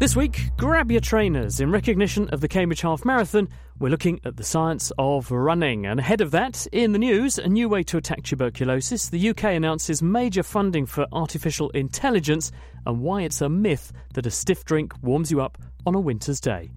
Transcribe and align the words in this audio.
This 0.00 0.16
week, 0.16 0.50
grab 0.56 0.90
your 0.90 1.00
trainers. 1.00 1.60
In 1.60 1.70
recognition 1.70 2.28
of 2.30 2.40
the 2.40 2.48
Cambridge 2.48 2.80
Half 2.80 3.04
Marathon, 3.04 3.48
we're 3.78 3.90
looking 3.90 4.20
at 4.24 4.36
the 4.36 4.42
science 4.42 4.90
of 4.98 5.30
running. 5.30 5.86
And 5.86 6.00
ahead 6.00 6.20
of 6.20 6.32
that, 6.32 6.66
in 6.72 6.90
the 6.90 6.98
news, 6.98 7.38
a 7.38 7.46
new 7.46 7.68
way 7.68 7.84
to 7.84 7.98
attack 7.98 8.24
tuberculosis. 8.24 9.08
The 9.08 9.30
UK 9.30 9.44
announces 9.44 10.02
major 10.02 10.42
funding 10.42 10.86
for 10.86 11.06
artificial 11.12 11.70
intelligence 11.70 12.50
and 12.84 13.02
why 13.02 13.22
it's 13.22 13.40
a 13.40 13.48
myth 13.48 13.92
that 14.14 14.26
a 14.26 14.32
stiff 14.32 14.64
drink 14.64 14.92
warms 15.00 15.30
you 15.30 15.40
up 15.40 15.58
on 15.86 15.94
a 15.94 16.00
winter's 16.00 16.40
day. 16.40 16.72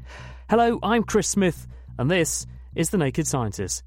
Hello, 0.47 0.77
I'm 0.83 1.02
Chris 1.03 1.27
Smith, 1.27 1.65
and 1.97 2.11
this 2.11 2.45
is 2.75 2.91
The 2.91 2.99
Naked 2.99 3.25
Scientist. 3.25 3.81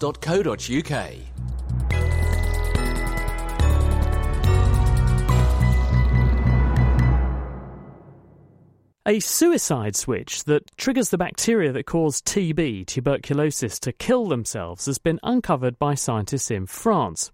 A 9.08 9.22
suicide 9.22 9.96
switch 9.96 10.44
that 10.44 10.70
triggers 10.76 11.12
the 11.12 11.18
bacteria 11.18 11.72
that 11.72 11.86
cause 11.86 12.22
TB, 12.22 12.88
tuberculosis, 12.88 13.80
to 13.80 13.94
kill 13.94 14.28
themselves 14.28 14.86
has 14.86 14.98
been 14.98 15.18
uncovered 15.24 15.80
by 15.80 15.96
scientists 15.96 16.52
in 16.52 16.66
France. 16.66 17.32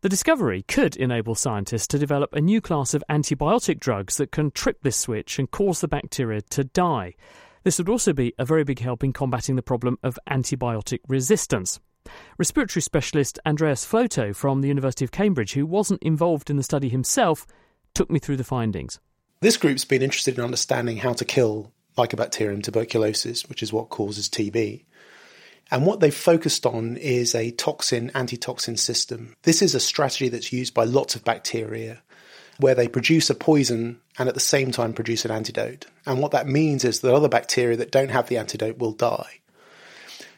The 0.00 0.08
discovery 0.08 0.62
could 0.62 0.96
enable 0.96 1.34
scientists 1.34 1.86
to 1.88 1.98
develop 1.98 2.32
a 2.32 2.40
new 2.40 2.62
class 2.62 2.94
of 2.94 3.04
antibiotic 3.10 3.80
drugs 3.80 4.16
that 4.16 4.32
can 4.32 4.50
trip 4.50 4.78
this 4.80 4.96
switch 4.96 5.38
and 5.38 5.50
cause 5.50 5.82
the 5.82 5.88
bacteria 5.88 6.40
to 6.40 6.64
die. 6.64 7.16
This 7.64 7.76
would 7.76 7.90
also 7.90 8.14
be 8.14 8.32
a 8.38 8.46
very 8.46 8.64
big 8.64 8.78
help 8.78 9.04
in 9.04 9.12
combating 9.12 9.56
the 9.56 9.62
problem 9.62 9.98
of 10.02 10.18
antibiotic 10.26 11.00
resistance. 11.06 11.80
Respiratory 12.38 12.80
specialist 12.80 13.38
Andreas 13.44 13.84
Floto 13.84 14.34
from 14.34 14.62
the 14.62 14.68
University 14.68 15.04
of 15.04 15.12
Cambridge, 15.12 15.52
who 15.52 15.66
wasn't 15.66 16.02
involved 16.02 16.48
in 16.48 16.56
the 16.56 16.62
study 16.62 16.88
himself, 16.88 17.46
took 17.92 18.10
me 18.10 18.18
through 18.18 18.38
the 18.38 18.42
findings. 18.42 18.98
This 19.42 19.56
group's 19.56 19.86
been 19.86 20.02
interested 20.02 20.36
in 20.36 20.44
understanding 20.44 20.98
how 20.98 21.14
to 21.14 21.24
kill 21.24 21.72
Mycobacterium 21.96 22.62
tuberculosis, 22.62 23.48
which 23.48 23.62
is 23.62 23.72
what 23.72 23.88
causes 23.88 24.28
TB. 24.28 24.84
And 25.70 25.86
what 25.86 26.00
they've 26.00 26.14
focused 26.14 26.66
on 26.66 26.98
is 26.98 27.34
a 27.34 27.52
toxin 27.52 28.10
antitoxin 28.14 28.76
system. 28.76 29.34
This 29.44 29.62
is 29.62 29.74
a 29.74 29.80
strategy 29.80 30.28
that's 30.28 30.52
used 30.52 30.74
by 30.74 30.84
lots 30.84 31.14
of 31.14 31.24
bacteria 31.24 32.02
where 32.58 32.74
they 32.74 32.86
produce 32.86 33.30
a 33.30 33.34
poison 33.34 34.00
and 34.18 34.28
at 34.28 34.34
the 34.34 34.40
same 34.40 34.72
time 34.72 34.92
produce 34.92 35.24
an 35.24 35.30
antidote. 35.30 35.86
And 36.04 36.20
what 36.20 36.32
that 36.32 36.46
means 36.46 36.84
is 36.84 37.00
that 37.00 37.14
other 37.14 37.28
bacteria 37.28 37.78
that 37.78 37.92
don't 37.92 38.10
have 38.10 38.28
the 38.28 38.36
antidote 38.36 38.76
will 38.76 38.92
die. 38.92 39.40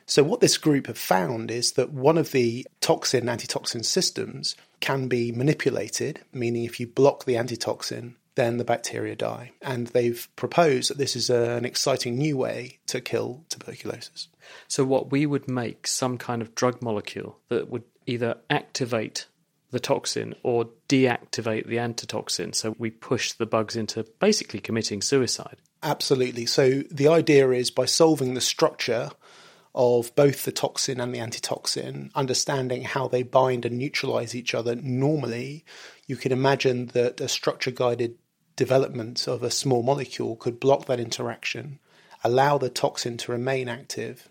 So, 0.06 0.22
what 0.22 0.38
this 0.38 0.58
group 0.58 0.86
have 0.86 0.98
found 0.98 1.50
is 1.50 1.72
that 1.72 1.90
one 1.90 2.18
of 2.18 2.30
the 2.30 2.68
toxin 2.80 3.28
antitoxin 3.28 3.82
systems 3.82 4.54
can 4.78 5.08
be 5.08 5.32
manipulated, 5.32 6.20
meaning 6.32 6.62
if 6.62 6.78
you 6.78 6.86
block 6.86 7.24
the 7.24 7.36
antitoxin, 7.36 8.14
then 8.34 8.56
the 8.56 8.64
bacteria 8.64 9.14
die. 9.14 9.52
And 9.60 9.88
they've 9.88 10.28
proposed 10.36 10.90
that 10.90 10.98
this 10.98 11.16
is 11.16 11.30
a, 11.30 11.52
an 11.52 11.64
exciting 11.64 12.16
new 12.16 12.36
way 12.36 12.78
to 12.86 13.00
kill 13.00 13.44
tuberculosis. 13.48 14.28
So, 14.68 14.84
what 14.84 15.10
we 15.10 15.26
would 15.26 15.48
make 15.48 15.86
some 15.86 16.18
kind 16.18 16.42
of 16.42 16.54
drug 16.54 16.82
molecule 16.82 17.38
that 17.48 17.68
would 17.68 17.84
either 18.06 18.38
activate 18.50 19.26
the 19.70 19.80
toxin 19.80 20.34
or 20.42 20.68
deactivate 20.88 21.66
the 21.66 21.78
antitoxin. 21.78 22.52
So, 22.52 22.74
we 22.78 22.90
push 22.90 23.32
the 23.32 23.46
bugs 23.46 23.76
into 23.76 24.06
basically 24.18 24.60
committing 24.60 25.02
suicide. 25.02 25.58
Absolutely. 25.82 26.46
So, 26.46 26.82
the 26.90 27.08
idea 27.08 27.50
is 27.50 27.70
by 27.70 27.84
solving 27.84 28.34
the 28.34 28.40
structure 28.40 29.10
of 29.74 30.14
both 30.14 30.44
the 30.44 30.52
toxin 30.52 31.00
and 31.00 31.14
the 31.14 31.20
antitoxin, 31.20 32.10
understanding 32.14 32.82
how 32.82 33.08
they 33.08 33.22
bind 33.22 33.64
and 33.64 33.78
neutralize 33.78 34.34
each 34.34 34.54
other 34.54 34.74
normally, 34.76 35.64
you 36.06 36.16
can 36.16 36.32
imagine 36.32 36.86
that 36.88 37.20
a 37.20 37.28
structure 37.28 37.70
guided 37.70 38.18
development 38.56 39.26
of 39.26 39.42
a 39.42 39.50
small 39.50 39.82
molecule 39.82 40.36
could 40.36 40.60
block 40.60 40.86
that 40.86 41.00
interaction, 41.00 41.78
allow 42.24 42.58
the 42.58 42.70
toxin 42.70 43.16
to 43.18 43.32
remain 43.32 43.68
active, 43.68 44.28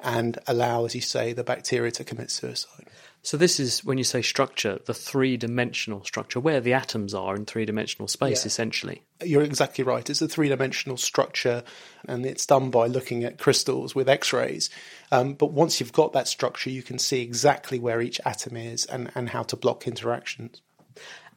and 0.00 0.38
allow, 0.46 0.84
as 0.84 0.94
you 0.94 1.00
say, 1.00 1.32
the 1.32 1.44
bacteria 1.44 1.90
to 1.90 2.04
commit 2.04 2.30
suicide. 2.30 2.86
So, 3.22 3.36
this 3.36 3.58
is 3.58 3.84
when 3.84 3.98
you 3.98 4.04
say 4.04 4.22
structure, 4.22 4.78
the 4.86 4.94
three 4.94 5.36
dimensional 5.36 6.04
structure, 6.04 6.38
where 6.38 6.60
the 6.60 6.72
atoms 6.72 7.14
are 7.14 7.34
in 7.34 7.46
three 7.46 7.64
dimensional 7.64 8.06
space, 8.06 8.44
yeah. 8.44 8.46
essentially. 8.46 9.02
You're 9.22 9.42
exactly 9.42 9.82
right. 9.82 10.08
It's 10.08 10.22
a 10.22 10.28
three 10.28 10.48
dimensional 10.48 10.96
structure, 10.96 11.64
and 12.06 12.24
it's 12.24 12.46
done 12.46 12.70
by 12.70 12.86
looking 12.86 13.24
at 13.24 13.38
crystals 13.38 13.94
with 13.94 14.08
X 14.08 14.32
rays. 14.32 14.70
Um, 15.10 15.34
but 15.34 15.52
once 15.52 15.80
you've 15.80 15.92
got 15.92 16.12
that 16.12 16.28
structure, 16.28 16.70
you 16.70 16.82
can 16.82 16.98
see 16.98 17.20
exactly 17.20 17.80
where 17.80 18.00
each 18.00 18.20
atom 18.24 18.56
is 18.56 18.86
and, 18.86 19.10
and 19.16 19.30
how 19.30 19.42
to 19.44 19.56
block 19.56 19.88
interactions. 19.88 20.62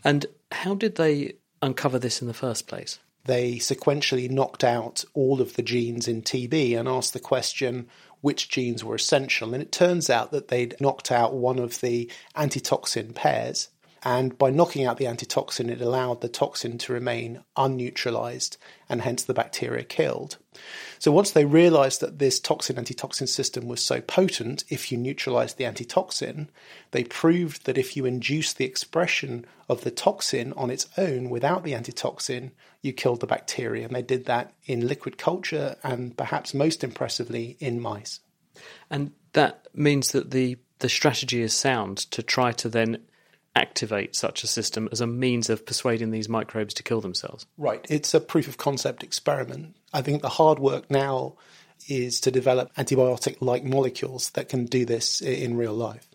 And 0.03 0.27
how 0.51 0.75
did 0.75 0.95
they 0.95 1.33
uncover 1.61 1.99
this 1.99 2.21
in 2.21 2.27
the 2.27 2.33
first 2.33 2.67
place? 2.67 2.99
They 3.25 3.55
sequentially 3.55 4.29
knocked 4.29 4.63
out 4.63 5.03
all 5.13 5.41
of 5.41 5.55
the 5.55 5.61
genes 5.61 6.07
in 6.07 6.21
TB 6.23 6.77
and 6.77 6.87
asked 6.87 7.13
the 7.13 7.19
question 7.19 7.87
which 8.21 8.49
genes 8.49 8.83
were 8.83 8.95
essential. 8.95 9.53
And 9.53 9.61
it 9.61 9.71
turns 9.71 10.09
out 10.09 10.31
that 10.31 10.47
they'd 10.47 10.79
knocked 10.79 11.11
out 11.11 11.33
one 11.33 11.59
of 11.59 11.81
the 11.81 12.09
antitoxin 12.35 13.13
pairs. 13.13 13.69
And 14.03 14.35
by 14.35 14.49
knocking 14.49 14.85
out 14.85 14.97
the 14.97 15.05
antitoxin, 15.05 15.69
it 15.69 15.79
allowed 15.79 16.21
the 16.21 16.29
toxin 16.29 16.79
to 16.79 16.93
remain 16.93 17.43
unneutralized 17.55 18.57
and 18.89 19.01
hence 19.01 19.23
the 19.23 19.33
bacteria 19.33 19.83
killed. 19.83 20.37
So 20.97 21.11
once 21.11 21.31
they 21.31 21.45
realized 21.45 22.01
that 22.01 22.17
this 22.17 22.39
toxin 22.39 22.79
antitoxin 22.79 23.27
system 23.27 23.67
was 23.67 23.81
so 23.81 24.01
potent, 24.01 24.63
if 24.69 24.91
you 24.91 24.97
neutralized 24.97 25.57
the 25.57 25.65
antitoxin, 25.65 26.49
they 26.91 27.03
proved 27.03 27.65
that 27.65 27.77
if 27.77 27.95
you 27.95 28.05
induce 28.05 28.53
the 28.53 28.65
expression 28.65 29.45
of 29.69 29.81
the 29.81 29.91
toxin 29.91 30.51
on 30.53 30.71
its 30.71 30.87
own 30.97 31.29
without 31.29 31.63
the 31.63 31.75
antitoxin, 31.75 32.51
you 32.81 32.93
killed 32.93 33.19
the 33.19 33.27
bacteria. 33.27 33.85
And 33.85 33.95
they 33.95 34.01
did 34.01 34.25
that 34.25 34.53
in 34.65 34.87
liquid 34.87 35.19
culture 35.19 35.75
and 35.83 36.17
perhaps 36.17 36.55
most 36.55 36.83
impressively 36.83 37.55
in 37.59 37.79
mice. 37.79 38.19
And 38.89 39.11
that 39.33 39.67
means 39.75 40.11
that 40.11 40.31
the, 40.31 40.57
the 40.79 40.89
strategy 40.89 41.41
is 41.41 41.53
sound 41.53 41.97
to 42.11 42.23
try 42.23 42.51
to 42.53 42.67
then 42.67 43.03
activate 43.55 44.15
such 44.15 44.43
a 44.43 44.47
system 44.47 44.87
as 44.91 45.01
a 45.01 45.07
means 45.07 45.49
of 45.49 45.65
persuading 45.65 46.11
these 46.11 46.29
microbes 46.29 46.73
to 46.75 46.83
kill 46.83 47.01
themselves. 47.01 47.45
Right. 47.57 47.85
It's 47.89 48.13
a 48.13 48.21
proof 48.21 48.47
of 48.47 48.57
concept 48.57 49.03
experiment. 49.03 49.75
I 49.93 50.01
think 50.01 50.21
the 50.21 50.29
hard 50.29 50.59
work 50.59 50.89
now 50.89 51.35
is 51.87 52.21
to 52.21 52.31
develop 52.31 52.73
antibiotic 52.75 53.37
like 53.41 53.63
molecules 53.63 54.29
that 54.31 54.49
can 54.49 54.65
do 54.65 54.85
this 54.85 55.21
in 55.21 55.57
real 55.57 55.73
life. 55.73 56.07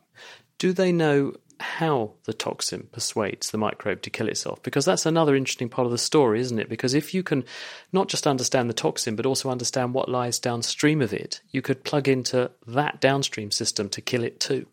Do 0.58 0.72
they 0.72 0.92
know 0.92 1.34
how 1.58 2.12
the 2.24 2.34
toxin 2.34 2.88
persuades 2.92 3.50
the 3.50 3.58
microbe 3.58 4.02
to 4.02 4.10
kill 4.10 4.28
itself? 4.28 4.62
Because 4.62 4.84
that's 4.84 5.06
another 5.06 5.34
interesting 5.34 5.68
part 5.68 5.86
of 5.86 5.92
the 5.92 5.98
story, 5.98 6.40
isn't 6.40 6.58
it? 6.58 6.68
Because 6.68 6.94
if 6.94 7.14
you 7.14 7.22
can 7.22 7.44
not 7.92 8.08
just 8.08 8.26
understand 8.26 8.70
the 8.70 8.74
toxin, 8.74 9.16
but 9.16 9.26
also 9.26 9.50
understand 9.50 9.94
what 9.94 10.08
lies 10.08 10.38
downstream 10.38 11.02
of 11.02 11.12
it, 11.12 11.40
you 11.50 11.62
could 11.62 11.84
plug 11.84 12.08
into 12.08 12.50
that 12.66 13.00
downstream 13.00 13.50
system 13.50 13.88
to 13.90 14.00
kill 14.00 14.22
it 14.22 14.40
too. 14.40 14.66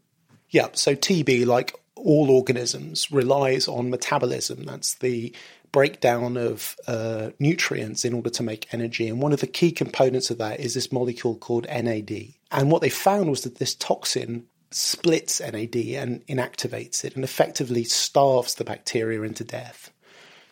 Yeah, 0.49 0.67
so 0.73 0.95
TB, 0.95 1.45
like 1.45 1.73
all 2.03 2.29
organisms 2.29 3.11
relies 3.11 3.67
on 3.67 3.89
metabolism. 3.89 4.63
That's 4.63 4.95
the 4.95 5.33
breakdown 5.71 6.37
of 6.37 6.75
uh, 6.87 7.31
nutrients 7.39 8.05
in 8.05 8.13
order 8.13 8.29
to 8.29 8.43
make 8.43 8.71
energy. 8.73 9.07
And 9.07 9.21
one 9.21 9.33
of 9.33 9.39
the 9.39 9.47
key 9.47 9.71
components 9.71 10.29
of 10.29 10.37
that 10.37 10.59
is 10.59 10.73
this 10.73 10.91
molecule 10.91 11.35
called 11.35 11.65
NAD. 11.67 12.33
And 12.51 12.71
what 12.71 12.81
they 12.81 12.89
found 12.89 13.29
was 13.29 13.41
that 13.41 13.55
this 13.55 13.73
toxin 13.73 14.45
splits 14.69 15.39
NAD 15.39 15.75
and 15.75 16.25
inactivates 16.27 17.03
it 17.03 17.15
and 17.15 17.23
effectively 17.23 17.83
starves 17.83 18.55
the 18.55 18.63
bacteria 18.63 19.21
into 19.21 19.43
death. 19.43 19.91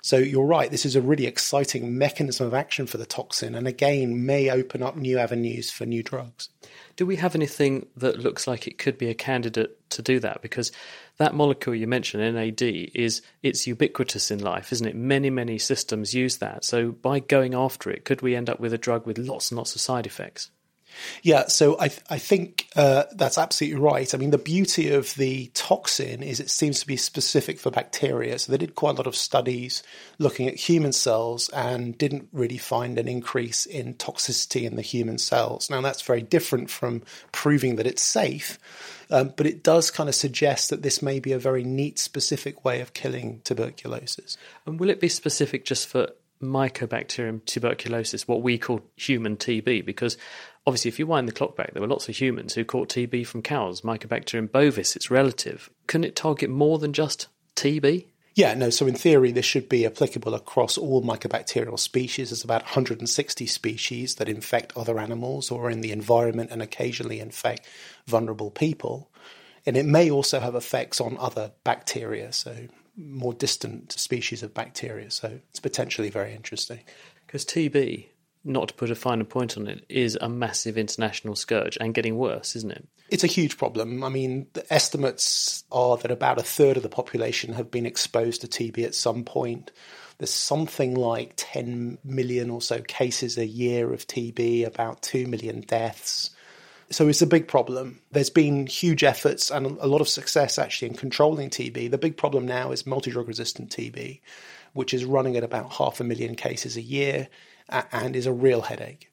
So 0.04 0.18
you're 0.18 0.46
right, 0.46 0.72
this 0.72 0.86
is 0.86 0.96
a 0.96 1.02
really 1.02 1.28
exciting 1.28 1.96
mechanism 1.96 2.48
of 2.48 2.56
action 2.56 2.88
for 2.88 2.98
the 2.98 3.06
toxin, 3.06 3.54
and 3.54 3.68
again, 3.68 4.26
may 4.26 4.50
open 4.50 4.82
up 4.82 4.96
new 4.96 5.20
avenues 5.20 5.70
for 5.70 5.86
new 5.86 6.02
drugs. 6.02 6.50
Do 6.96 7.06
we 7.06 7.18
have 7.18 7.36
anything 7.36 7.86
that 7.98 8.18
looks 8.20 8.48
like 8.48 8.66
it 8.66 8.80
could 8.80 8.98
be 8.98 9.10
a 9.10 9.14
candidate 9.14 9.78
to 9.92 10.02
do 10.02 10.20
that? 10.20 10.42
Because 10.42 10.72
that 11.18 11.36
molecule 11.36 11.76
you 11.76 11.88
mentioned, 11.88 12.36
NAD, 12.36 12.62
is 12.62 13.22
it's 13.44 13.68
ubiquitous 13.68 14.32
in 14.32 14.40
life, 14.40 14.72
isn't 14.72 14.88
it? 14.88 14.96
Many, 14.96 15.30
many 15.30 15.58
systems 15.58 16.14
use 16.14 16.38
that. 16.38 16.66
So 16.66 16.92
by 16.92 17.20
going 17.20 17.54
after 17.54 17.90
it, 17.90 18.06
could 18.06 18.22
we 18.22 18.36
end 18.36 18.50
up 18.50 18.60
with 18.60 18.74
a 18.74 18.78
drug 18.78 19.06
with 19.06 19.18
lots 19.18 19.52
and 19.52 19.58
lots 19.58 19.76
of 19.76 19.82
side 19.82 20.06
effects? 20.06 20.50
Yeah, 21.24 21.48
so 21.48 21.78
I 21.80 21.88
th- 21.88 22.02
I 22.10 22.18
think 22.18 22.68
uh, 22.76 23.04
that's 23.16 23.38
absolutely 23.38 23.80
right. 23.80 24.14
I 24.14 24.18
mean, 24.18 24.32
the 24.32 24.38
beauty 24.38 24.92
of 24.92 25.14
the 25.16 25.48
toxin 25.54 26.24
is 26.24 26.40
it 26.40 26.50
seems 26.50 26.80
to 26.80 26.88
be 26.88 26.98
specific 26.98 27.60
for 27.60 27.72
bacteria. 27.72 28.40
So 28.40 28.52
they 28.52 28.58
did 28.58 28.76
quite 28.76 28.92
a 28.92 28.98
lot 28.98 29.08
of 29.08 29.16
studies 29.16 29.84
looking 30.20 30.48
at 30.48 30.56
human 30.56 30.94
cells 30.94 31.50
and 31.50 31.98
didn't 31.98 32.30
really 32.32 32.58
find 32.58 32.98
an 32.98 33.08
increase 33.08 33.66
in 33.66 33.96
toxicity 33.96 34.64
in 34.64 34.76
the 34.76 34.82
human 34.82 35.18
cells. 35.18 35.70
Now 35.70 35.82
that's 35.82 36.02
very 36.02 36.22
different 36.22 36.70
from 36.70 37.04
proving 37.32 37.76
that 37.78 37.88
it's 37.88 38.02
safe, 38.02 38.58
um, 39.10 39.34
but 39.36 39.46
it 39.46 39.64
does 39.64 39.92
kind 39.92 40.10
of 40.10 40.16
suggest 40.16 40.70
that 40.70 40.82
this 40.82 41.02
may 41.02 41.20
be 41.20 41.32
a 41.32 41.40
very 41.40 41.64
neat, 41.64 42.00
specific 42.00 42.64
way 42.66 42.82
of 42.82 42.94
killing 42.94 43.42
tuberculosis. 43.44 44.38
And 44.66 44.80
will 44.80 44.90
it 44.90 45.00
be 45.00 45.10
specific 45.10 45.66
just 45.66 45.88
for 45.88 46.10
Mycobacterium 46.42 47.46
tuberculosis, 47.46 48.28
what 48.28 48.42
we 48.42 48.58
call 48.58 48.82
human 48.96 49.38
TB, 49.38 49.86
because 49.86 50.18
obviously, 50.66 50.90
if 50.90 51.00
you 51.00 51.08
wind 51.08 51.28
the 51.28 51.34
clock 51.34 51.56
back, 51.56 51.74
there 51.74 51.82
were 51.82 51.88
lots 51.88 52.10
of 52.10 52.16
humans 52.16 52.54
who 52.54 52.66
caught 52.66 52.90
TB 52.90 53.26
from 53.28 53.42
cows, 53.42 53.82
Mycobacterium 53.82 54.52
bovis, 54.52 54.96
its 54.96 55.12
relative. 55.12 55.70
Couldn't 55.88 56.06
it 56.06 56.16
target 56.16 56.50
more 56.50 56.80
than 56.80 56.94
just 56.94 57.28
TB? 57.56 58.06
Yeah, 58.34 58.54
no, 58.54 58.70
so 58.70 58.88
in 58.88 58.96
theory, 58.96 59.32
this 59.32 59.46
should 59.46 59.68
be 59.68 59.86
applicable 59.86 60.34
across 60.34 60.78
all 60.78 61.04
mycobacterial 61.04 61.78
species. 61.78 62.30
There's 62.30 62.46
about 62.46 62.64
160 62.64 63.46
species 63.46 64.16
that 64.16 64.30
infect 64.30 64.72
other 64.78 65.00
animals 65.00 65.52
or 65.52 65.70
in 65.70 65.82
the 65.82 65.92
environment 65.92 66.50
and 66.52 66.62
occasionally 66.62 67.20
infect 67.20 67.68
vulnerable 68.08 68.50
people. 68.50 69.12
And 69.66 69.76
it 69.76 69.86
may 69.86 70.10
also 70.10 70.40
have 70.40 70.56
effects 70.56 71.02
on 71.02 71.18
other 71.20 71.52
bacteria, 71.66 72.32
so 72.32 72.56
more 72.96 73.34
distant 73.34 73.92
species 73.92 74.44
of 74.44 74.54
bacteria. 74.54 75.12
So 75.12 75.40
it's 75.50 75.60
potentially 75.60 76.10
very 76.10 76.34
interesting. 76.34 76.80
Because 77.28 77.44
TB, 77.46 78.08
not 78.44 78.70
to 78.70 78.74
put 78.74 78.90
a 78.90 78.96
finer 78.96 79.24
point 79.24 79.58
on 79.58 79.68
it, 79.68 79.86
is 79.88 80.18
a 80.20 80.30
massive 80.30 80.78
international 80.78 81.36
scourge 81.36 81.78
and 81.80 81.94
getting 81.94 82.18
worse, 82.18 82.56
isn't 82.56 82.72
it? 82.72 82.88
It's 83.10 83.24
a 83.24 83.28
huge 83.28 83.58
problem. 83.58 84.04
I 84.04 84.10
mean, 84.10 84.48
the 84.54 84.74
estimates 84.74 85.64
are 85.72 85.98
that 85.98 86.12
about 86.12 86.40
a 86.40 86.44
third 86.44 86.78
of 86.78 86.84
the 86.84 86.90
population 86.90 87.54
have 87.54 87.70
been 87.70 87.86
exposed 87.86 88.42
to 88.42 88.48
TB 88.48 88.84
at 88.86 88.96
some 88.96 89.24
point. 89.24 89.72
There's 90.18 90.34
something 90.34 90.96
like 90.96 91.34
10 91.36 92.00
million 92.04 92.50
or 92.50 92.62
so 92.62 92.82
cases 92.82 93.38
a 93.38 93.46
year 93.46 93.92
of 93.94 94.08
TB, 94.08 94.66
about 94.66 95.02
2 95.02 95.28
million 95.28 95.62
deaths. 95.62 96.32
So 96.90 97.08
it's 97.08 97.22
a 97.22 97.28
big 97.28 97.48
problem. 97.48 98.02
There's 98.12 98.30
been 98.30 98.68
huge 98.68 99.04
efforts 99.04 99.50
and 99.50 99.66
a 99.66 99.88
lot 99.88 100.02
of 100.02 100.10
success 100.10 100.60
actually 100.60 100.90
in 100.90 100.96
controlling 100.96 101.50
TB. 101.50 101.90
The 101.90 101.98
big 101.98 102.18
problem 102.18 102.46
now 102.46 102.72
is 102.72 102.86
multi 102.86 103.12
drug 103.12 103.28
resistant 103.28 103.70
TB, 103.72 104.20
which 104.74 104.94
is 104.94 105.06
running 105.06 105.38
at 105.38 105.44
about 105.44 105.74
half 105.74 106.00
a 106.00 106.04
million 106.04 106.36
cases 106.36 106.76
a 106.76 106.82
year 106.82 107.30
and 107.72 108.16
is 108.16 108.26
a 108.26 108.34
real 108.34 108.62
headache. 108.62 109.12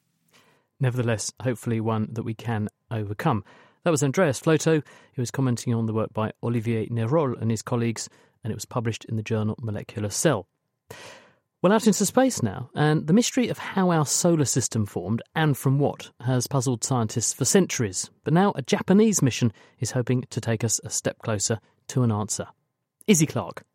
Nevertheless, 0.79 1.31
hopefully 1.41 1.79
one 1.81 2.07
that 2.11 2.23
we 2.23 2.33
can 2.33 2.69
overcome. 2.91 3.43
That 3.83 3.91
was 3.91 4.03
Andreas 4.03 4.39
Floto, 4.39 4.83
who 5.13 5.21
was 5.21 5.31
commenting 5.31 5.73
on 5.73 5.85
the 5.85 5.93
work 5.93 6.13
by 6.13 6.31
Olivier 6.43 6.87
Neyrolles 6.87 7.41
and 7.41 7.51
his 7.51 7.61
colleagues, 7.61 8.09
and 8.43 8.51
it 8.51 8.55
was 8.55 8.65
published 8.65 9.05
in 9.05 9.15
the 9.15 9.23
journal 9.23 9.57
Molecular 9.61 10.09
Cell. 10.09 10.47
Well, 11.61 11.73
out 11.73 11.87
into 11.87 12.05
space 12.05 12.41
now, 12.41 12.69
and 12.73 13.05
the 13.07 13.13
mystery 13.13 13.49
of 13.49 13.57
how 13.57 13.91
our 13.91 14.05
solar 14.05 14.45
system 14.45 14.85
formed 14.85 15.21
and 15.35 15.57
from 15.57 15.77
what 15.77 16.09
has 16.21 16.47
puzzled 16.47 16.85
scientists 16.85 17.33
for 17.33 17.43
centuries. 17.43 18.09
But 18.23 18.33
now 18.33 18.53
a 18.55 18.61
Japanese 18.61 19.21
mission 19.21 19.51
is 19.79 19.91
hoping 19.91 20.23
to 20.29 20.39
take 20.39 20.63
us 20.63 20.79
a 20.85 20.89
step 20.89 21.19
closer 21.19 21.59
to 21.89 22.03
an 22.03 22.13
answer. 22.13 22.47
Izzy 23.07 23.25
Clark. 23.25 23.65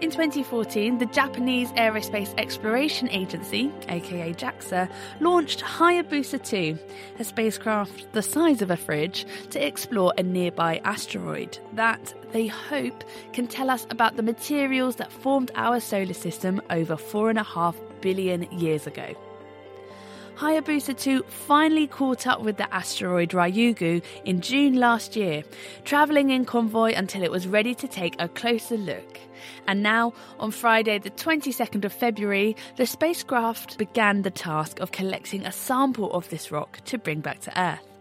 In 0.00 0.12
2014, 0.12 0.98
the 0.98 1.06
Japanese 1.06 1.72
Aerospace 1.72 2.32
Exploration 2.38 3.08
Agency, 3.08 3.72
aka 3.88 4.32
JAXA, 4.32 4.88
launched 5.18 5.60
Hayabusa 5.60 6.40
2, 6.40 6.78
a 7.18 7.24
spacecraft 7.24 8.12
the 8.12 8.22
size 8.22 8.62
of 8.62 8.70
a 8.70 8.76
fridge, 8.76 9.26
to 9.50 9.66
explore 9.66 10.14
a 10.16 10.22
nearby 10.22 10.80
asteroid 10.84 11.58
that 11.72 12.14
they 12.30 12.46
hope 12.46 13.02
can 13.32 13.48
tell 13.48 13.70
us 13.70 13.88
about 13.90 14.14
the 14.14 14.22
materials 14.22 14.94
that 14.96 15.10
formed 15.10 15.50
our 15.56 15.80
solar 15.80 16.14
system 16.14 16.62
over 16.70 16.96
four 16.96 17.28
and 17.28 17.38
a 17.38 17.42
half 17.42 17.76
billion 18.00 18.42
years 18.52 18.86
ago. 18.86 19.16
Hayabusa 20.38 20.96
2 20.96 21.24
finally 21.24 21.88
caught 21.88 22.28
up 22.28 22.42
with 22.42 22.58
the 22.58 22.72
asteroid 22.72 23.30
Ryugu 23.30 24.00
in 24.24 24.40
June 24.40 24.74
last 24.74 25.16
year, 25.16 25.42
travelling 25.84 26.30
in 26.30 26.44
convoy 26.44 26.92
until 26.94 27.24
it 27.24 27.30
was 27.32 27.48
ready 27.48 27.74
to 27.74 27.88
take 27.88 28.14
a 28.20 28.28
closer 28.28 28.76
look. 28.76 29.18
And 29.66 29.82
now, 29.82 30.12
on 30.38 30.52
Friday, 30.52 30.98
the 30.98 31.10
22nd 31.10 31.84
of 31.84 31.92
February, 31.92 32.54
the 32.76 32.86
spacecraft 32.86 33.78
began 33.78 34.22
the 34.22 34.30
task 34.30 34.78
of 34.78 34.92
collecting 34.92 35.44
a 35.44 35.50
sample 35.50 36.12
of 36.12 36.28
this 36.28 36.52
rock 36.52 36.78
to 36.84 36.98
bring 36.98 37.18
back 37.18 37.40
to 37.40 37.60
Earth. 37.60 37.98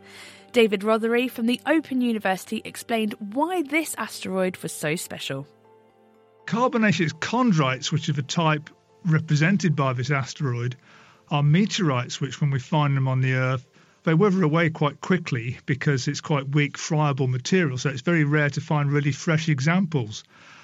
David 0.51 0.81
Rothery 0.81 1.31
from 1.31 1.47
the 1.47 1.59
Open 1.65 2.01
University 2.01 2.61
explained 2.63 3.15
why 3.33 3.63
this 3.63 3.95
asteroid 3.97 4.57
was 4.57 4.71
so 4.71 4.95
special. 4.95 5.47
Carbonaceous 6.45 7.13
chondrites, 7.13 7.91
which 7.91 8.09
are 8.09 8.13
the 8.13 8.21
type 8.21 8.69
represented 9.05 9.75
by 9.75 9.93
this 9.93 10.11
asteroid, 10.11 10.75
are 11.29 11.43
meteorites, 11.43 12.21
which, 12.21 12.39
when 12.41 12.51
we 12.51 12.59
find 12.59 12.95
them 12.95 13.07
on 13.07 13.21
the 13.21 13.33
Earth, 13.33 13.65
they 14.03 14.13
wither 14.13 14.43
away 14.43 14.69
quite 14.69 15.01
quickly 15.01 15.57
because 15.65 16.07
it's 16.07 16.21
quite 16.21 16.47
weak, 16.49 16.77
friable 16.77 17.27
material. 17.27 17.77
So 17.77 17.89
it's 17.89 18.01
very 18.01 18.23
rare 18.23 18.49
to 18.51 18.61
find 18.61 18.91
really 18.91 19.11
fresh 19.11 19.49
examples. 19.49 20.23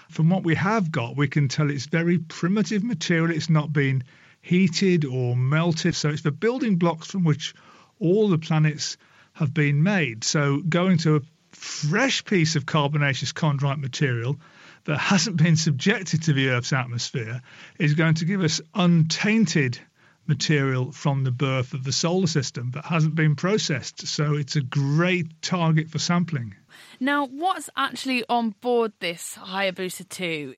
From 0.10 0.30
what 0.30 0.44
we 0.44 0.56
have 0.56 0.92
got, 0.92 1.18
we 1.18 1.28
can 1.28 1.50
tell 1.50 1.70
it's 1.70 1.88
very 1.88 2.20
primitive 2.20 2.84
material. 2.84 3.36
It's 3.36 3.50
not 3.50 3.74
been 3.74 4.04
heated 4.42 5.04
or 5.04 5.36
melted. 5.36 5.96
So 5.96 6.10
it's 6.10 6.22
the 6.22 6.32
building 6.32 6.78
blocks 6.78 7.08
from 7.08 7.24
which 7.24 7.54
all 8.00 8.30
the 8.30 8.38
planets 8.38 8.98
have 9.34 9.54
been 9.54 9.84
made. 9.84 10.24
So 10.24 10.58
going 10.58 11.00
to 11.00 11.18
a 11.18 11.22
fresh 11.52 12.24
piece 12.24 12.56
of 12.56 12.66
carbonaceous 12.66 13.34
chondrite 13.34 13.80
material 13.80 14.40
that 14.86 14.98
hasn't 14.98 15.38
been 15.38 15.56
subjected 15.56 16.24
to 16.24 16.34
the 16.34 16.50
Earth's 16.50 16.74
atmosphere 16.74 17.42
is 17.80 17.94
going 17.94 18.16
to 18.16 18.26
give 18.26 18.42
us 18.42 18.62
untainted 18.74 19.80
material 20.28 20.92
from 20.92 21.24
the 21.24 21.32
birth 21.32 21.74
of 21.74 21.84
the 21.84 21.92
solar 21.92 22.28
system 22.28 22.72
that 22.72 22.86
hasn't 22.86 23.16
been 23.16 23.36
processed. 23.36 24.08
So 24.08 24.36
it's 24.36 24.56
a 24.56 24.62
great 24.62 25.42
target 25.42 25.90
for 25.90 26.00
sampling. 26.00 26.56
Now, 27.00 27.26
what's 27.28 27.70
actually 27.76 28.24
on 28.30 28.52
board 28.62 28.94
this 29.00 29.38
Hayabusa 29.40 30.08
2? 30.10 30.56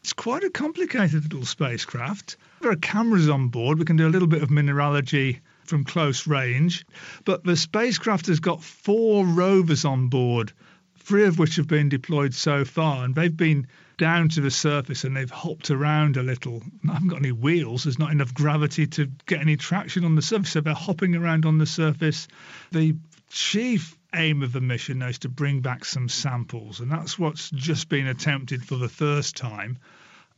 It's 0.00 0.12
quite 0.12 0.44
a 0.44 0.50
complicated 0.50 1.24
little 1.24 1.44
spacecraft. 1.44 2.36
There 2.60 2.70
are 2.70 2.76
cameras 2.76 3.28
on 3.28 3.48
board. 3.48 3.78
We 3.78 3.84
can 3.84 3.96
do 3.96 4.08
a 4.08 4.10
little 4.10 4.28
bit 4.28 4.42
of 4.42 4.50
mineralogy 4.50 5.40
from 5.64 5.84
close 5.84 6.26
range. 6.26 6.86
But 7.24 7.44
the 7.44 7.56
spacecraft 7.56 8.26
has 8.26 8.40
got 8.40 8.62
four 8.62 9.26
rovers 9.26 9.84
on 9.84 10.08
board, 10.08 10.52
three 10.98 11.24
of 11.24 11.38
which 11.38 11.56
have 11.56 11.68
been 11.68 11.88
deployed 11.88 12.34
so 12.34 12.64
far, 12.64 13.04
and 13.04 13.14
they've 13.14 13.36
been 13.36 13.66
down 14.00 14.30
to 14.30 14.40
the 14.40 14.50
surface 14.50 15.04
and 15.04 15.14
they've 15.14 15.30
hopped 15.30 15.70
around 15.70 16.16
a 16.16 16.22
little. 16.22 16.62
I 16.88 16.94
haven't 16.94 17.08
got 17.08 17.18
any 17.18 17.32
wheels. 17.32 17.84
There's 17.84 17.98
not 17.98 18.10
enough 18.10 18.32
gravity 18.32 18.86
to 18.86 19.10
get 19.26 19.42
any 19.42 19.58
traction 19.58 20.06
on 20.06 20.14
the 20.14 20.22
surface. 20.22 20.52
So 20.52 20.62
they're 20.62 20.72
hopping 20.72 21.14
around 21.14 21.44
on 21.44 21.58
the 21.58 21.66
surface. 21.66 22.26
The 22.72 22.96
chief 23.28 23.98
aim 24.14 24.42
of 24.42 24.54
the 24.54 24.62
mission 24.62 25.02
is 25.02 25.18
to 25.18 25.28
bring 25.28 25.60
back 25.60 25.84
some 25.84 26.08
samples, 26.08 26.80
and 26.80 26.90
that's 26.90 27.18
what's 27.18 27.50
just 27.50 27.90
been 27.90 28.06
attempted 28.06 28.64
for 28.64 28.76
the 28.76 28.88
first 28.88 29.36
time. 29.36 29.76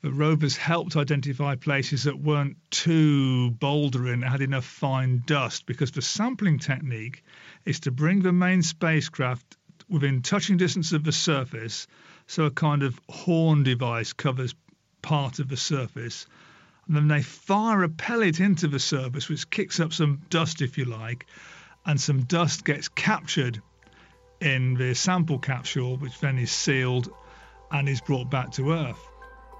The 0.00 0.10
rovers 0.10 0.56
helped 0.56 0.96
identify 0.96 1.54
places 1.54 2.02
that 2.02 2.18
weren't 2.18 2.56
too 2.72 3.52
bouldering, 3.52 4.28
had 4.28 4.42
enough 4.42 4.64
fine 4.64 5.22
dust, 5.24 5.66
because 5.66 5.92
the 5.92 6.02
sampling 6.02 6.58
technique 6.58 7.22
is 7.64 7.78
to 7.80 7.92
bring 7.92 8.22
the 8.22 8.32
main 8.32 8.62
spacecraft 8.62 9.56
within 9.88 10.20
touching 10.20 10.56
distance 10.56 10.90
of 10.90 11.04
the 11.04 11.12
surface 11.12 11.86
so 12.26 12.44
a 12.44 12.50
kind 12.50 12.82
of 12.82 13.00
horn 13.08 13.62
device 13.62 14.12
covers 14.12 14.54
part 15.02 15.38
of 15.38 15.48
the 15.48 15.56
surface. 15.56 16.26
And 16.86 16.96
then 16.96 17.08
they 17.08 17.22
fire 17.22 17.82
a 17.82 17.88
pellet 17.88 18.40
into 18.40 18.68
the 18.68 18.78
surface, 18.78 19.28
which 19.28 19.50
kicks 19.50 19.80
up 19.80 19.92
some 19.92 20.22
dust, 20.30 20.62
if 20.62 20.78
you 20.78 20.84
like, 20.84 21.26
and 21.86 22.00
some 22.00 22.22
dust 22.22 22.64
gets 22.64 22.88
captured 22.88 23.60
in 24.40 24.74
the 24.74 24.94
sample 24.94 25.38
capsule, 25.38 25.96
which 25.96 26.18
then 26.20 26.38
is 26.38 26.50
sealed 26.50 27.10
and 27.70 27.88
is 27.88 28.00
brought 28.00 28.30
back 28.30 28.50
to 28.52 28.72
Earth. 28.72 29.08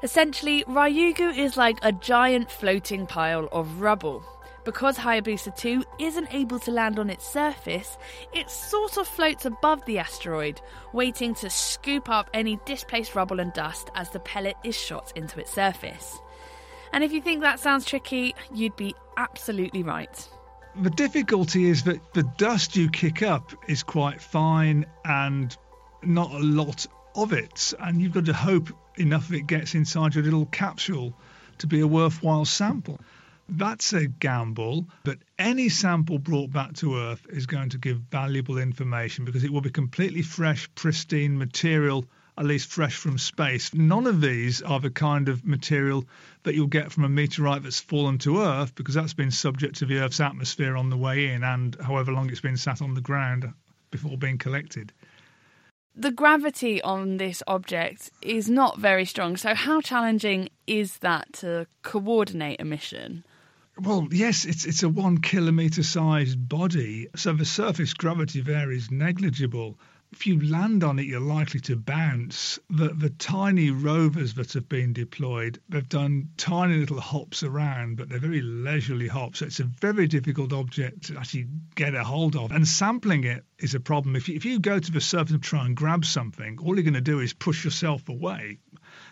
Essentially, 0.02 0.64
Ryugu 0.64 1.37
is 1.37 1.57
like 1.57 1.78
a 1.83 1.92
giant 1.92 2.50
floating 2.50 3.07
pile 3.07 3.49
of 3.52 3.81
rubble. 3.81 4.25
Because 4.64 4.97
Hayabusa 4.97 5.57
2 5.57 5.85
isn't 5.99 6.33
able 6.33 6.59
to 6.61 6.71
land 6.71 6.99
on 6.99 7.11
its 7.11 7.26
surface, 7.26 7.99
it 8.33 8.49
sort 8.49 8.97
of 8.97 9.09
floats 9.09 9.45
above 9.45 9.85
the 9.87 9.99
asteroid, 9.99 10.61
waiting 10.92 11.35
to 11.37 11.50
scoop 11.50 12.09
up 12.09 12.31
any 12.33 12.61
displaced 12.64 13.14
rubble 13.16 13.40
and 13.40 13.52
dust 13.52 13.90
as 13.97 14.11
the 14.11 14.21
pellet 14.21 14.57
is 14.62 14.76
shot 14.76 15.12
into 15.16 15.40
its 15.40 15.52
surface. 15.52 16.19
And 16.92 17.02
if 17.02 17.12
you 17.12 17.21
think 17.21 17.40
that 17.40 17.59
sounds 17.59 17.85
tricky, 17.85 18.35
you'd 18.54 18.76
be 18.76 18.95
absolutely 19.16 19.83
right. 19.83 20.28
The 20.81 20.90
difficulty 20.90 21.69
is 21.69 21.83
that 21.85 22.14
the 22.14 22.23
dust 22.23 22.76
you 22.76 22.88
kick 22.88 23.23
up 23.23 23.52
is 23.69 23.83
quite 23.83 24.23
fine 24.23 24.87
and 25.04 25.57
not 26.02 26.31
a 26.31 26.38
lot 26.38 26.87
of 27.14 27.33
it, 27.33 27.75
and 27.81 28.00
you've 28.00 28.12
got 28.12 28.26
to 28.26 28.33
hope 28.33 28.69
enough 28.97 29.28
of 29.28 29.35
it 29.35 29.47
gets 29.47 29.75
inside 29.75 30.14
your 30.14 30.25
little 30.25 30.47
capsule 30.47 31.14
to 31.59 31.66
be 31.66 31.81
a 31.81 31.87
worthwhile 31.87 32.45
sample. 32.45 32.99
That's 33.54 33.92
a 33.92 34.06
gamble, 34.06 34.88
but 35.04 35.18
any 35.38 35.68
sample 35.68 36.18
brought 36.18 36.50
back 36.50 36.73
to 36.76 36.97
Earth 36.97 37.26
is 37.28 37.44
going 37.44 37.68
to 37.68 37.78
give 37.78 37.99
valuable 37.99 38.56
information 38.56 39.26
because 39.26 39.44
it 39.44 39.52
will 39.52 39.61
be 39.61 39.68
completely 39.68 40.23
fresh, 40.23 40.75
pristine 40.75 41.37
material, 41.37 42.06
at 42.38 42.47
least 42.47 42.73
fresh 42.73 42.97
from 42.97 43.18
space. 43.18 43.75
None 43.75 44.06
of 44.06 44.23
these 44.23 44.62
are 44.62 44.80
the 44.80 44.88
kind 44.88 45.28
of 45.28 45.44
material 45.44 46.06
that 46.44 46.54
you'll 46.54 46.66
get 46.66 46.92
from 46.92 47.04
a 47.04 47.11
meteorite 47.11 47.62
that's 47.62 47.78
fallen 47.78 48.16
to 48.21 48.40
Earth 48.40 48.75
because 48.75 48.94
that's 48.94 49.12
been 49.12 49.30
subject 49.30 49.76
to 49.76 49.85
the 49.85 49.99
Earth's 49.99 50.21
atmosphere 50.21 50.75
on 50.75 50.88
the 50.88 50.97
way 50.97 51.26
in 51.26 51.44
and 51.44 51.76
however 51.78 52.11
long 52.11 52.30
it's 52.30 52.40
been 52.40 52.56
sat 52.56 52.80
on 52.80 52.94
the 52.94 53.02
ground 53.02 53.52
before 53.90 54.16
being 54.16 54.38
collected 54.38 54.94
the 55.94 56.11
gravity 56.11 56.80
on 56.80 57.18
this 57.18 57.42
object 57.47 58.11
is 58.23 58.49
not 58.49 58.78
very 58.78 59.04
strong. 59.04 59.37
So, 59.37 59.54
how 59.54 59.82
challenging 59.82 60.49
is 60.66 60.97
that 61.00 61.30
to 61.35 61.66
coordinate 61.82 62.62
a 62.62 62.64
mission? 62.64 63.25
Well, 63.81 64.09
yes, 64.11 64.45
it's 64.45 64.64
it's 64.64 64.83
a 64.83 64.88
one 64.88 65.19
kilometre 65.19 65.83
sized 65.83 66.49
body, 66.49 67.09
so 67.17 67.33
the 67.33 67.45
surface 67.45 67.95
gravity 67.95 68.41
there 68.41 68.71
is 68.71 68.91
negligible 68.91 69.79
if 70.12 70.26
you 70.26 70.38
land 70.41 70.85
on 70.85 70.99
it, 70.99 71.07
you're 71.07 71.21
likely 71.21 71.61
to 71.61 71.76
bounce. 71.76 72.59
The, 72.69 72.88
the 72.88 73.09
tiny 73.09 73.71
rovers 73.71 74.35
that 74.35 74.52
have 74.52 74.69
been 74.69 74.93
deployed, 74.93 75.59
they've 75.71 75.88
done 75.88 76.29
tiny 76.37 76.76
little 76.76 77.00
hops 77.00 77.43
around, 77.43 77.97
but 77.97 78.09
they're 78.09 78.19
very 78.19 78.43
leisurely 78.43 79.09
hops. 79.09 79.38
So 79.38 79.47
it's 79.47 79.61
a 79.61 79.64
very 79.64 80.07
difficult 80.07 80.52
object 80.52 81.05
to 81.05 81.19
actually 81.19 81.47
get 81.75 81.95
a 81.95 82.05
hold 82.05 82.37
of. 82.37 82.52
And 82.52 82.69
sampling 82.69 83.25
it 83.25 83.45
is 83.59 83.75
a 83.75 83.81
problem. 83.81 84.14
If 84.14 84.29
you, 84.29 84.37
if 84.37 84.45
you 84.45 84.61
go 84.61 84.79
to 84.79 84.93
the 84.93 85.00
surface 85.00 85.33
and 85.33 85.43
try 85.43 85.64
and 85.64 85.75
grab 85.75 86.05
something, 86.05 86.59
all 86.59 86.75
you're 86.75 86.85
going 86.85 86.95
to 86.95 87.00
do 87.00 87.21
is 87.21 87.33
push 87.33 87.64
yourself 87.64 88.09
away. 88.09 88.59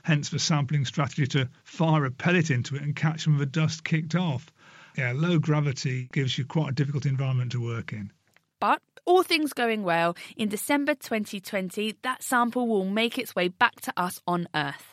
Hence 0.02 0.28
the 0.28 0.38
sampling 0.38 0.84
strategy 0.84 1.26
to 1.28 1.48
fire 1.64 2.04
a 2.04 2.10
pellet 2.10 2.50
into 2.50 2.76
it 2.76 2.82
and 2.82 2.96
catch 2.96 3.24
some 3.24 3.34
of 3.34 3.38
the 3.38 3.46
dust 3.46 3.84
kicked 3.84 4.14
off. 4.14 4.46
Yeah, 4.96 5.12
low 5.14 5.38
gravity 5.38 6.08
gives 6.12 6.36
you 6.36 6.44
quite 6.44 6.70
a 6.70 6.74
difficult 6.74 7.06
environment 7.06 7.52
to 7.52 7.62
work 7.62 7.92
in. 7.92 8.12
But 8.60 8.82
all 9.06 9.22
things 9.22 9.52
going 9.52 9.82
well, 9.82 10.16
in 10.36 10.48
December 10.48 10.94
2020, 10.94 11.96
that 12.02 12.22
sample 12.22 12.68
will 12.68 12.84
make 12.84 13.18
its 13.18 13.34
way 13.34 13.48
back 13.48 13.80
to 13.82 13.92
us 13.96 14.20
on 14.26 14.48
Earth. 14.54 14.89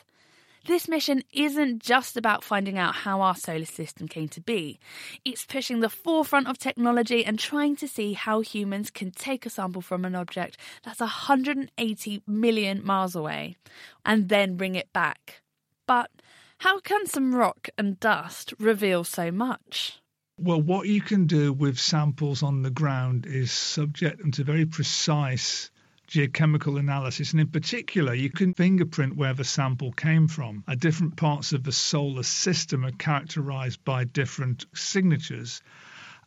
This 0.68 0.86
mission 0.86 1.22
isn't 1.32 1.82
just 1.82 2.18
about 2.18 2.44
finding 2.44 2.76
out 2.76 2.94
how 2.94 3.22
our 3.22 3.34
solar 3.34 3.64
system 3.64 4.06
came 4.06 4.28
to 4.28 4.40
be. 4.42 4.78
It's 5.24 5.46
pushing 5.46 5.80
the 5.80 5.88
forefront 5.88 6.46
of 6.46 6.58
technology 6.58 7.24
and 7.24 7.38
trying 7.38 7.74
to 7.76 7.88
see 7.88 8.12
how 8.12 8.42
humans 8.42 8.90
can 8.90 9.10
take 9.10 9.46
a 9.46 9.50
sample 9.50 9.80
from 9.80 10.04
an 10.04 10.14
object 10.14 10.58
that's 10.84 11.00
180 11.00 12.22
million 12.26 12.84
miles 12.84 13.16
away 13.16 13.56
and 14.04 14.28
then 14.28 14.58
bring 14.58 14.74
it 14.74 14.92
back. 14.92 15.40
But 15.86 16.10
how 16.58 16.80
can 16.80 17.06
some 17.06 17.34
rock 17.34 17.70
and 17.78 17.98
dust 17.98 18.52
reveal 18.58 19.04
so 19.04 19.30
much? 19.30 20.02
Well, 20.38 20.60
what 20.60 20.86
you 20.86 21.00
can 21.00 21.26
do 21.26 21.50
with 21.50 21.78
samples 21.78 22.42
on 22.42 22.60
the 22.60 22.70
ground 22.70 23.24
is 23.24 23.50
subject 23.52 24.18
them 24.18 24.32
to 24.32 24.44
very 24.44 24.66
precise 24.66 25.70
geochemical 26.08 26.78
analysis. 26.78 27.32
And 27.32 27.40
in 27.40 27.48
particular, 27.48 28.14
you 28.14 28.30
can 28.30 28.54
fingerprint 28.54 29.16
where 29.16 29.34
the 29.34 29.44
sample 29.44 29.92
came 29.92 30.26
from. 30.26 30.64
Different 30.78 31.16
parts 31.16 31.52
of 31.52 31.62
the 31.64 31.72
solar 31.72 32.22
system 32.22 32.84
are 32.84 32.92
characterized 32.92 33.84
by 33.84 34.04
different 34.04 34.66
signatures. 34.74 35.62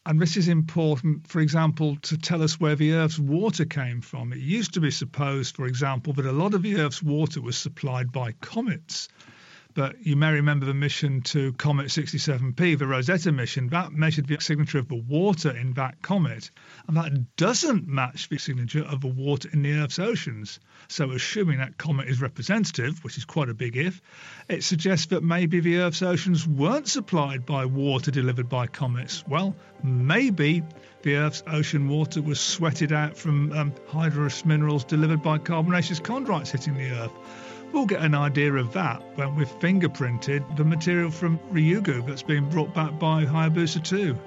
And 0.06 0.20
this 0.20 0.36
is 0.36 0.48
important, 0.48 1.28
for 1.28 1.42
example, 1.42 1.96
to 2.04 2.18
tell 2.18 2.42
us 2.42 2.60
where 2.60 2.76
the 2.76 2.94
Earth's 2.94 3.20
water 3.20 3.66
came 3.66 4.02
from. 4.02 4.34
It 4.34 4.40
used 4.40 4.74
to 4.74 4.82
be 4.82 4.90
supposed, 4.90 5.56
for 5.56 5.68
example, 5.68 6.14
that 6.14 6.26
a 6.26 6.32
lot 6.32 6.56
of 6.56 6.64
the 6.64 6.78
Earth's 6.78 7.04
water 7.04 7.40
was 7.40 7.56
supplied 7.56 8.12
by 8.12 8.32
comets. 8.42 9.10
But 9.74 10.06
you 10.06 10.16
may 10.16 10.34
remember 10.34 10.66
the 10.66 10.74
mission 10.74 11.22
to 11.22 11.54
Comet 11.54 11.88
67P, 11.88 12.78
the 12.78 12.88
Rosetta 12.88 13.32
mission, 13.32 13.70
that 13.70 13.94
measured 13.94 14.28
the 14.28 14.40
signature 14.42 14.80
of 14.80 14.90
the 14.90 14.96
water 14.96 15.50
in 15.50 15.74
that 15.74 16.02
comet, 16.02 16.52
and 16.88 16.98
that 16.98 17.36
doesn't 17.38 17.88
match 17.88 18.28
the 18.28 18.38
signature 18.38 18.84
of 18.84 19.02
the 19.02 19.08
water 19.08 19.50
in 19.54 19.62
the 19.62 19.74
Earth's 19.74 20.00
oceans. 20.00 20.60
So, 20.90 21.12
assuming 21.12 21.60
that 21.60 21.78
comet 21.78 22.10
is 22.10 22.22
representative, 22.22 23.04
which 23.04 23.18
is 23.18 23.24
quite 23.24 23.50
a 23.50 23.54
big 23.54 23.78
if, 23.78 24.02
it 24.50 24.64
suggests 24.64 25.08
that 25.08 25.24
maybe 25.24 25.62
the 25.62 25.78
Earth's 25.78 26.02
oceans 26.02 26.46
weren't 26.46 26.90
supplied 26.90 27.46
by 27.46 27.66
water 27.66 28.12
delivered 28.12 28.50
by 28.50 28.68
comets. 28.68 29.24
Well, 29.28 29.56
maybe 29.84 30.64
the 31.04 31.16
Earth's 31.16 31.44
ocean 31.48 31.88
water 31.88 32.22
was 32.22 32.40
sweated 32.40 32.92
out 32.92 33.18
from 33.18 33.54
um, 33.54 33.74
hydrous 33.88 34.46
minerals 34.46 34.84
delivered 34.84 35.24
by 35.24 35.38
carbonaceous 35.38 36.00
chondrites 36.00 36.52
hitting 36.52 36.76
the 36.76 36.92
Earth. 36.92 37.12
We'll 37.74 37.86
get 37.86 38.02
an 38.02 38.16
idea 38.16 38.54
of 38.54 38.74
that 38.74 39.02
when 39.16 39.36
we've 39.36 39.48
fingerprinted 39.60 40.58
the 40.58 40.66
material 40.66 41.10
from 41.10 41.40
Ryugu 41.54 42.06
that's 42.06 42.24
been 42.24 42.50
brought 42.50 42.74
back 42.74 43.00
by 43.00 43.26
Hayabusa 43.26 43.84
2. 43.84 44.18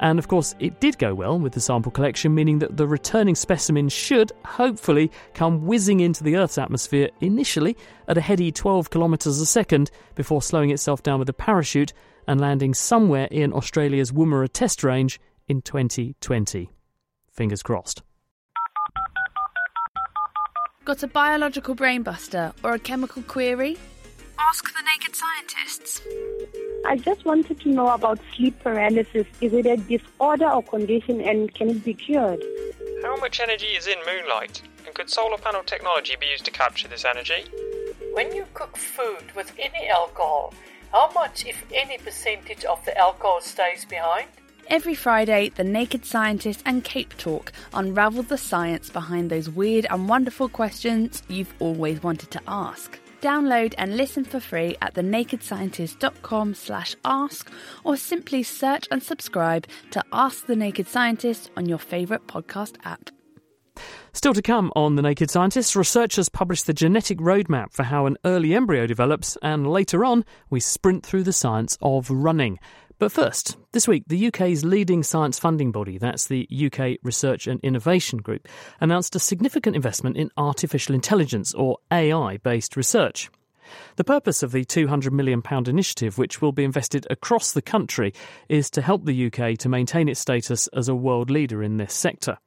And 0.00 0.18
of 0.18 0.26
course, 0.26 0.54
it 0.58 0.80
did 0.80 0.98
go 0.98 1.14
well 1.14 1.38
with 1.38 1.52
the 1.52 1.60
sample 1.60 1.92
collection, 1.92 2.34
meaning 2.34 2.58
that 2.58 2.76
the 2.76 2.88
returning 2.88 3.36
specimen 3.36 3.88
should 3.88 4.32
hopefully 4.44 5.12
come 5.32 5.64
whizzing 5.64 6.00
into 6.00 6.24
the 6.24 6.36
Earth's 6.36 6.58
atmosphere 6.58 7.08
initially 7.20 7.76
at 8.08 8.18
a 8.18 8.20
heady 8.20 8.50
12 8.50 8.90
kilometres 8.90 9.40
a 9.40 9.46
second 9.46 9.92
before 10.16 10.42
slowing 10.42 10.70
itself 10.70 11.04
down 11.04 11.20
with 11.20 11.28
a 11.28 11.34
parachute 11.34 11.92
and 12.26 12.40
landing 12.40 12.74
somewhere 12.74 13.28
in 13.30 13.52
Australia's 13.52 14.10
Woomera 14.12 14.48
test 14.52 14.82
range 14.82 15.20
in 15.46 15.62
2020. 15.62 16.70
Fingers 17.30 17.62
crossed. 17.62 18.02
Got 20.84 21.04
a 21.04 21.06
biological 21.06 21.76
brainbuster 21.76 22.52
or 22.64 22.74
a 22.74 22.78
chemical 22.78 23.22
query? 23.22 23.78
Ask 24.36 24.64
the 24.74 24.82
naked 24.82 25.14
scientists. 25.14 26.02
I 26.84 26.96
just 26.96 27.24
wanted 27.24 27.60
to 27.60 27.68
know 27.68 27.90
about 27.90 28.18
sleep 28.34 28.58
paralysis. 28.64 29.28
Is 29.40 29.52
it 29.52 29.66
a 29.66 29.76
disorder 29.76 30.48
or 30.48 30.60
condition 30.64 31.20
and 31.20 31.54
can 31.54 31.70
it 31.70 31.84
be 31.84 31.94
cured? 31.94 32.42
How 33.00 33.14
much 33.16 33.38
energy 33.38 33.66
is 33.66 33.86
in 33.86 33.98
moonlight? 34.04 34.62
And 34.84 34.92
could 34.92 35.08
solar 35.08 35.38
panel 35.38 35.62
technology 35.62 36.16
be 36.18 36.26
used 36.26 36.44
to 36.46 36.50
capture 36.50 36.88
this 36.88 37.04
energy? 37.04 37.44
When 38.14 38.34
you 38.34 38.44
cook 38.52 38.76
food 38.76 39.36
with 39.36 39.52
any 39.60 39.86
alcohol, 39.86 40.52
how 40.90 41.12
much, 41.12 41.46
if 41.46 41.64
any, 41.72 41.96
percentage 41.98 42.64
of 42.64 42.84
the 42.84 42.98
alcohol 42.98 43.40
stays 43.40 43.84
behind? 43.84 44.26
Every 44.68 44.94
Friday, 44.94 45.50
The 45.50 45.64
Naked 45.64 46.04
Scientist 46.04 46.62
and 46.64 46.82
Cape 46.82 47.16
Talk 47.18 47.52
unravel 47.74 48.22
the 48.22 48.38
science 48.38 48.88
behind 48.88 49.28
those 49.30 49.50
weird 49.50 49.86
and 49.90 50.08
wonderful 50.08 50.48
questions 50.48 51.22
you've 51.28 51.52
always 51.58 52.02
wanted 52.02 52.30
to 52.30 52.40
ask. 52.46 52.98
Download 53.20 53.74
and 53.78 53.96
listen 53.96 54.24
for 54.24 54.40
free 54.40 54.76
at 54.80 54.94
thenakedscientist.com 54.94 56.54
slash 56.54 56.96
ask 57.04 57.50
or 57.84 57.96
simply 57.96 58.42
search 58.42 58.88
and 58.90 59.02
subscribe 59.02 59.66
to 59.90 60.02
Ask 60.12 60.46
the 60.46 60.56
Naked 60.56 60.88
Scientist 60.88 61.50
on 61.56 61.66
your 61.66 61.78
favourite 61.78 62.26
podcast 62.26 62.76
app. 62.84 63.10
Still 64.14 64.34
to 64.34 64.42
come 64.42 64.70
on 64.76 64.96
The 64.96 65.02
Naked 65.02 65.30
Scientist, 65.30 65.74
researchers 65.74 66.28
publish 66.28 66.62
the 66.62 66.74
genetic 66.74 67.18
roadmap 67.18 67.72
for 67.72 67.84
how 67.84 68.04
an 68.04 68.18
early 68.26 68.54
embryo 68.54 68.86
develops, 68.86 69.38
and 69.40 69.66
later 69.66 70.04
on, 70.04 70.24
we 70.50 70.60
sprint 70.60 71.06
through 71.06 71.22
the 71.22 71.32
science 71.32 71.78
of 71.80 72.10
running. 72.10 72.58
But 73.02 73.10
first, 73.10 73.56
this 73.72 73.88
week, 73.88 74.04
the 74.06 74.28
UK's 74.28 74.64
leading 74.64 75.02
science 75.02 75.36
funding 75.36 75.72
body, 75.72 75.98
that's 75.98 76.28
the 76.28 76.46
UK 76.48 76.98
Research 77.02 77.48
and 77.48 77.58
Innovation 77.64 78.20
Group, 78.20 78.46
announced 78.80 79.16
a 79.16 79.18
significant 79.18 79.74
investment 79.74 80.16
in 80.16 80.30
artificial 80.36 80.94
intelligence 80.94 81.52
or 81.52 81.78
AI 81.90 82.36
based 82.36 82.76
research. 82.76 83.28
The 83.96 84.04
purpose 84.04 84.44
of 84.44 84.52
the 84.52 84.64
£200 84.64 85.10
million 85.10 85.42
initiative, 85.66 86.16
which 86.16 86.40
will 86.40 86.52
be 86.52 86.62
invested 86.62 87.04
across 87.10 87.50
the 87.50 87.60
country, 87.60 88.14
is 88.48 88.70
to 88.70 88.80
help 88.80 89.04
the 89.04 89.26
UK 89.26 89.58
to 89.58 89.68
maintain 89.68 90.08
its 90.08 90.20
status 90.20 90.68
as 90.68 90.88
a 90.88 90.94
world 90.94 91.28
leader 91.28 91.60
in 91.60 91.78
this 91.78 91.94
sector. 91.94 92.38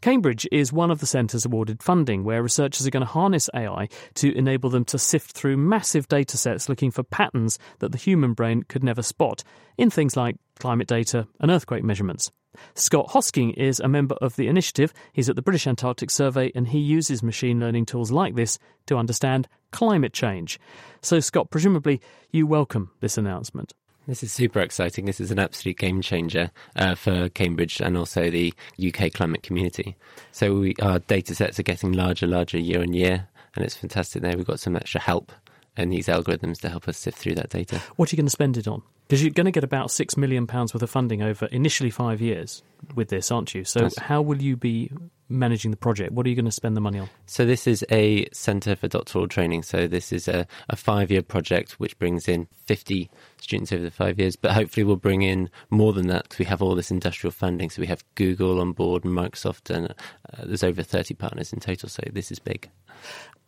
Cambridge 0.00 0.46
is 0.52 0.72
one 0.72 0.90
of 0.90 1.00
the 1.00 1.06
centres 1.06 1.44
awarded 1.44 1.82
funding 1.82 2.24
where 2.24 2.42
researchers 2.42 2.86
are 2.86 2.90
going 2.90 3.04
to 3.04 3.06
harness 3.06 3.50
AI 3.54 3.88
to 4.14 4.36
enable 4.36 4.70
them 4.70 4.84
to 4.86 4.98
sift 4.98 5.32
through 5.32 5.56
massive 5.56 6.08
data 6.08 6.36
sets 6.36 6.68
looking 6.68 6.90
for 6.90 7.02
patterns 7.02 7.58
that 7.78 7.92
the 7.92 7.98
human 7.98 8.32
brain 8.32 8.62
could 8.62 8.84
never 8.84 9.02
spot 9.02 9.42
in 9.78 9.90
things 9.90 10.16
like 10.16 10.36
climate 10.58 10.88
data 10.88 11.26
and 11.40 11.50
earthquake 11.50 11.84
measurements. 11.84 12.30
Scott 12.74 13.08
Hosking 13.08 13.54
is 13.54 13.80
a 13.80 13.88
member 13.88 14.16
of 14.20 14.36
the 14.36 14.48
initiative. 14.48 14.92
He's 15.12 15.28
at 15.28 15.36
the 15.36 15.42
British 15.42 15.66
Antarctic 15.66 16.10
Survey 16.10 16.50
and 16.54 16.68
he 16.68 16.78
uses 16.78 17.22
machine 17.22 17.60
learning 17.60 17.86
tools 17.86 18.10
like 18.10 18.34
this 18.34 18.58
to 18.86 18.96
understand 18.96 19.48
climate 19.72 20.12
change. 20.12 20.58
So, 21.02 21.20
Scott, 21.20 21.50
presumably 21.50 22.00
you 22.30 22.46
welcome 22.46 22.90
this 23.00 23.18
announcement. 23.18 23.74
This 24.06 24.22
is 24.22 24.32
super 24.32 24.60
exciting. 24.60 25.04
This 25.04 25.20
is 25.20 25.32
an 25.32 25.40
absolute 25.40 25.78
game 25.78 26.00
changer 26.00 26.52
uh, 26.76 26.94
for 26.94 27.28
Cambridge 27.30 27.80
and 27.80 27.96
also 27.96 28.30
the 28.30 28.54
UK 28.84 29.12
climate 29.12 29.42
community. 29.42 29.96
So 30.30 30.54
we, 30.60 30.74
our 30.80 31.00
data 31.00 31.34
sets 31.34 31.58
are 31.58 31.64
getting 31.64 31.92
larger, 31.92 32.26
larger 32.26 32.58
year 32.58 32.82
on 32.82 32.92
year, 32.92 33.26
and 33.56 33.64
it's 33.64 33.76
fantastic 33.76 34.22
there. 34.22 34.36
We've 34.36 34.46
got 34.46 34.60
some 34.60 34.76
extra 34.76 35.00
help 35.00 35.32
and 35.76 35.92
these 35.92 36.06
algorithms 36.06 36.60
to 36.60 36.68
help 36.68 36.88
us 36.88 36.96
sift 36.98 37.18
through 37.18 37.34
that 37.34 37.50
data. 37.50 37.82
What 37.96 38.10
are 38.10 38.14
you 38.14 38.16
going 38.16 38.26
to 38.26 38.30
spend 38.30 38.56
it 38.56 38.68
on? 38.68 38.82
Because 39.06 39.22
you're 39.22 39.32
going 39.32 39.46
to 39.46 39.52
get 39.52 39.64
about 39.64 39.88
£6 39.88 40.16
million 40.16 40.46
worth 40.46 40.82
of 40.82 40.90
funding 40.90 41.22
over 41.22 41.46
initially 41.46 41.90
five 41.90 42.20
years 42.20 42.62
with 42.94 43.08
this, 43.08 43.30
aren't 43.30 43.54
you? 43.54 43.64
So, 43.64 43.88
how 43.98 44.20
will 44.20 44.42
you 44.42 44.56
be 44.56 44.90
managing 45.28 45.70
the 45.70 45.76
project? 45.76 46.12
What 46.12 46.26
are 46.26 46.28
you 46.28 46.34
going 46.34 46.46
to 46.46 46.52
spend 46.52 46.76
the 46.76 46.80
money 46.80 46.98
on? 46.98 47.08
So 47.26 47.44
this 47.44 47.66
is 47.66 47.84
a 47.90 48.28
centre 48.32 48.76
for 48.76 48.88
doctoral 48.88 49.28
training. 49.28 49.62
So 49.62 49.86
this 49.86 50.12
is 50.12 50.28
a, 50.28 50.46
a 50.68 50.76
five-year 50.76 51.22
project 51.22 51.72
which 51.72 51.98
brings 51.98 52.28
in 52.28 52.46
50 52.66 53.10
students 53.40 53.72
over 53.72 53.82
the 53.82 53.90
five 53.90 54.18
years, 54.18 54.36
but 54.36 54.52
hopefully 54.52 54.84
we'll 54.84 54.96
bring 54.96 55.22
in 55.22 55.50
more 55.70 55.92
than 55.92 56.08
that 56.08 56.24
because 56.24 56.38
we 56.38 56.44
have 56.44 56.62
all 56.62 56.74
this 56.74 56.90
industrial 56.90 57.32
funding. 57.32 57.70
So 57.70 57.80
we 57.80 57.86
have 57.88 58.04
Google 58.14 58.60
on 58.60 58.72
board, 58.72 59.04
and 59.04 59.16
Microsoft, 59.16 59.74
and 59.74 59.88
uh, 59.88 60.44
there's 60.44 60.64
over 60.64 60.82
30 60.82 61.14
partners 61.14 61.52
in 61.52 61.60
total. 61.60 61.88
So 61.88 62.02
this 62.12 62.30
is 62.30 62.38
big. 62.38 62.70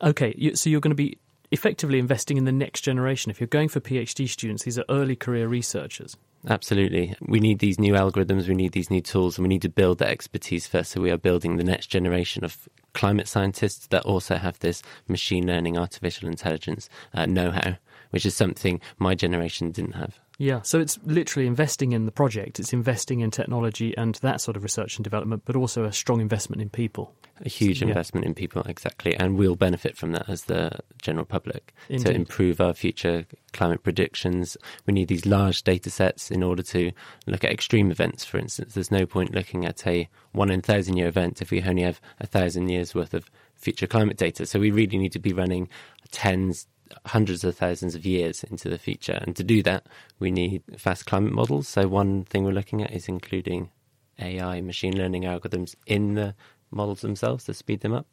Okay, 0.02 0.34
you, 0.36 0.54
so 0.54 0.70
you're 0.70 0.80
going 0.80 0.90
to 0.90 0.96
be 0.96 1.18
effectively 1.50 1.98
investing 1.98 2.36
in 2.36 2.44
the 2.44 2.52
next 2.52 2.82
generation. 2.82 3.30
If 3.30 3.40
you're 3.40 3.46
going 3.46 3.68
for 3.68 3.80
PhD 3.80 4.28
students, 4.28 4.64
these 4.64 4.78
are 4.78 4.84
early 4.88 5.16
career 5.16 5.48
researchers. 5.48 6.16
Absolutely. 6.46 7.14
We 7.20 7.40
need 7.40 7.58
these 7.58 7.80
new 7.80 7.94
algorithms, 7.94 8.46
we 8.46 8.54
need 8.54 8.72
these 8.72 8.90
new 8.90 9.00
tools, 9.00 9.36
and 9.36 9.44
we 9.44 9.48
need 9.48 9.62
to 9.62 9.68
build 9.68 9.98
that 9.98 10.10
expertise 10.10 10.66
first. 10.66 10.92
So 10.92 11.00
we 11.00 11.10
are 11.10 11.18
building 11.18 11.56
the 11.56 11.64
next 11.64 11.86
generation 11.86 12.44
of 12.44 12.68
climate 12.94 13.28
scientists 13.28 13.88
that 13.88 14.04
also 14.04 14.36
have 14.36 14.58
this 14.60 14.82
machine 15.08 15.46
learning, 15.46 15.76
artificial 15.76 16.28
intelligence 16.28 16.88
uh, 17.12 17.26
know 17.26 17.50
how, 17.50 17.76
which 18.10 18.24
is 18.24 18.34
something 18.34 18.80
my 18.98 19.14
generation 19.14 19.72
didn't 19.72 19.92
have. 19.92 20.18
Yeah, 20.40 20.62
so 20.62 20.78
it's 20.78 21.00
literally 21.04 21.48
investing 21.48 21.90
in 21.90 22.06
the 22.06 22.12
project, 22.12 22.60
it's 22.60 22.72
investing 22.72 23.20
in 23.20 23.32
technology 23.32 23.96
and 23.96 24.14
that 24.16 24.40
sort 24.40 24.56
of 24.56 24.62
research 24.62 24.96
and 24.96 25.02
development, 25.02 25.42
but 25.44 25.56
also 25.56 25.82
a 25.82 25.92
strong 25.92 26.20
investment 26.20 26.62
in 26.62 26.70
people. 26.70 27.12
A 27.44 27.48
huge 27.48 27.82
Yeah. 27.82 27.88
investment 27.88 28.24
in 28.24 28.34
people, 28.34 28.62
exactly, 28.62 29.16
and 29.16 29.36
we'll 29.36 29.56
benefit 29.56 29.96
from 29.96 30.12
that 30.12 30.28
as 30.28 30.44
the 30.44 30.78
general 31.02 31.24
public 31.24 31.74
to 31.88 32.12
improve 32.12 32.60
our 32.60 32.72
future 32.72 33.26
climate 33.52 33.82
predictions. 33.82 34.56
We 34.86 34.94
need 34.94 35.08
these 35.08 35.26
large 35.26 35.64
data 35.64 35.90
sets 35.90 36.30
in 36.30 36.44
order 36.44 36.62
to 36.64 36.92
look 37.26 37.42
at 37.42 37.50
extreme 37.50 37.90
events, 37.90 38.24
for 38.24 38.38
instance. 38.38 38.74
There's 38.74 38.92
no 38.92 39.06
point 39.06 39.34
looking 39.34 39.64
at 39.64 39.84
a 39.88 40.08
one 40.30 40.50
in 40.50 40.60
thousand 40.60 40.96
year 40.98 41.08
event 41.08 41.42
if 41.42 41.50
we 41.50 41.60
only 41.62 41.82
have 41.82 42.00
a 42.20 42.26
thousand 42.28 42.68
years 42.68 42.94
worth 42.94 43.12
of 43.12 43.28
future 43.56 43.88
climate 43.88 44.16
data. 44.16 44.46
So 44.46 44.60
we 44.60 44.70
really 44.70 44.98
need 44.98 45.12
to 45.12 45.18
be 45.18 45.32
running 45.32 45.68
tens, 46.12 46.68
hundreds 47.06 47.44
of 47.44 47.56
thousands 47.56 47.94
of 47.94 48.06
years 48.06 48.44
into 48.44 48.68
the 48.68 48.78
future. 48.78 49.18
And 49.22 49.34
to 49.36 49.44
do 49.44 49.62
that, 49.62 49.86
we 50.18 50.30
need 50.30 50.62
fast 50.76 51.06
climate 51.06 51.32
models. 51.32 51.68
So 51.68 51.88
one 51.88 52.24
thing 52.24 52.44
we're 52.44 52.52
looking 52.52 52.82
at 52.82 52.92
is 52.92 53.08
including 53.08 53.70
AI, 54.18 54.60
machine 54.60 54.96
learning 54.96 55.22
algorithms 55.22 55.74
in 55.86 56.14
the 56.14 56.34
models 56.70 57.00
themselves 57.00 57.44
to 57.44 57.54
speed 57.54 57.80
them 57.80 57.92
up. 57.92 58.06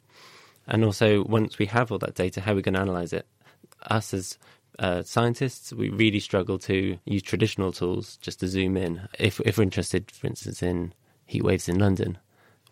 And 0.66 0.84
also, 0.84 1.24
once 1.24 1.58
we 1.58 1.66
have 1.66 1.92
all 1.92 1.98
that 1.98 2.14
data, 2.14 2.40
how 2.40 2.52
are 2.52 2.56
we 2.56 2.62
going 2.62 2.74
to 2.74 2.80
analyze 2.80 3.12
it? 3.12 3.26
Us 3.88 4.12
as 4.12 4.38
uh, 4.78 5.02
scientists, 5.02 5.72
we 5.72 5.88
really 5.90 6.20
struggle 6.20 6.58
to 6.58 6.98
use 7.04 7.22
traditional 7.22 7.72
tools 7.72 8.16
just 8.18 8.40
to 8.40 8.48
zoom 8.48 8.76
in. 8.76 9.08
If, 9.18 9.40
if 9.40 9.58
we're 9.58 9.64
interested, 9.64 10.10
for 10.10 10.26
instance, 10.26 10.62
in 10.62 10.92
heat 11.24 11.44
waves 11.44 11.68
in 11.68 11.78
London, 11.78 12.18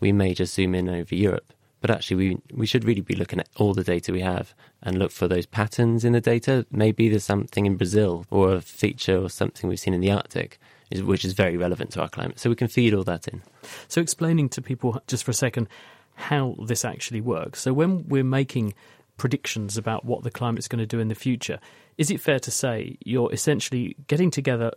we 0.01 0.13
may 0.13 0.35
just 0.35 0.55
zoom 0.55 0.75
in 0.75 0.89
over 0.89 1.15
Europe. 1.15 1.53
But 1.85 1.91
actually, 1.91 2.17
we, 2.17 2.39
we 2.55 2.65
should 2.65 2.83
really 2.87 3.03
be 3.03 3.15
looking 3.15 3.39
at 3.41 3.49
all 3.57 3.75
the 3.75 3.85
data 3.85 4.11
we 4.11 4.23
have 4.23 4.55
and 4.81 4.99
look 4.99 5.11
for 5.11 5.29
those 5.29 5.45
patterns 5.45 6.03
in 6.03 6.15
the 6.15 6.21
data. 6.23 6.65
Maybe 6.71 7.11
there's 7.11 7.25
something 7.25 7.67
in 7.67 7.77
Brazil 7.77 8.25
or 8.31 8.55
a 8.55 8.63
feature 8.63 9.19
or 9.19 9.29
something 9.29 9.69
we've 9.69 9.79
seen 9.79 9.93
in 9.93 10.01
the 10.01 10.11
Arctic, 10.11 10.59
which 10.91 11.27
is 11.27 11.35
very 11.35 11.59
relevant 11.59 11.91
to 11.91 12.01
our 12.01 12.09
climate. 12.09 12.41
So 12.41 12.49
we 12.49 12.57
can 12.57 12.69
feed 12.69 12.95
all 12.95 13.05
that 13.05 13.29
in. 13.29 13.43
So, 13.89 14.01
explaining 14.01 14.49
to 14.49 14.63
people 14.63 14.99
just 15.09 15.25
for 15.25 15.31
a 15.31 15.35
second 15.35 15.69
how 16.15 16.57
this 16.65 16.87
actually 16.87 17.21
works. 17.21 17.61
So, 17.61 17.75
when 17.75 18.09
we're 18.09 18.25
making 18.25 18.73
predictions 19.19 19.77
about 19.77 20.07
what 20.07 20.23
the 20.23 20.31
climate's 20.31 20.69
going 20.69 20.79
to 20.79 20.87
do 20.87 21.01
in 21.01 21.09
the 21.09 21.15
future, 21.15 21.61
is 21.99 22.11
it 22.11 22.19
fair 22.19 22.39
to 22.39 22.51
say 22.51 22.97
you're 23.05 23.31
essentially 23.31 23.95
getting 24.07 24.31
together 24.31 24.73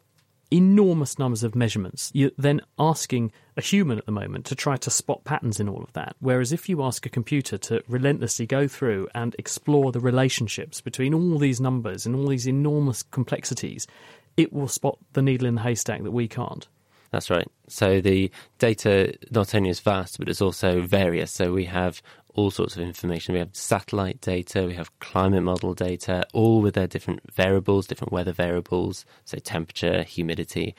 enormous 0.52 1.18
numbers 1.20 1.44
of 1.44 1.56
measurements? 1.56 2.12
You're 2.14 2.32
then 2.38 2.62
asking 2.80 3.32
a 3.56 3.62
human 3.62 3.98
at 3.98 4.06
the 4.06 4.12
moment 4.12 4.46
to 4.46 4.56
try 4.56 4.78
to 4.78 4.90
spot 4.90 5.24
patterns 5.24 5.60
in 5.60 5.68
all 5.70 5.84
of 5.84 5.94
that. 5.94 6.16
Whereas 6.20 6.52
if 6.52 6.70
you 6.70 6.84
ask 6.84 7.06
a 7.06 7.10
computer 7.10 7.58
to 7.58 7.84
relentlessly 7.88 8.46
go 8.46 8.68
through 8.68 9.08
and 9.14 9.36
explore 9.40 9.92
the 9.92 10.00
relationships 10.00 10.82
between 10.82 11.14
all 11.14 11.38
these 11.38 11.60
numbers 11.60 12.06
and 12.06 12.16
all 12.16 12.28
these 12.28 12.48
enormous 12.48 13.04
complexities, 13.04 13.88
it 14.36 14.54
will 14.54 14.68
spot 14.68 14.98
the 15.14 15.22
needle 15.22 15.48
in 15.48 15.56
the 15.56 15.62
haystack 15.62 16.04
that 16.04 16.12
we 16.12 16.28
can't. 16.28 16.68
That's 17.12 17.30
right. 17.30 17.48
So 17.68 18.02
the 18.02 18.32
data 18.60 19.14
not 19.32 19.56
only 19.56 19.70
is 19.70 19.80
vast, 19.80 20.20
but 20.20 20.30
it's 20.30 20.42
also 20.42 20.82
various. 20.82 21.32
So 21.32 21.54
we 21.54 21.66
have 21.66 22.02
all 22.38 22.52
sorts 22.52 22.76
of 22.76 22.84
information. 22.84 23.34
We 23.34 23.40
have 23.40 23.50
satellite 23.54 24.22
data, 24.22 24.66
we 24.66 24.76
have 24.76 24.98
climate 25.00 25.44
model 25.44 25.74
data, 25.74 26.24
all 26.34 26.62
with 26.62 26.76
their 26.76 26.88
different 26.88 27.20
variables, 27.34 27.88
different 27.88 28.14
weather 28.14 28.32
variables, 28.32 29.06
so 29.26 29.40
temperature, 29.40 30.04
humidity, 30.04 30.76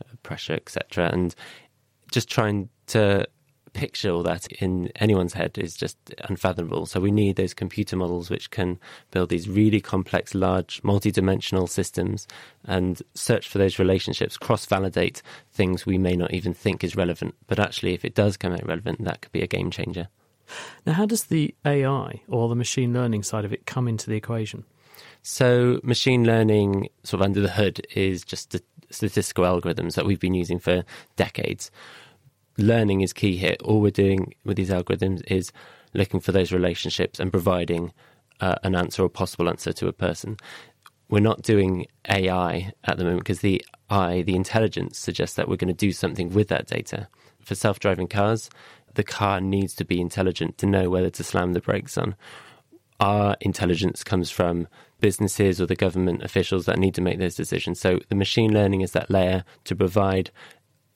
uh, 0.00 0.14
pressure, 0.22 0.54
etc. 0.54 1.10
And 1.12 1.34
just 2.10 2.30
trying 2.30 2.70
to 2.88 3.26
picture 3.74 4.10
all 4.10 4.22
that 4.22 4.46
in 4.52 4.90
anyone's 4.96 5.34
head 5.34 5.58
is 5.58 5.76
just 5.76 5.96
unfathomable. 6.24 6.86
So 6.86 6.98
we 6.98 7.10
need 7.10 7.36
those 7.36 7.54
computer 7.54 7.96
models 7.96 8.30
which 8.30 8.50
can 8.50 8.78
build 9.10 9.28
these 9.28 9.48
really 9.48 9.80
complex, 9.80 10.34
large, 10.34 10.82
multi-dimensional 10.82 11.66
systems 11.66 12.26
and 12.64 13.02
search 13.14 13.48
for 13.48 13.58
those 13.58 13.78
relationships, 13.78 14.36
cross-validate 14.36 15.22
things 15.52 15.86
we 15.86 15.98
may 15.98 16.16
not 16.16 16.32
even 16.32 16.54
think 16.54 16.82
is 16.82 16.96
relevant. 16.96 17.34
But 17.46 17.58
actually, 17.58 17.94
if 17.94 18.04
it 18.04 18.14
does 18.14 18.36
come 18.36 18.52
out 18.52 18.66
relevant, 18.66 19.04
that 19.04 19.22
could 19.22 19.32
be 19.32 19.42
a 19.42 19.46
game 19.46 19.70
changer. 19.70 20.08
Now, 20.86 20.94
how 20.94 21.06
does 21.06 21.24
the 21.24 21.54
AI 21.64 22.22
or 22.28 22.48
the 22.48 22.54
machine 22.54 22.92
learning 22.92 23.22
side 23.22 23.44
of 23.44 23.52
it 23.52 23.66
come 23.66 23.88
into 23.88 24.08
the 24.08 24.16
equation? 24.16 24.64
So, 25.22 25.80
machine 25.82 26.24
learning, 26.24 26.88
sort 27.04 27.20
of 27.20 27.26
under 27.26 27.40
the 27.40 27.50
hood, 27.50 27.86
is 27.94 28.24
just 28.24 28.56
statistical 28.90 29.44
algorithms 29.44 29.94
that 29.94 30.04
we've 30.04 30.20
been 30.20 30.34
using 30.34 30.58
for 30.58 30.84
decades. 31.16 31.70
Learning 32.58 33.00
is 33.00 33.12
key 33.12 33.36
here. 33.36 33.56
All 33.64 33.80
we're 33.80 33.90
doing 33.90 34.34
with 34.44 34.56
these 34.56 34.70
algorithms 34.70 35.22
is 35.30 35.52
looking 35.94 36.20
for 36.20 36.32
those 36.32 36.52
relationships 36.52 37.20
and 37.20 37.30
providing 37.30 37.92
uh, 38.40 38.56
an 38.62 38.74
answer 38.74 39.02
or 39.02 39.08
possible 39.08 39.48
answer 39.48 39.72
to 39.72 39.88
a 39.88 39.92
person. 39.92 40.36
We're 41.08 41.20
not 41.20 41.42
doing 41.42 41.86
AI 42.08 42.72
at 42.84 42.96
the 42.96 43.04
moment 43.04 43.20
because 43.20 43.40
the 43.40 43.64
I, 43.90 44.22
the 44.22 44.34
intelligence, 44.34 44.98
suggests 44.98 45.36
that 45.36 45.48
we're 45.48 45.56
going 45.56 45.68
to 45.68 45.74
do 45.74 45.92
something 45.92 46.30
with 46.30 46.48
that 46.48 46.66
data. 46.66 47.08
For 47.40 47.54
self 47.54 47.80
driving 47.80 48.06
cars, 48.06 48.50
the 48.94 49.04
car 49.04 49.40
needs 49.40 49.74
to 49.74 49.84
be 49.84 50.00
intelligent 50.00 50.58
to 50.58 50.66
know 50.66 50.90
whether 50.90 51.10
to 51.10 51.24
slam 51.24 51.52
the 51.52 51.60
brakes 51.60 51.96
on 51.98 52.14
our 53.02 53.36
intelligence 53.40 54.04
comes 54.04 54.30
from 54.30 54.68
businesses 55.00 55.60
or 55.60 55.66
the 55.66 55.74
government 55.74 56.22
officials 56.22 56.66
that 56.66 56.78
need 56.78 56.94
to 56.94 57.00
make 57.00 57.18
those 57.18 57.34
decisions. 57.34 57.80
So 57.80 57.98
the 58.08 58.14
machine 58.14 58.54
learning 58.54 58.82
is 58.82 58.92
that 58.92 59.10
layer 59.10 59.44
to 59.64 59.74
provide 59.74 60.30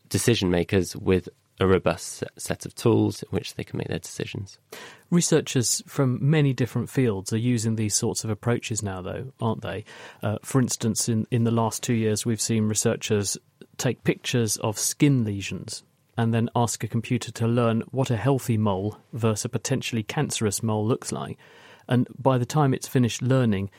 decision 0.09 0.49
makers 0.49 0.97
with 0.97 1.29
a 1.59 1.67
robust 1.67 2.23
set 2.37 2.65
of 2.65 2.77
tools 2.77 3.25
in 3.25 3.29
which 3.31 3.55
they 3.55 3.65
can 3.65 3.79
make 3.79 3.89
their 3.89 3.99
decisions. 3.99 4.59
Researchers 5.11 5.83
from 5.89 6.19
many 6.21 6.53
different 6.53 6.89
fields 6.91 7.33
are 7.33 7.39
using 7.39 7.75
these 7.75 7.95
sorts 7.97 8.23
of 8.23 8.31
approaches 8.31 8.85
now, 8.85 9.03
though, 9.03 9.33
aren't 9.41 9.63
they? 9.63 9.85
Uh, 10.23 10.37
for 10.45 10.61
instance, 10.61 11.09
in, 11.09 11.27
in 11.33 11.43
the 11.43 11.51
last 11.51 11.83
two 11.83 11.95
years, 11.95 12.25
we've 12.25 12.41
seen 12.41 12.69
researchers 12.69 13.37
take 13.79 14.05
pictures 14.05 14.59
of 14.59 14.79
skin 14.79 15.25
lesions 15.25 15.83
and 16.17 16.33
then 16.33 16.51
ask 16.57 16.83
a 16.83 16.89
computer 16.89 17.31
to 17.31 17.47
learn 17.47 17.83
what 17.91 18.11
a 18.11 18.17
healthy 18.17 18.57
mole 18.57 18.99
versus 19.13 19.45
a 19.45 19.49
potentially 19.49 20.03
cancerous 20.03 20.63
mole 20.63 20.87
looks 20.87 21.13
like. 21.13 21.39
And 21.89 22.09
by 22.19 22.39
the 22.39 22.47
time 22.47 22.75
it's 22.75 22.89
finished 22.89 23.23
learning, 23.23 23.71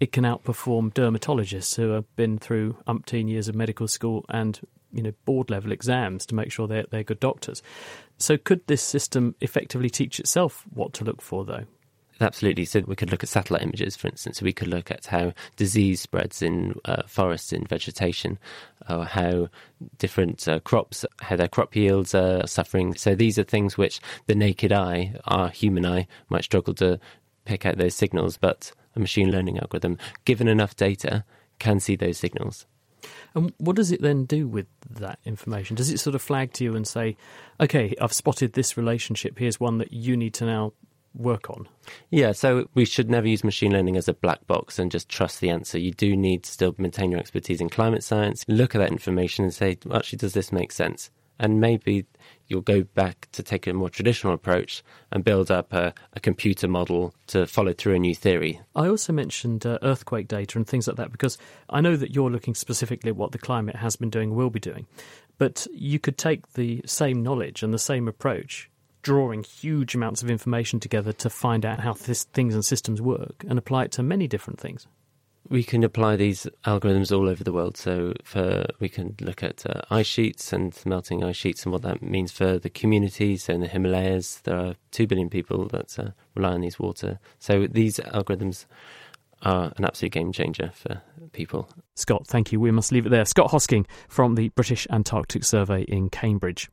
it 0.00 0.12
can 0.12 0.24
outperform 0.24 0.92
dermatologists 0.92 1.76
who 1.76 1.90
have 1.90 2.16
been 2.16 2.38
through 2.38 2.76
umpteen 2.86 3.28
years 3.28 3.48
of 3.48 3.54
medical 3.54 3.88
school 3.88 4.24
and 4.28 4.60
you 4.92 5.02
know 5.02 5.12
board 5.24 5.50
level 5.50 5.72
exams 5.72 6.26
to 6.26 6.34
make 6.34 6.50
sure 6.50 6.66
they're, 6.66 6.86
they're 6.90 7.04
good 7.04 7.20
doctors. 7.20 7.62
So 8.18 8.36
could 8.36 8.66
this 8.66 8.82
system 8.82 9.34
effectively 9.40 9.90
teach 9.90 10.18
itself 10.18 10.64
what 10.72 10.92
to 10.94 11.04
look 11.04 11.20
for, 11.20 11.44
though? 11.44 11.64
Absolutely. 12.20 12.64
So 12.64 12.80
we 12.86 12.96
could 12.96 13.10
look 13.10 13.22
at 13.22 13.28
satellite 13.28 13.62
images, 13.62 13.94
for 13.94 14.08
instance. 14.08 14.40
We 14.40 14.52
could 14.52 14.68
look 14.68 14.90
at 14.90 15.06
how 15.06 15.34
disease 15.56 16.00
spreads 16.00 16.40
in 16.40 16.74
uh, 16.86 17.02
forests, 17.06 17.52
in 17.52 17.64
vegetation, 17.66 18.38
or 18.88 19.04
how 19.04 19.48
different 19.98 20.48
uh, 20.48 20.60
crops, 20.60 21.04
how 21.20 21.36
their 21.36 21.48
crop 21.48 21.76
yields 21.76 22.14
are 22.14 22.46
suffering. 22.46 22.94
So 22.94 23.14
these 23.14 23.38
are 23.38 23.44
things 23.44 23.76
which 23.76 24.00
the 24.26 24.34
naked 24.34 24.72
eye, 24.72 25.14
our 25.26 25.50
human 25.50 25.84
eye, 25.84 26.06
might 26.30 26.44
struggle 26.44 26.72
to 26.74 26.98
pick 27.44 27.66
out 27.66 27.76
those 27.76 27.94
signals, 27.94 28.38
but 28.38 28.72
a 28.94 29.00
machine 29.00 29.30
learning 29.30 29.58
algorithm, 29.58 29.98
given 30.24 30.48
enough 30.48 30.74
data, 30.74 31.22
can 31.58 31.80
see 31.80 31.96
those 31.96 32.16
signals. 32.16 32.66
And 33.34 33.52
what 33.58 33.76
does 33.76 33.92
it 33.92 34.00
then 34.00 34.24
do 34.24 34.48
with 34.48 34.66
that 34.90 35.18
information? 35.24 35.76
Does 35.76 35.90
it 35.90 36.00
sort 36.00 36.14
of 36.14 36.22
flag 36.22 36.54
to 36.54 36.64
you 36.64 36.74
and 36.74 36.88
say, 36.88 37.16
okay, 37.60 37.94
I've 38.00 38.12
spotted 38.12 38.54
this 38.54 38.76
relationship, 38.76 39.38
here's 39.38 39.60
one 39.60 39.78
that 39.78 39.92
you 39.92 40.16
need 40.16 40.34
to 40.34 40.46
now 40.46 40.72
work 41.16 41.50
on. 41.50 41.68
Yeah, 42.10 42.32
so 42.32 42.68
we 42.74 42.84
should 42.84 43.10
never 43.10 43.28
use 43.28 43.44
machine 43.44 43.72
learning 43.72 43.96
as 43.96 44.08
a 44.08 44.14
black 44.14 44.46
box 44.46 44.78
and 44.78 44.90
just 44.90 45.08
trust 45.08 45.40
the 45.40 45.50
answer. 45.50 45.78
You 45.78 45.92
do 45.92 46.16
need 46.16 46.44
to 46.44 46.50
still 46.50 46.74
maintain 46.78 47.10
your 47.10 47.20
expertise 47.20 47.60
in 47.60 47.68
climate 47.68 48.04
science, 48.04 48.44
look 48.48 48.74
at 48.74 48.78
that 48.78 48.92
information 48.92 49.44
and 49.44 49.54
say, 49.54 49.78
actually, 49.92 50.18
does 50.18 50.34
this 50.34 50.52
make 50.52 50.72
sense? 50.72 51.10
And 51.38 51.60
maybe 51.60 52.06
you'll 52.48 52.62
go 52.62 52.82
back 52.82 53.28
to 53.32 53.42
take 53.42 53.66
a 53.66 53.72
more 53.74 53.90
traditional 53.90 54.32
approach 54.32 54.82
and 55.12 55.22
build 55.22 55.50
up 55.50 55.72
a, 55.72 55.92
a 56.14 56.20
computer 56.20 56.66
model 56.66 57.14
to 57.26 57.46
follow 57.46 57.74
through 57.74 57.94
a 57.94 57.98
new 57.98 58.14
theory. 58.14 58.60
I 58.74 58.88
also 58.88 59.12
mentioned 59.12 59.66
uh, 59.66 59.78
earthquake 59.82 60.28
data 60.28 60.56
and 60.56 60.66
things 60.66 60.86
like 60.86 60.96
that 60.96 61.12
because 61.12 61.36
I 61.68 61.82
know 61.82 61.96
that 61.96 62.14
you're 62.14 62.30
looking 62.30 62.54
specifically 62.54 63.10
at 63.10 63.16
what 63.16 63.32
the 63.32 63.38
climate 63.38 63.76
has 63.76 63.96
been 63.96 64.10
doing, 64.10 64.34
will 64.34 64.50
be 64.50 64.60
doing. 64.60 64.86
But 65.38 65.66
you 65.72 65.98
could 65.98 66.16
take 66.16 66.54
the 66.54 66.82
same 66.86 67.22
knowledge 67.22 67.62
and 67.62 67.74
the 67.74 67.78
same 67.78 68.08
approach, 68.08 68.70
drawing 69.06 69.44
huge 69.44 69.94
amounts 69.94 70.20
of 70.20 70.28
information 70.28 70.80
together 70.80 71.12
to 71.12 71.30
find 71.30 71.64
out 71.64 71.78
how 71.78 71.94
things 71.94 72.54
and 72.54 72.64
systems 72.64 73.00
work, 73.00 73.44
and 73.48 73.56
apply 73.56 73.84
it 73.84 73.92
to 73.92 74.02
many 74.02 74.26
different 74.26 74.58
things. 74.58 74.88
We 75.48 75.62
can 75.62 75.84
apply 75.84 76.16
these 76.16 76.48
algorithms 76.64 77.16
all 77.16 77.28
over 77.28 77.44
the 77.44 77.52
world. 77.52 77.76
So, 77.76 78.14
for 78.24 78.66
we 78.80 78.88
can 78.88 79.14
look 79.20 79.44
at 79.44 79.64
uh, 79.64 79.82
ice 79.90 80.08
sheets 80.08 80.52
and 80.52 80.76
melting 80.84 81.22
ice 81.22 81.36
sheets 81.36 81.62
and 81.62 81.72
what 81.72 81.82
that 81.82 82.02
means 82.02 82.32
for 82.32 82.58
the 82.58 82.68
communities. 82.68 83.44
So, 83.44 83.54
in 83.54 83.60
the 83.60 83.68
Himalayas, 83.68 84.40
there 84.42 84.56
are 84.56 84.74
two 84.90 85.06
billion 85.06 85.30
people 85.30 85.68
that 85.68 85.96
uh, 86.00 86.10
rely 86.34 86.54
on 86.54 86.62
these 86.62 86.80
water. 86.80 87.20
So, 87.38 87.68
these 87.68 87.98
algorithms 87.98 88.66
are 89.42 89.72
an 89.76 89.84
absolute 89.84 90.10
game 90.10 90.32
changer 90.32 90.72
for 90.74 91.00
people. 91.30 91.68
Scott, 91.94 92.26
thank 92.26 92.50
you. 92.50 92.58
We 92.58 92.72
must 92.72 92.90
leave 92.90 93.06
it 93.06 93.10
there. 93.10 93.24
Scott 93.24 93.52
Hosking 93.52 93.86
from 94.08 94.34
the 94.34 94.48
British 94.48 94.88
Antarctic 94.90 95.44
Survey 95.44 95.82
in 95.82 96.10
Cambridge. 96.10 96.68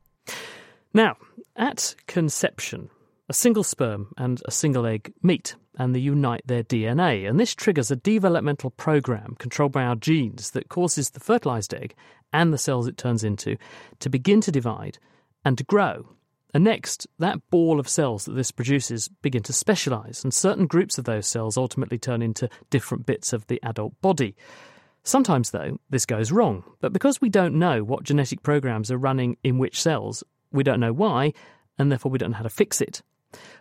Now, 0.94 1.18
at 1.56 1.96
conception, 2.08 2.90
a 3.30 3.34
single 3.34 3.64
sperm 3.64 4.14
and 4.18 4.42
a 4.46 4.52
single 4.52 4.86
egg 4.86 5.14
meet 5.22 5.56
and 5.78 5.96
they 5.96 6.00
unite 6.00 6.44
their 6.46 6.64
DNA. 6.64 7.28
And 7.28 7.40
this 7.40 7.56
triggers 7.56 7.92
a 7.92 7.96
developmental 7.96 8.70
program 8.70 9.36
controlled 9.40 9.72
by 9.72 9.84
our 9.84 9.96
genes 9.96 10.52
that 10.52 10.70
causes 10.70 11.10
the 11.10 11.20
fertilized 11.20 11.74
egg 11.74 11.96
and 12.32 12.54
the 12.54 12.58
cells 12.58 12.88
it 12.88 12.98
turns 12.98 13.24
into 13.24 13.58
to 14.00 14.10
begin 14.10 14.42
to 14.42 14.52
divide 14.52 15.00
and 15.44 15.58
to 15.58 15.64
grow. 15.64 16.10
And 16.54 16.64
next, 16.64 17.08
that 17.18 17.40
ball 17.50 17.80
of 17.80 17.90
cells 17.90 18.26
that 18.26 18.34
this 18.34 18.52
produces 18.52 19.08
begin 19.08 19.42
to 19.44 19.54
specialize, 19.54 20.24
and 20.24 20.32
certain 20.32 20.68
groups 20.68 21.00
of 21.00 21.06
those 21.06 21.26
cells 21.26 21.58
ultimately 21.58 21.98
turn 21.98 22.22
into 22.22 22.48
different 22.70 23.08
bits 23.08 23.34
of 23.34 23.48
the 23.48 23.60
adult 23.64 24.00
body. 24.02 24.36
Sometimes, 25.04 25.50
though, 25.50 25.80
this 25.90 26.06
goes 26.06 26.32
wrong, 26.32 26.64
but 26.80 26.94
because 26.94 27.20
we 27.20 27.30
don't 27.30 27.56
know 27.56 27.84
what 27.84 28.04
genetic 28.04 28.44
programs 28.44 28.92
are 28.92 29.00
running 29.00 29.36
in 29.44 29.58
which 29.58 29.82
cells, 29.82 30.24
we 30.54 30.64
don't 30.64 30.80
know 30.80 30.94
why, 30.94 31.34
and 31.78 31.92
therefore 31.92 32.12
we 32.12 32.18
don't 32.18 32.32
know 32.32 32.38
how 32.38 32.44
to 32.44 32.50
fix 32.50 32.80
it. 32.80 33.02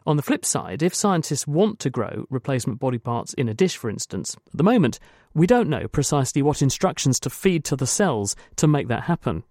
On 0.07 0.17
the 0.17 0.23
flip 0.23 0.45
side, 0.45 0.83
if 0.83 0.95
scientists 0.95 1.47
want 1.47 1.79
to 1.79 1.91
grow 1.91 2.27
replacement 2.29 2.79
body 2.79 2.99
parts 2.99 3.33
in 3.35 3.49
a 3.49 3.55
dish, 3.55 3.77
for 3.77 3.89
instance, 3.89 4.37
at 4.49 4.57
the 4.57 4.63
moment, 4.63 4.99
we 5.35 5.47
don't 5.47 5.69
know 5.69 5.89
precisely 5.89 6.43
what 6.43 6.61
instructions 6.61 7.19
to 7.21 7.31
feed 7.31 7.65
to 7.65 7.77
the 7.77 7.87
cells 7.87 8.37
to 8.57 8.67
make 8.67 8.89
that 8.89 9.05
happen. 9.05 9.45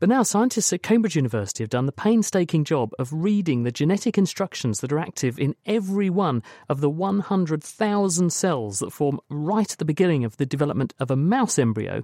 But 0.00 0.08
now 0.08 0.24
scientists 0.24 0.72
at 0.72 0.82
Cambridge 0.82 1.14
University 1.14 1.62
have 1.62 1.70
done 1.70 1.86
the 1.86 1.92
painstaking 1.92 2.64
job 2.64 2.90
of 2.98 3.12
reading 3.12 3.62
the 3.62 3.70
genetic 3.70 4.18
instructions 4.18 4.80
that 4.80 4.90
are 4.90 4.98
active 4.98 5.38
in 5.38 5.54
every 5.64 6.10
one 6.10 6.42
of 6.68 6.80
the 6.80 6.90
100,000 6.90 8.32
cells 8.32 8.80
that 8.80 8.92
form 8.92 9.20
right 9.28 9.70
at 9.70 9.78
the 9.78 9.84
beginning 9.84 10.24
of 10.24 10.38
the 10.38 10.46
development 10.46 10.92
of 10.98 11.12
a 11.12 11.16
mouse 11.16 11.56
embryo, 11.56 12.02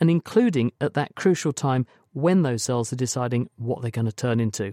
and 0.00 0.10
including 0.10 0.72
at 0.80 0.94
that 0.94 1.14
crucial 1.14 1.52
time 1.52 1.86
when 2.16 2.42
those 2.42 2.62
cells 2.62 2.92
are 2.92 2.96
deciding 2.96 3.50
what 3.56 3.82
they're 3.82 3.90
going 3.90 4.06
to 4.06 4.12
turn 4.12 4.40
into. 4.40 4.72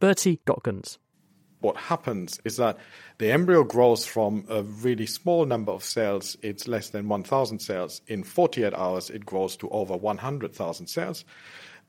Bertie 0.00 0.40
Göttgens 0.46 0.98
what 1.60 1.76
happens 1.76 2.40
is 2.44 2.56
that 2.56 2.78
the 3.18 3.32
embryo 3.32 3.64
grows 3.64 4.06
from 4.06 4.44
a 4.48 4.62
really 4.62 5.06
small 5.06 5.44
number 5.44 5.72
of 5.72 5.82
cells, 5.82 6.36
it's 6.40 6.68
less 6.68 6.90
than 6.90 7.08
1,000 7.08 7.58
cells. 7.58 8.00
In 8.06 8.22
48 8.22 8.74
hours, 8.74 9.10
it 9.10 9.26
grows 9.26 9.56
to 9.56 9.68
over 9.70 9.96
100,000 9.96 10.86
cells. 10.86 11.24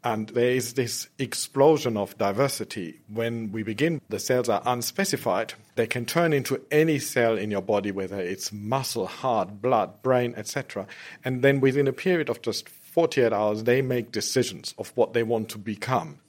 And 0.04 0.30
there 0.30 0.52
is 0.52 0.74
this 0.74 1.10
explosion 1.20 1.98
of 1.98 2.18
diversity. 2.18 3.02
When 3.10 3.52
we 3.52 3.64
begin, 3.64 4.02
the 4.08 4.20
cells 4.20 4.48
are 4.48 4.62
unspecified. 4.66 5.56
They 5.76 5.88
can 5.88 6.06
turn 6.06 6.32
into 6.32 6.62
any 6.72 7.00
cell 7.00 7.38
in 7.38 7.52
your 7.52 7.62
body, 7.62 7.92
whether 7.92 8.20
it's 8.20 8.54
muscle, 8.54 9.08
heart, 9.08 9.62
blood, 9.62 10.02
brain, 10.02 10.34
etc. 10.38 10.88
And 11.26 11.42
then 11.42 11.60
within 11.60 11.88
a 11.88 11.94
period 11.94 12.30
of 12.30 12.42
just 12.42 12.70
48 12.92 13.32
hours, 13.32 13.64
they 13.64 13.82
make 13.82 14.12
decisions 14.12 14.74
of 14.78 14.92
what 14.96 15.14
they 15.14 15.24
want 15.24 15.50
to 15.50 15.58
become. 15.58 16.20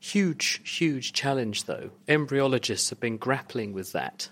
Huge, 0.00 0.60
huge 0.64 1.12
challenge, 1.12 1.64
though. 1.64 1.90
Embryologists 2.06 2.88
have 2.90 3.00
been 3.00 3.16
grappling 3.16 3.72
with 3.72 3.92
that 3.92 4.28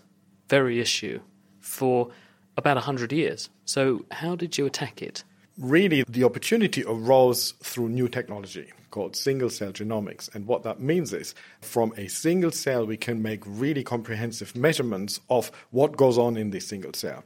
very 0.48 0.80
issue 0.80 1.20
for 1.60 2.10
about 2.56 2.76
100 2.76 3.12
years. 3.12 3.50
So, 3.64 4.04
how 4.10 4.36
did 4.36 4.56
you 4.56 4.66
attack 4.66 5.02
it? 5.02 5.24
Really, 5.58 6.04
the 6.08 6.24
opportunity 6.24 6.84
arose 6.84 7.52
through 7.62 7.88
new 7.88 8.08
technology 8.08 8.72
called 8.90 9.16
single 9.16 9.50
cell 9.50 9.72
genomics. 9.72 10.34
And 10.34 10.46
what 10.46 10.62
that 10.62 10.80
means 10.80 11.12
is 11.12 11.34
from 11.60 11.92
a 11.96 12.08
single 12.08 12.50
cell, 12.50 12.86
we 12.86 12.96
can 12.96 13.20
make 13.22 13.42
really 13.44 13.84
comprehensive 13.84 14.56
measurements 14.56 15.20
of 15.28 15.50
what 15.70 15.96
goes 15.96 16.16
on 16.16 16.36
in 16.36 16.50
this 16.50 16.66
single 16.66 16.94
cell. 16.94 17.24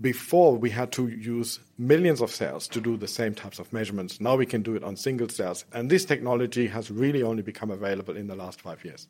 Before, 0.00 0.56
we 0.56 0.70
had 0.70 0.92
to 0.92 1.08
use 1.08 1.60
millions 1.76 2.22
of 2.22 2.30
cells 2.30 2.66
to 2.68 2.80
do 2.80 2.96
the 2.96 3.08
same 3.08 3.34
types 3.34 3.58
of 3.58 3.70
measurements. 3.72 4.20
Now 4.20 4.36
we 4.36 4.46
can 4.46 4.62
do 4.62 4.74
it 4.74 4.82
on 4.82 4.96
single 4.96 5.28
cells. 5.28 5.66
And 5.72 5.90
this 5.90 6.06
technology 6.06 6.68
has 6.68 6.90
really 6.90 7.22
only 7.22 7.42
become 7.42 7.70
available 7.70 8.16
in 8.16 8.26
the 8.26 8.34
last 8.34 8.62
five 8.62 8.82
years. 8.84 9.08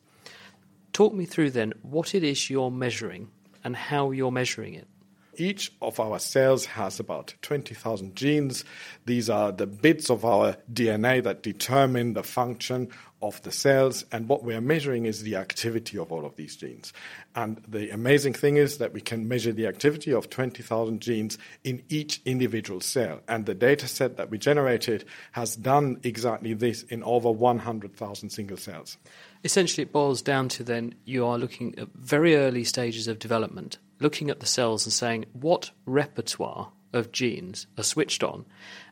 Talk 0.91 1.13
me 1.13 1.25
through 1.25 1.51
then 1.51 1.73
what 1.81 2.13
it 2.13 2.23
is 2.23 2.49
you're 2.49 2.71
measuring 2.71 3.29
and 3.63 3.75
how 3.75 4.11
you're 4.11 4.31
measuring 4.31 4.73
it. 4.73 4.87
Each 5.37 5.71
of 5.81 5.97
our 5.97 6.19
cells 6.19 6.65
has 6.65 6.99
about 6.99 7.35
20,000 7.41 8.15
genes. 8.15 8.65
These 9.05 9.29
are 9.29 9.53
the 9.53 9.67
bits 9.67 10.09
of 10.09 10.25
our 10.25 10.57
DNA 10.71 11.23
that 11.23 11.41
determine 11.41 12.13
the 12.13 12.23
function 12.23 12.89
of 13.21 13.41
the 13.43 13.51
cells, 13.51 14.05
and 14.11 14.27
what 14.27 14.43
we 14.43 14.53
are 14.53 14.61
measuring 14.61 15.05
is 15.05 15.23
the 15.23 15.35
activity 15.35 15.97
of 15.97 16.11
all 16.11 16.25
of 16.25 16.35
these 16.35 16.55
genes. 16.55 16.93
And 17.35 17.61
the 17.67 17.89
amazing 17.89 18.33
thing 18.33 18.57
is 18.57 18.77
that 18.77 18.93
we 18.93 19.01
can 19.01 19.27
measure 19.27 19.51
the 19.51 19.67
activity 19.67 20.11
of 20.11 20.29
20,000 20.29 21.01
genes 21.01 21.37
in 21.63 21.83
each 21.89 22.21
individual 22.25 22.81
cell. 22.81 23.21
And 23.27 23.45
the 23.45 23.53
data 23.53 23.87
set 23.87 24.17
that 24.17 24.29
we 24.29 24.37
generated 24.37 25.05
has 25.33 25.55
done 25.55 25.99
exactly 26.03 26.53
this 26.53 26.83
in 26.83 27.03
over 27.03 27.31
100,000 27.31 28.29
single 28.29 28.57
cells. 28.57 28.97
Essentially, 29.43 29.83
it 29.83 29.91
boils 29.91 30.21
down 30.21 30.49
to 30.49 30.63
then 30.63 30.95
you 31.05 31.25
are 31.25 31.37
looking 31.37 31.77
at 31.79 31.87
very 31.95 32.35
early 32.35 32.63
stages 32.63 33.07
of 33.07 33.19
development 33.19 33.77
looking 34.01 34.29
at 34.29 34.39
the 34.39 34.45
cells 34.45 34.85
and 34.85 34.91
saying 34.91 35.25
what 35.31 35.71
repertoire 35.85 36.71
of 36.91 37.11
genes 37.11 37.67
are 37.77 37.83
switched 37.83 38.23
on 38.23 38.45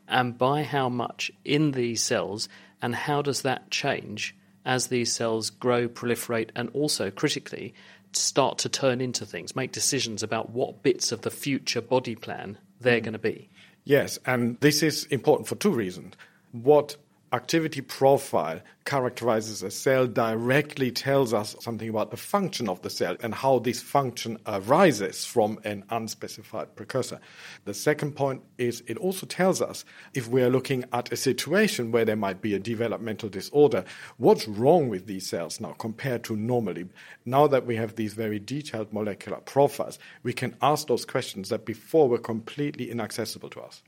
and 0.08 0.38
by 0.38 0.62
how 0.62 0.88
much 0.88 1.30
in 1.44 1.72
these 1.72 2.02
cells, 2.02 2.48
and 2.82 2.94
how 2.94 3.22
does 3.22 3.42
that 3.42 3.70
change 3.70 4.34
as 4.64 4.88
these 4.88 5.12
cells 5.12 5.50
grow, 5.50 5.88
proliferate, 5.88 6.50
and 6.54 6.68
also 6.70 7.10
critically 7.10 7.74
start 8.12 8.58
to 8.58 8.68
turn 8.68 9.00
into 9.00 9.24
things, 9.24 9.54
make 9.56 9.72
decisions 9.72 10.22
about 10.22 10.50
what 10.50 10.82
bits 10.82 11.12
of 11.12 11.22
the 11.22 11.30
future 11.30 11.80
body 11.80 12.14
plan 12.14 12.58
they're 12.80 13.00
mm. 13.00 13.04
going 13.04 13.12
to 13.12 13.18
be. 13.18 13.48
Yes, 13.84 14.18
and 14.26 14.58
this 14.60 14.82
is 14.82 15.04
important 15.06 15.48
for 15.48 15.54
two 15.54 15.70
reasons. 15.70 16.14
What 16.52 16.96
activity 17.32 17.80
profile 17.80 18.60
characterizes 18.84 19.62
a 19.62 19.70
cell 19.70 20.06
directly 20.06 20.90
tells 20.90 21.32
us 21.32 21.54
something 21.60 21.88
about 21.88 22.10
the 22.10 22.16
function 22.16 22.68
of 22.68 22.82
the 22.82 22.90
cell 22.90 23.16
and 23.22 23.34
how 23.34 23.60
this 23.60 23.80
function 23.80 24.36
arises 24.46 25.24
from 25.24 25.58
an 25.64 25.84
unspecified 25.90 26.74
precursor. 26.74 27.20
The 27.66 27.74
second 27.74 28.16
point 28.16 28.42
is 28.58 28.82
it 28.88 28.96
also 28.96 29.26
tells 29.26 29.62
us 29.62 29.84
if 30.12 30.26
we 30.26 30.42
are 30.42 30.50
looking 30.50 30.84
at 30.92 31.12
a 31.12 31.16
situation 31.16 31.92
where 31.92 32.04
there 32.04 32.16
might 32.16 32.42
be 32.42 32.54
a 32.54 32.58
developmental 32.58 33.28
disorder, 33.28 33.84
what's 34.16 34.48
wrong 34.48 34.88
with 34.88 35.06
these 35.06 35.28
cells 35.28 35.60
now 35.60 35.72
compared 35.78 36.24
to 36.24 36.36
normally. 36.36 36.88
Now 37.24 37.46
that 37.46 37.64
we 37.64 37.76
have 37.76 37.94
these 37.94 38.14
very 38.14 38.40
detailed 38.40 38.92
molecular 38.92 39.38
profiles, 39.38 40.00
we 40.24 40.32
can 40.32 40.56
ask 40.62 40.88
those 40.88 41.04
questions 41.04 41.48
that 41.50 41.64
before 41.64 42.08
were 42.08 42.18
completely 42.18 42.90
inaccessible 42.90 43.50
to 43.50 43.60
us. 43.60 43.82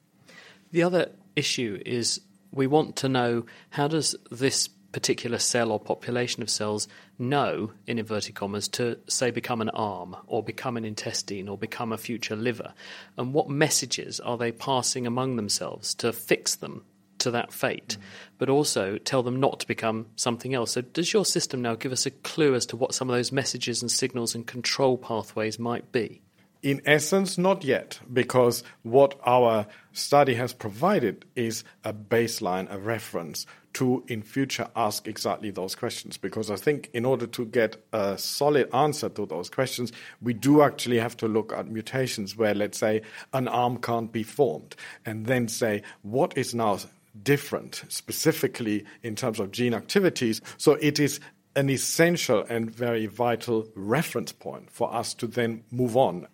The 0.70 0.84
other 0.84 1.10
issue 1.34 1.82
is 1.84 2.20
we 2.52 2.66
want 2.66 2.96
to 2.96 3.08
know 3.08 3.46
how 3.70 3.88
does 3.88 4.14
this 4.30 4.68
particular 4.92 5.38
cell 5.38 5.72
or 5.72 5.80
population 5.80 6.42
of 6.42 6.50
cells 6.50 6.86
know, 7.18 7.72
in 7.86 7.98
inverted 7.98 8.34
commas, 8.34 8.68
to 8.68 8.98
say 9.08 9.30
become 9.30 9.60
an 9.60 9.70
arm 9.70 10.14
or 10.26 10.42
become 10.42 10.76
an 10.76 10.84
intestine 10.84 11.48
or 11.48 11.56
become 11.56 11.92
a 11.92 11.98
future 11.98 12.36
liver? 12.36 12.74
And 13.16 13.32
what 13.32 13.48
messages 13.48 14.20
are 14.20 14.36
they 14.36 14.52
passing 14.52 15.06
among 15.06 15.36
themselves 15.36 15.94
to 15.96 16.12
fix 16.12 16.54
them 16.54 16.84
to 17.18 17.30
that 17.30 17.52
fate, 17.52 17.96
mm. 17.98 18.02
but 18.38 18.48
also 18.48 18.98
tell 18.98 19.22
them 19.22 19.40
not 19.40 19.60
to 19.60 19.66
become 19.66 20.06
something 20.16 20.54
else? 20.54 20.72
So, 20.72 20.82
does 20.82 21.12
your 21.12 21.24
system 21.24 21.62
now 21.62 21.74
give 21.74 21.92
us 21.92 22.06
a 22.06 22.10
clue 22.10 22.54
as 22.54 22.66
to 22.66 22.76
what 22.76 22.94
some 22.94 23.08
of 23.08 23.16
those 23.16 23.32
messages 23.32 23.80
and 23.80 23.90
signals 23.90 24.34
and 24.34 24.46
control 24.46 24.98
pathways 24.98 25.58
might 25.58 25.90
be? 25.90 26.20
In 26.62 26.80
essence, 26.86 27.38
not 27.38 27.64
yet, 27.64 27.98
because 28.12 28.62
what 28.82 29.18
our 29.26 29.66
study 29.92 30.34
has 30.34 30.52
provided 30.52 31.24
is 31.34 31.64
a 31.82 31.92
baseline, 31.92 32.72
a 32.72 32.78
reference 32.78 33.46
to 33.72 34.04
in 34.06 34.22
future 34.22 34.68
ask 34.76 35.08
exactly 35.08 35.50
those 35.50 35.74
questions. 35.74 36.16
Because 36.16 36.52
I 36.52 36.56
think 36.56 36.88
in 36.92 37.04
order 37.04 37.26
to 37.26 37.46
get 37.46 37.84
a 37.92 38.16
solid 38.16 38.72
answer 38.72 39.08
to 39.08 39.26
those 39.26 39.50
questions, 39.50 39.92
we 40.20 40.34
do 40.34 40.62
actually 40.62 40.98
have 40.98 41.16
to 41.16 41.26
look 41.26 41.52
at 41.52 41.66
mutations 41.68 42.36
where, 42.36 42.54
let's 42.54 42.78
say, 42.78 43.02
an 43.32 43.48
arm 43.48 43.78
can't 43.78 44.12
be 44.12 44.22
formed, 44.22 44.76
and 45.04 45.26
then 45.26 45.48
say, 45.48 45.82
what 46.02 46.38
is 46.38 46.54
now 46.54 46.78
different, 47.24 47.82
specifically 47.88 48.84
in 49.02 49.16
terms 49.16 49.40
of 49.40 49.50
gene 49.50 49.74
activities? 49.74 50.40
So 50.58 50.74
it 50.74 51.00
is 51.00 51.18
an 51.54 51.70
essential 51.70 52.44
and 52.48 52.70
very 52.70 53.06
vital 53.06 53.68
reference 53.74 54.32
point 54.32 54.70
for 54.70 54.92
us 54.94 55.14
to 55.14 55.26
then 55.26 55.64
move 55.70 55.96
on. 55.96 56.26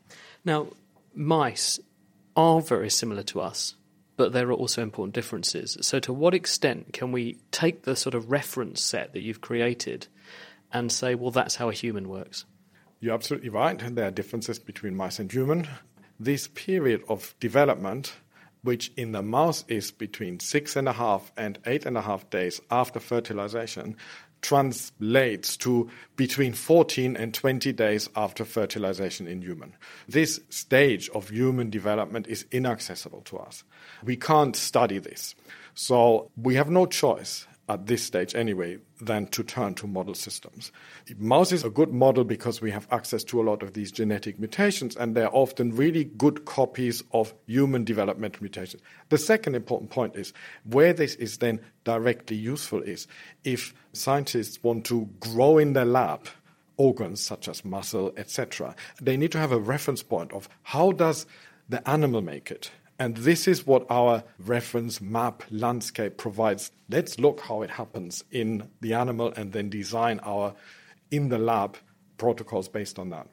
Now, 0.44 0.68
mice 1.14 1.80
are 2.36 2.60
very 2.60 2.90
similar 2.90 3.22
to 3.24 3.40
us, 3.40 3.74
but 4.16 4.32
there 4.32 4.48
are 4.48 4.52
also 4.52 4.82
important 4.82 5.14
differences. 5.14 5.76
So, 5.80 5.98
to 6.00 6.12
what 6.12 6.34
extent 6.34 6.92
can 6.92 7.12
we 7.12 7.38
take 7.50 7.82
the 7.82 7.96
sort 7.96 8.14
of 8.14 8.30
reference 8.30 8.82
set 8.82 9.12
that 9.12 9.22
you've 9.22 9.40
created 9.40 10.06
and 10.72 10.92
say, 10.92 11.14
well, 11.14 11.30
that's 11.30 11.56
how 11.56 11.68
a 11.68 11.72
human 11.72 12.08
works? 12.08 12.44
You're 13.00 13.14
absolutely 13.14 13.48
right. 13.48 13.78
There 13.78 14.06
are 14.06 14.10
differences 14.10 14.58
between 14.58 14.96
mice 14.96 15.18
and 15.18 15.30
human. 15.30 15.68
This 16.18 16.48
period 16.48 17.02
of 17.08 17.34
development, 17.38 18.12
which 18.62 18.92
in 18.96 19.12
the 19.12 19.22
mouse 19.22 19.64
is 19.68 19.92
between 19.92 20.40
six 20.40 20.74
and 20.74 20.88
a 20.88 20.92
half 20.92 21.32
and 21.36 21.58
eight 21.64 21.86
and 21.86 21.96
a 21.96 22.02
half 22.02 22.28
days 22.28 22.60
after 22.70 22.98
fertilization, 22.98 23.96
translates 24.42 25.56
to 25.58 25.88
between 26.16 26.52
14 26.52 27.16
and 27.16 27.34
20 27.34 27.72
days 27.72 28.08
after 28.16 28.44
fertilization 28.44 29.26
in 29.26 29.42
human. 29.42 29.74
This 30.08 30.40
stage 30.50 31.08
of 31.10 31.30
human 31.30 31.70
development 31.70 32.26
is 32.28 32.46
inaccessible 32.50 33.22
to 33.22 33.38
us. 33.38 33.64
We 34.04 34.16
can't 34.16 34.56
study 34.56 34.98
this. 34.98 35.34
So 35.74 36.30
we 36.36 36.54
have 36.54 36.70
no 36.70 36.86
choice 36.86 37.46
at 37.68 37.86
this 37.86 38.02
stage 38.02 38.34
anyway, 38.34 38.78
than 39.00 39.26
to 39.26 39.42
turn 39.42 39.74
to 39.74 39.86
model 39.86 40.14
systems. 40.14 40.72
Mouse 41.18 41.52
is 41.52 41.64
a 41.64 41.70
good 41.70 41.92
model 41.92 42.24
because 42.24 42.60
we 42.60 42.70
have 42.70 42.88
access 42.90 43.22
to 43.24 43.40
a 43.40 43.44
lot 43.44 43.62
of 43.62 43.74
these 43.74 43.92
genetic 43.92 44.38
mutations, 44.38 44.96
and 44.96 45.14
they're 45.14 45.34
often 45.34 45.76
really 45.76 46.04
good 46.04 46.44
copies 46.46 47.02
of 47.12 47.34
human 47.46 47.84
developmental 47.84 48.42
mutations. 48.42 48.82
The 49.10 49.18
second 49.18 49.54
important 49.54 49.90
point 49.90 50.16
is 50.16 50.32
where 50.64 50.92
this 50.92 51.14
is 51.16 51.38
then 51.38 51.60
directly 51.84 52.36
useful 52.36 52.82
is 52.82 53.06
if 53.44 53.74
scientists 53.92 54.62
want 54.62 54.86
to 54.86 55.08
grow 55.20 55.58
in 55.58 55.74
their 55.74 55.84
lab 55.84 56.28
organs 56.76 57.20
such 57.20 57.48
as 57.48 57.64
muscle, 57.64 58.12
etc., 58.16 58.74
they 59.00 59.16
need 59.16 59.32
to 59.32 59.38
have 59.38 59.52
a 59.52 59.58
reference 59.58 60.02
point 60.02 60.32
of 60.32 60.48
how 60.62 60.92
does 60.92 61.26
the 61.68 61.86
animal 61.88 62.22
make 62.22 62.50
it 62.50 62.70
and 62.98 63.16
this 63.16 63.46
is 63.46 63.66
what 63.66 63.86
our 63.90 64.24
reference 64.38 65.00
map 65.00 65.42
landscape 65.50 66.16
provides. 66.16 66.70
Let's 66.88 67.18
look 67.18 67.40
how 67.40 67.62
it 67.62 67.70
happens 67.70 68.24
in 68.30 68.68
the 68.80 68.94
animal 68.94 69.32
and 69.36 69.52
then 69.52 69.70
design 69.70 70.20
our 70.24 70.54
in 71.10 71.28
the 71.28 71.38
lab 71.38 71.76
protocols 72.16 72.68
based 72.68 72.98
on 72.98 73.10
that. 73.10 73.28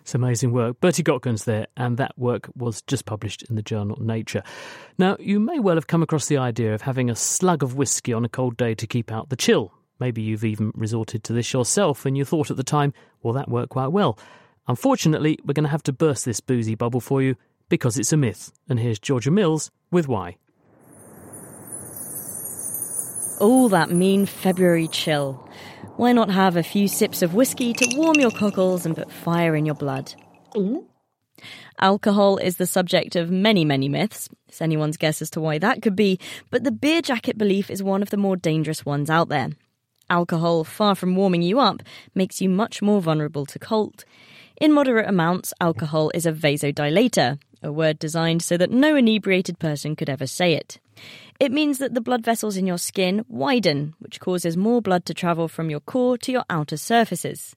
It's 0.00 0.14
amazing 0.16 0.52
work. 0.52 0.80
Bertie 0.80 1.04
Göttgens 1.04 1.44
there, 1.44 1.68
and 1.76 1.96
that 1.98 2.18
work 2.18 2.50
was 2.56 2.82
just 2.82 3.06
published 3.06 3.44
in 3.48 3.54
the 3.54 3.62
journal 3.62 3.96
Nature. 4.00 4.42
Now, 4.98 5.16
you 5.20 5.38
may 5.38 5.60
well 5.60 5.76
have 5.76 5.86
come 5.86 6.02
across 6.02 6.26
the 6.26 6.38
idea 6.38 6.74
of 6.74 6.82
having 6.82 7.08
a 7.08 7.14
slug 7.14 7.62
of 7.62 7.76
whiskey 7.76 8.12
on 8.12 8.24
a 8.24 8.28
cold 8.28 8.56
day 8.56 8.74
to 8.74 8.86
keep 8.86 9.12
out 9.12 9.28
the 9.28 9.36
chill. 9.36 9.72
Maybe 10.00 10.22
you've 10.22 10.44
even 10.44 10.72
resorted 10.74 11.22
to 11.24 11.32
this 11.32 11.52
yourself, 11.52 12.04
and 12.04 12.16
you 12.16 12.24
thought 12.24 12.50
at 12.50 12.56
the 12.56 12.64
time, 12.64 12.92
well, 13.22 13.34
that 13.34 13.48
worked 13.48 13.70
quite 13.70 13.88
well. 13.88 14.18
Unfortunately, 14.66 15.38
we're 15.44 15.54
going 15.54 15.64
to 15.64 15.70
have 15.70 15.82
to 15.84 15.92
burst 15.92 16.24
this 16.24 16.40
boozy 16.40 16.74
bubble 16.74 17.00
for 17.00 17.22
you 17.22 17.36
because 17.70 17.98
it's 17.98 18.12
a 18.12 18.18
myth. 18.18 18.52
And 18.68 18.78
here's 18.78 18.98
Georgia 18.98 19.30
Mills 19.30 19.70
with 19.90 20.06
why. 20.06 20.36
Oh, 23.40 23.68
that 23.70 23.90
mean 23.90 24.26
February 24.26 24.88
chill. 24.88 25.48
Why 25.96 26.12
not 26.12 26.30
have 26.30 26.56
a 26.56 26.62
few 26.62 26.88
sips 26.88 27.22
of 27.22 27.32
whiskey 27.32 27.72
to 27.72 27.96
warm 27.96 28.16
your 28.16 28.30
cockles 28.30 28.84
and 28.84 28.94
put 28.94 29.10
fire 29.10 29.56
in 29.56 29.64
your 29.64 29.74
blood? 29.74 30.14
Ooh. 30.54 30.86
Alcohol 31.80 32.36
is 32.36 32.58
the 32.58 32.66
subject 32.66 33.16
of 33.16 33.30
many, 33.30 33.64
many 33.64 33.88
myths. 33.88 34.28
It's 34.46 34.60
anyone's 34.60 34.98
guess 34.98 35.22
as 35.22 35.30
to 35.30 35.40
why 35.40 35.58
that 35.58 35.80
could 35.80 35.96
be, 35.96 36.18
but 36.50 36.64
the 36.64 36.70
beer 36.70 37.00
jacket 37.00 37.38
belief 37.38 37.70
is 37.70 37.82
one 37.82 38.02
of 38.02 38.10
the 38.10 38.18
more 38.18 38.36
dangerous 38.36 38.84
ones 38.84 39.08
out 39.08 39.30
there. 39.30 39.48
Alcohol, 40.10 40.64
far 40.64 40.94
from 40.94 41.14
warming 41.14 41.40
you 41.40 41.60
up, 41.60 41.82
makes 42.14 42.42
you 42.42 42.50
much 42.50 42.82
more 42.82 43.00
vulnerable 43.00 43.46
to 43.46 43.58
cold. 43.58 44.04
In 44.60 44.72
moderate 44.72 45.08
amounts, 45.08 45.54
alcohol 45.60 46.10
is 46.12 46.26
a 46.26 46.32
vasodilator, 46.32 47.38
a 47.62 47.72
word 47.72 47.98
designed 47.98 48.42
so 48.42 48.56
that 48.56 48.70
no 48.70 48.96
inebriated 48.96 49.58
person 49.58 49.96
could 49.96 50.10
ever 50.10 50.26
say 50.26 50.54
it. 50.54 50.78
It 51.38 51.52
means 51.52 51.78
that 51.78 51.94
the 51.94 52.00
blood 52.00 52.24
vessels 52.24 52.56
in 52.56 52.66
your 52.66 52.78
skin 52.78 53.24
widen, 53.28 53.94
which 53.98 54.20
causes 54.20 54.56
more 54.56 54.82
blood 54.82 55.04
to 55.06 55.14
travel 55.14 55.48
from 55.48 55.70
your 55.70 55.80
core 55.80 56.18
to 56.18 56.32
your 56.32 56.44
outer 56.50 56.76
surfaces. 56.76 57.56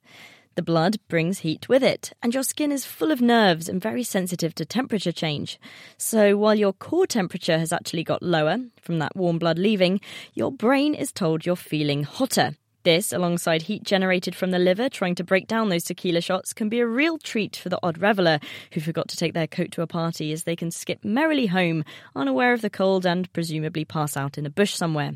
The 0.55 0.61
blood 0.61 0.97
brings 1.07 1.39
heat 1.39 1.67
with 1.67 1.83
it, 1.83 2.13
and 2.21 2.33
your 2.33 2.43
skin 2.43 2.71
is 2.71 2.85
full 2.85 3.11
of 3.11 3.21
nerves 3.21 3.67
and 3.67 3.81
very 3.81 4.03
sensitive 4.03 4.53
to 4.55 4.65
temperature 4.65 5.11
change. 5.11 5.59
So, 5.97 6.37
while 6.37 6.53
your 6.53 6.73
core 6.73 7.07
temperature 7.07 7.57
has 7.57 7.73
actually 7.73 8.03
got 8.03 8.21
lower 8.21 8.59
from 8.79 8.99
that 8.99 9.15
warm 9.15 9.39
blood 9.39 9.57
leaving, 9.57 9.99
your 10.35 10.51
brain 10.51 10.93
is 10.93 11.11
told 11.11 11.45
you're 11.45 11.55
feeling 11.55 12.03
hotter. 12.03 12.55
This, 12.83 13.13
alongside 13.13 13.63
heat 13.63 13.83
generated 13.83 14.35
from 14.35 14.51
the 14.51 14.59
liver 14.59 14.89
trying 14.89 15.15
to 15.15 15.23
break 15.23 15.47
down 15.47 15.69
those 15.69 15.85
tequila 15.85 16.19
shots, 16.19 16.51
can 16.51 16.67
be 16.67 16.81
a 16.81 16.87
real 16.87 17.17
treat 17.17 17.55
for 17.55 17.69
the 17.69 17.79
odd 17.81 17.97
reveller 17.97 18.39
who 18.73 18.81
forgot 18.81 19.07
to 19.07 19.17
take 19.17 19.33
their 19.33 19.47
coat 19.47 19.71
to 19.71 19.81
a 19.81 19.87
party 19.87 20.33
as 20.33 20.43
they 20.43 20.55
can 20.55 20.69
skip 20.69 21.03
merrily 21.03 21.45
home, 21.45 21.85
unaware 22.13 22.51
of 22.51 22.61
the 22.61 22.69
cold 22.69 23.05
and 23.05 23.31
presumably 23.31 23.85
pass 23.85 24.17
out 24.17 24.37
in 24.37 24.45
a 24.45 24.49
bush 24.49 24.73
somewhere. 24.73 25.13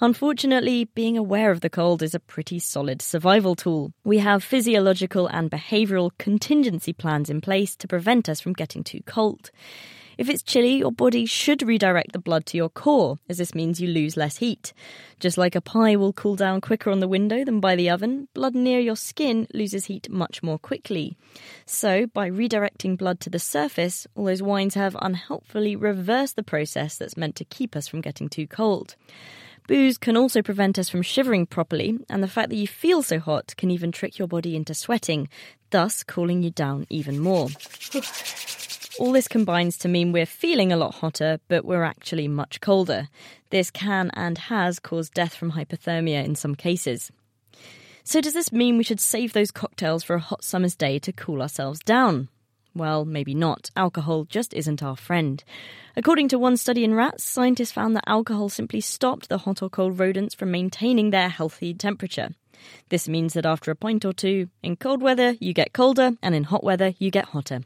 Unfortunately, 0.00 0.84
being 0.94 1.18
aware 1.18 1.50
of 1.50 1.60
the 1.60 1.70
cold 1.70 2.02
is 2.02 2.14
a 2.14 2.20
pretty 2.20 2.58
solid 2.58 3.02
survival 3.02 3.54
tool. 3.54 3.92
We 4.04 4.18
have 4.18 4.42
physiological 4.42 5.26
and 5.26 5.50
behavioural 5.50 6.10
contingency 6.18 6.94
plans 6.94 7.28
in 7.28 7.42
place 7.42 7.76
to 7.76 7.88
prevent 7.88 8.30
us 8.30 8.40
from 8.40 8.54
getting 8.54 8.82
too 8.82 9.00
cold. 9.06 9.50
If 10.18 10.30
it's 10.30 10.42
chilly, 10.42 10.76
your 10.76 10.92
body 10.92 11.26
should 11.26 11.62
redirect 11.62 12.12
the 12.12 12.18
blood 12.18 12.46
to 12.46 12.56
your 12.56 12.70
core, 12.70 13.18
as 13.28 13.36
this 13.36 13.54
means 13.54 13.80
you 13.80 13.88
lose 13.88 14.16
less 14.16 14.38
heat. 14.38 14.72
Just 15.20 15.36
like 15.36 15.54
a 15.54 15.60
pie 15.60 15.96
will 15.96 16.14
cool 16.14 16.36
down 16.36 16.62
quicker 16.62 16.90
on 16.90 17.00
the 17.00 17.08
window 17.08 17.44
than 17.44 17.60
by 17.60 17.76
the 17.76 17.90
oven, 17.90 18.28
blood 18.32 18.54
near 18.54 18.80
your 18.80 18.96
skin 18.96 19.46
loses 19.52 19.86
heat 19.86 20.08
much 20.08 20.42
more 20.42 20.58
quickly. 20.58 21.16
So, 21.66 22.06
by 22.06 22.30
redirecting 22.30 22.96
blood 22.96 23.20
to 23.20 23.30
the 23.30 23.38
surface, 23.38 24.06
all 24.14 24.24
those 24.24 24.42
wines 24.42 24.74
have 24.74 24.96
unhelpfully 25.00 25.76
reversed 25.76 26.36
the 26.36 26.42
process 26.42 26.96
that's 26.96 27.16
meant 27.16 27.36
to 27.36 27.44
keep 27.44 27.76
us 27.76 27.86
from 27.86 28.00
getting 28.00 28.30
too 28.30 28.46
cold. 28.46 28.96
Booze 29.68 29.98
can 29.98 30.16
also 30.16 30.42
prevent 30.42 30.78
us 30.78 30.88
from 30.88 31.02
shivering 31.02 31.44
properly, 31.44 31.98
and 32.08 32.22
the 32.22 32.28
fact 32.28 32.50
that 32.50 32.56
you 32.56 32.68
feel 32.68 33.02
so 33.02 33.18
hot 33.18 33.54
can 33.56 33.70
even 33.70 33.92
trick 33.92 34.18
your 34.18 34.28
body 34.28 34.56
into 34.56 34.74
sweating, 34.74 35.28
thus 35.70 36.02
cooling 36.04 36.42
you 36.42 36.50
down 36.50 36.86
even 36.88 37.18
more. 37.18 37.48
All 38.98 39.12
this 39.12 39.28
combines 39.28 39.76
to 39.78 39.88
mean 39.88 40.10
we're 40.10 40.24
feeling 40.24 40.72
a 40.72 40.76
lot 40.76 40.94
hotter, 40.94 41.38
but 41.48 41.66
we're 41.66 41.84
actually 41.84 42.28
much 42.28 42.62
colder. 42.62 43.08
This 43.50 43.70
can 43.70 44.10
and 44.14 44.38
has 44.38 44.78
caused 44.78 45.12
death 45.12 45.34
from 45.34 45.52
hypothermia 45.52 46.24
in 46.24 46.34
some 46.34 46.54
cases. 46.54 47.12
So, 48.04 48.22
does 48.22 48.32
this 48.32 48.52
mean 48.52 48.78
we 48.78 48.84
should 48.84 49.00
save 49.00 49.34
those 49.34 49.50
cocktails 49.50 50.02
for 50.02 50.16
a 50.16 50.20
hot 50.20 50.44
summer's 50.44 50.74
day 50.74 50.98
to 51.00 51.12
cool 51.12 51.42
ourselves 51.42 51.80
down? 51.80 52.28
Well, 52.74 53.04
maybe 53.04 53.34
not. 53.34 53.70
Alcohol 53.76 54.24
just 54.24 54.54
isn't 54.54 54.82
our 54.82 54.96
friend. 54.96 55.44
According 55.94 56.28
to 56.28 56.38
one 56.38 56.56
study 56.56 56.82
in 56.82 56.94
rats, 56.94 57.22
scientists 57.22 57.72
found 57.72 57.96
that 57.96 58.04
alcohol 58.06 58.48
simply 58.48 58.80
stopped 58.80 59.28
the 59.28 59.38
hot 59.38 59.60
or 59.60 59.68
cold 59.68 59.98
rodents 59.98 60.34
from 60.34 60.50
maintaining 60.50 61.10
their 61.10 61.28
healthy 61.28 61.74
temperature. 61.74 62.30
This 62.88 63.08
means 63.08 63.34
that 63.34 63.44
after 63.44 63.70
a 63.70 63.76
pint 63.76 64.06
or 64.06 64.14
two, 64.14 64.48
in 64.62 64.76
cold 64.76 65.02
weather 65.02 65.36
you 65.38 65.52
get 65.52 65.74
colder, 65.74 66.12
and 66.22 66.34
in 66.34 66.44
hot 66.44 66.64
weather 66.64 66.94
you 66.98 67.10
get 67.10 67.26
hotter. 67.26 67.60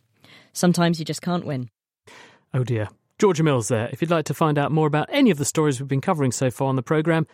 Sometimes 0.52 0.98
you 0.98 1.04
just 1.04 1.22
can't 1.22 1.46
win. 1.46 1.70
Oh 2.52 2.64
dear. 2.64 2.88
Georgia 3.18 3.42
Mills 3.42 3.68
there. 3.68 3.88
If 3.92 4.00
you'd 4.00 4.10
like 4.10 4.24
to 4.26 4.34
find 4.34 4.58
out 4.58 4.72
more 4.72 4.86
about 4.86 5.08
any 5.12 5.30
of 5.30 5.38
the 5.38 5.44
stories 5.44 5.78
we've 5.78 5.88
been 5.88 6.00
covering 6.00 6.32
so 6.32 6.50
far 6.50 6.68
on 6.68 6.76
the 6.76 6.82
programme, 6.82 7.26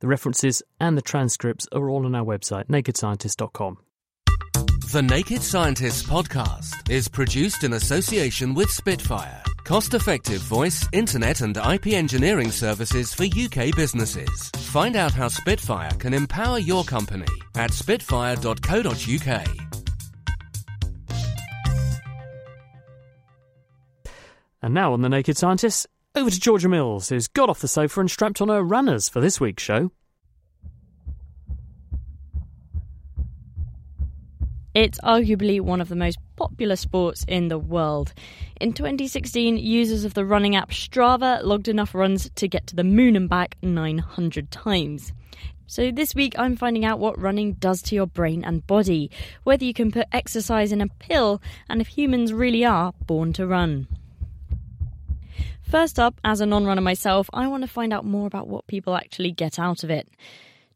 the 0.00 0.06
references 0.06 0.62
and 0.78 0.96
the 0.96 1.02
transcripts 1.02 1.66
are 1.72 1.88
all 1.88 2.04
on 2.04 2.14
our 2.14 2.24
website, 2.24 2.66
nakedscientist.com. 2.66 3.78
The 4.92 5.00
Naked 5.00 5.42
Scientists 5.42 6.02
podcast 6.02 6.90
is 6.90 7.08
produced 7.08 7.64
in 7.64 7.72
association 7.72 8.52
with 8.52 8.70
Spitfire, 8.70 9.42
cost 9.64 9.94
effective 9.94 10.42
voice, 10.42 10.86
internet, 10.92 11.40
and 11.40 11.56
IP 11.56 11.94
engineering 11.94 12.50
services 12.50 13.14
for 13.14 13.24
UK 13.24 13.74
businesses. 13.74 14.50
Find 14.56 14.96
out 14.96 15.14
how 15.14 15.28
Spitfire 15.28 15.92
can 15.92 16.12
empower 16.12 16.58
your 16.58 16.84
company 16.84 17.24
at 17.54 17.72
spitfire.co.uk. 17.72 19.81
And 24.62 24.74
now 24.74 24.92
on 24.92 25.00
The 25.00 25.08
Naked 25.08 25.36
Scientists, 25.36 25.88
over 26.14 26.30
to 26.30 26.38
Georgia 26.40 26.68
Mills, 26.68 27.08
who's 27.08 27.26
got 27.26 27.48
off 27.48 27.60
the 27.60 27.68
sofa 27.68 28.00
and 28.00 28.10
strapped 28.10 28.40
on 28.40 28.48
her 28.48 28.62
runners 28.62 29.08
for 29.08 29.20
this 29.20 29.40
week's 29.40 29.62
show. 29.62 29.90
It's 34.74 35.00
arguably 35.00 35.60
one 35.60 35.80
of 35.80 35.88
the 35.88 35.96
most 35.96 36.18
popular 36.36 36.76
sports 36.76 37.24
in 37.28 37.48
the 37.48 37.58
world. 37.58 38.14
In 38.60 38.72
2016, 38.72 39.58
users 39.58 40.04
of 40.04 40.14
the 40.14 40.24
running 40.24 40.56
app 40.56 40.70
Strava 40.70 41.42
logged 41.42 41.68
enough 41.68 41.94
runs 41.94 42.30
to 42.36 42.48
get 42.48 42.66
to 42.68 42.76
the 42.76 42.84
moon 42.84 43.16
and 43.16 43.28
back 43.28 43.56
900 43.62 44.50
times. 44.50 45.12
So, 45.66 45.90
this 45.90 46.14
week 46.14 46.38
I'm 46.38 46.56
finding 46.56 46.84
out 46.84 46.98
what 46.98 47.20
running 47.20 47.54
does 47.54 47.82
to 47.82 47.94
your 47.94 48.06
brain 48.06 48.44
and 48.44 48.66
body, 48.66 49.10
whether 49.44 49.64
you 49.64 49.74
can 49.74 49.90
put 49.90 50.06
exercise 50.12 50.72
in 50.72 50.80
a 50.80 50.88
pill, 50.88 51.42
and 51.68 51.80
if 51.80 51.88
humans 51.88 52.32
really 52.32 52.64
are 52.64 52.92
born 53.06 53.32
to 53.34 53.46
run. 53.46 53.88
First 55.62 55.98
up, 55.98 56.20
as 56.22 56.40
a 56.40 56.46
non 56.46 56.66
runner 56.66 56.82
myself, 56.82 57.30
I 57.32 57.46
want 57.46 57.62
to 57.62 57.68
find 57.68 57.92
out 57.92 58.04
more 58.04 58.26
about 58.26 58.48
what 58.48 58.66
people 58.66 58.94
actually 58.94 59.32
get 59.32 59.58
out 59.58 59.82
of 59.82 59.90
it. 59.90 60.08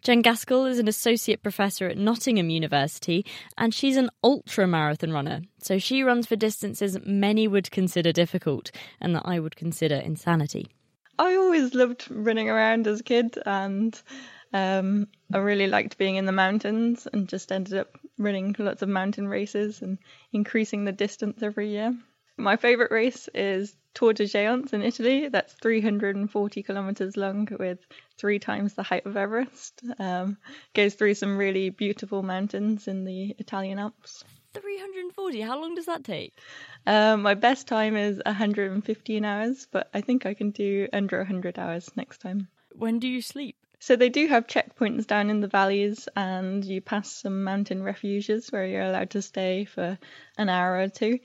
Jen 0.06 0.22
Gaskell 0.22 0.66
is 0.66 0.78
an 0.78 0.86
associate 0.86 1.42
professor 1.42 1.88
at 1.88 1.98
Nottingham 1.98 2.48
University 2.48 3.26
and 3.58 3.74
she's 3.74 3.96
an 3.96 4.08
ultra 4.22 4.66
marathon 4.66 5.12
runner. 5.12 5.42
So 5.58 5.78
she 5.78 6.04
runs 6.04 6.26
for 6.26 6.36
distances 6.36 6.96
many 7.04 7.48
would 7.48 7.70
consider 7.72 8.12
difficult 8.12 8.70
and 9.00 9.16
that 9.16 9.22
I 9.24 9.40
would 9.40 9.56
consider 9.56 9.96
insanity. 9.96 10.68
I 11.18 11.34
always 11.34 11.74
loved 11.74 12.06
running 12.08 12.48
around 12.48 12.86
as 12.86 13.00
a 13.00 13.02
kid 13.02 13.36
and 13.44 14.00
um, 14.52 15.08
I 15.32 15.38
really 15.38 15.66
liked 15.66 15.98
being 15.98 16.16
in 16.16 16.26
the 16.26 16.30
mountains 16.30 17.08
and 17.12 17.28
just 17.28 17.50
ended 17.50 17.74
up 17.78 17.98
running 18.16 18.54
lots 18.58 18.82
of 18.82 18.88
mountain 18.88 19.26
races 19.26 19.82
and 19.82 19.98
increasing 20.32 20.84
the 20.84 20.92
distance 20.92 21.42
every 21.42 21.70
year. 21.70 21.96
My 22.38 22.56
favourite 22.56 22.90
race 22.90 23.28
is 23.34 23.74
Tor 23.94 24.12
des 24.12 24.24
Géants 24.24 24.74
in 24.74 24.82
Italy. 24.82 25.28
That's 25.28 25.54
340 25.54 26.62
kilometres 26.62 27.16
long 27.16 27.48
with 27.58 27.78
three 28.18 28.38
times 28.38 28.74
the 28.74 28.82
height 28.82 29.06
of 29.06 29.16
Everest. 29.16 29.82
Um, 29.98 30.36
goes 30.74 30.94
through 30.94 31.14
some 31.14 31.38
really 31.38 31.70
beautiful 31.70 32.22
mountains 32.22 32.88
in 32.88 33.04
the 33.04 33.34
Italian 33.38 33.78
Alps. 33.78 34.22
340? 34.52 35.40
How 35.40 35.60
long 35.60 35.74
does 35.74 35.86
that 35.86 36.04
take? 36.04 36.34
Um, 36.86 37.22
my 37.22 37.34
best 37.34 37.68
time 37.68 37.96
is 37.96 38.20
115 38.26 39.24
hours, 39.24 39.66
but 39.70 39.88
I 39.94 40.02
think 40.02 40.26
I 40.26 40.34
can 40.34 40.50
do 40.50 40.88
under 40.92 41.16
100 41.18 41.58
hours 41.58 41.90
next 41.96 42.18
time. 42.18 42.48
When 42.72 42.98
do 42.98 43.08
you 43.08 43.22
sleep? 43.22 43.56
So 43.78 43.96
they 43.96 44.08
do 44.08 44.26
have 44.26 44.46
checkpoints 44.46 45.06
down 45.06 45.30
in 45.30 45.40
the 45.40 45.48
valleys, 45.48 46.08
and 46.16 46.64
you 46.64 46.80
pass 46.80 47.10
some 47.10 47.44
mountain 47.44 47.82
refuges 47.82 48.50
where 48.50 48.66
you're 48.66 48.82
allowed 48.82 49.10
to 49.10 49.22
stay 49.22 49.64
for 49.64 49.98
an 50.36 50.48
hour 50.48 50.78
or 50.78 50.88
two. 50.88 51.18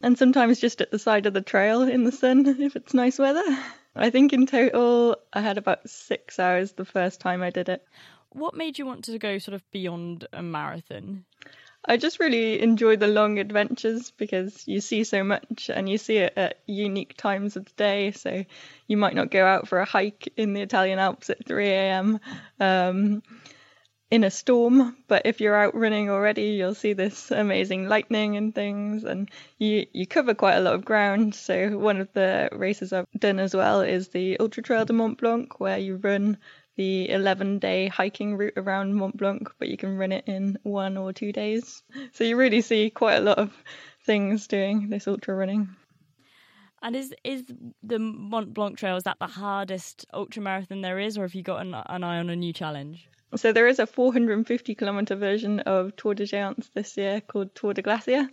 And 0.00 0.16
sometimes 0.16 0.60
just 0.60 0.80
at 0.80 0.90
the 0.90 0.98
side 0.98 1.26
of 1.26 1.34
the 1.34 1.42
trail 1.42 1.82
in 1.82 2.04
the 2.04 2.12
sun 2.12 2.46
if 2.60 2.76
it's 2.76 2.94
nice 2.94 3.18
weather. 3.18 3.44
I 3.94 4.10
think 4.10 4.32
in 4.32 4.46
total 4.46 5.16
I 5.32 5.40
had 5.40 5.58
about 5.58 5.88
six 5.88 6.38
hours 6.38 6.72
the 6.72 6.84
first 6.84 7.20
time 7.20 7.42
I 7.42 7.50
did 7.50 7.68
it. 7.68 7.84
What 8.30 8.54
made 8.54 8.78
you 8.78 8.86
want 8.86 9.04
to 9.04 9.18
go 9.18 9.38
sort 9.38 9.54
of 9.54 9.70
beyond 9.72 10.26
a 10.32 10.42
marathon? 10.42 11.24
I 11.84 11.96
just 11.96 12.20
really 12.20 12.60
enjoy 12.60 12.96
the 12.96 13.06
long 13.08 13.38
adventures 13.38 14.10
because 14.12 14.68
you 14.68 14.80
see 14.80 15.02
so 15.02 15.24
much 15.24 15.70
and 15.72 15.88
you 15.88 15.98
see 15.98 16.18
it 16.18 16.34
at 16.36 16.58
unique 16.66 17.16
times 17.16 17.56
of 17.56 17.64
the 17.64 17.72
day. 17.76 18.10
So 18.12 18.44
you 18.86 18.96
might 18.96 19.14
not 19.14 19.30
go 19.30 19.44
out 19.44 19.66
for 19.66 19.80
a 19.80 19.86
hike 19.86 20.32
in 20.36 20.52
the 20.52 20.60
Italian 20.60 20.98
Alps 20.98 21.30
at 21.30 21.46
3 21.46 21.68
a.m. 21.68 22.20
Um, 22.60 23.22
in 24.10 24.24
a 24.24 24.30
storm, 24.30 24.96
but 25.06 25.22
if 25.24 25.40
you're 25.40 25.54
out 25.54 25.74
running 25.74 26.10
already, 26.10 26.50
you'll 26.50 26.74
see 26.74 26.94
this 26.94 27.30
amazing 27.30 27.88
lightning 27.88 28.36
and 28.36 28.54
things, 28.54 29.04
and 29.04 29.30
you 29.58 29.86
you 29.92 30.06
cover 30.06 30.34
quite 30.34 30.56
a 30.56 30.60
lot 30.60 30.74
of 30.74 30.84
ground. 30.84 31.34
So 31.34 31.78
one 31.78 32.00
of 32.00 32.12
the 32.12 32.48
races 32.52 32.92
I've 32.92 33.06
done 33.16 33.38
as 33.38 33.54
well 33.54 33.80
is 33.80 34.08
the 34.08 34.38
Ultra 34.40 34.62
Trail 34.62 34.84
de 34.84 34.92
Mont 34.92 35.18
Blanc, 35.18 35.60
where 35.60 35.78
you 35.78 35.96
run 35.96 36.38
the 36.76 37.10
11 37.10 37.58
day 37.58 37.88
hiking 37.88 38.36
route 38.36 38.54
around 38.56 38.94
Mont 38.94 39.16
Blanc, 39.16 39.48
but 39.58 39.68
you 39.68 39.76
can 39.76 39.96
run 39.96 40.12
it 40.12 40.24
in 40.26 40.58
one 40.62 40.96
or 40.96 41.12
two 41.12 41.32
days. 41.32 41.82
So 42.12 42.24
you 42.24 42.36
really 42.36 42.62
see 42.62 42.90
quite 42.90 43.16
a 43.16 43.20
lot 43.20 43.38
of 43.38 43.52
things 44.06 44.48
doing 44.48 44.88
this 44.88 45.06
ultra 45.06 45.34
running. 45.34 45.68
And 46.82 46.96
is 46.96 47.14
is 47.22 47.44
the 47.82 48.00
Mont 48.00 48.54
Blanc 48.54 48.76
Trail 48.76 48.96
is 48.96 49.04
that 49.04 49.18
the 49.20 49.26
hardest 49.28 50.06
ultra 50.12 50.42
marathon 50.42 50.80
there 50.80 50.98
is, 50.98 51.16
or 51.16 51.22
have 51.22 51.34
you 51.34 51.44
got 51.44 51.60
an, 51.60 51.74
an 51.74 52.02
eye 52.02 52.18
on 52.18 52.28
a 52.30 52.34
new 52.34 52.52
challenge? 52.52 53.08
So 53.36 53.52
there 53.52 53.68
is 53.68 53.78
a 53.78 53.86
450 53.86 54.74
kilometer 54.74 55.14
version 55.14 55.60
of 55.60 55.94
Tor 55.96 56.14
des 56.14 56.24
Géants 56.24 56.72
this 56.72 56.96
year 56.96 57.20
called 57.20 57.54
Tor 57.54 57.74
des 57.74 57.82
Glaciers, 57.82 58.26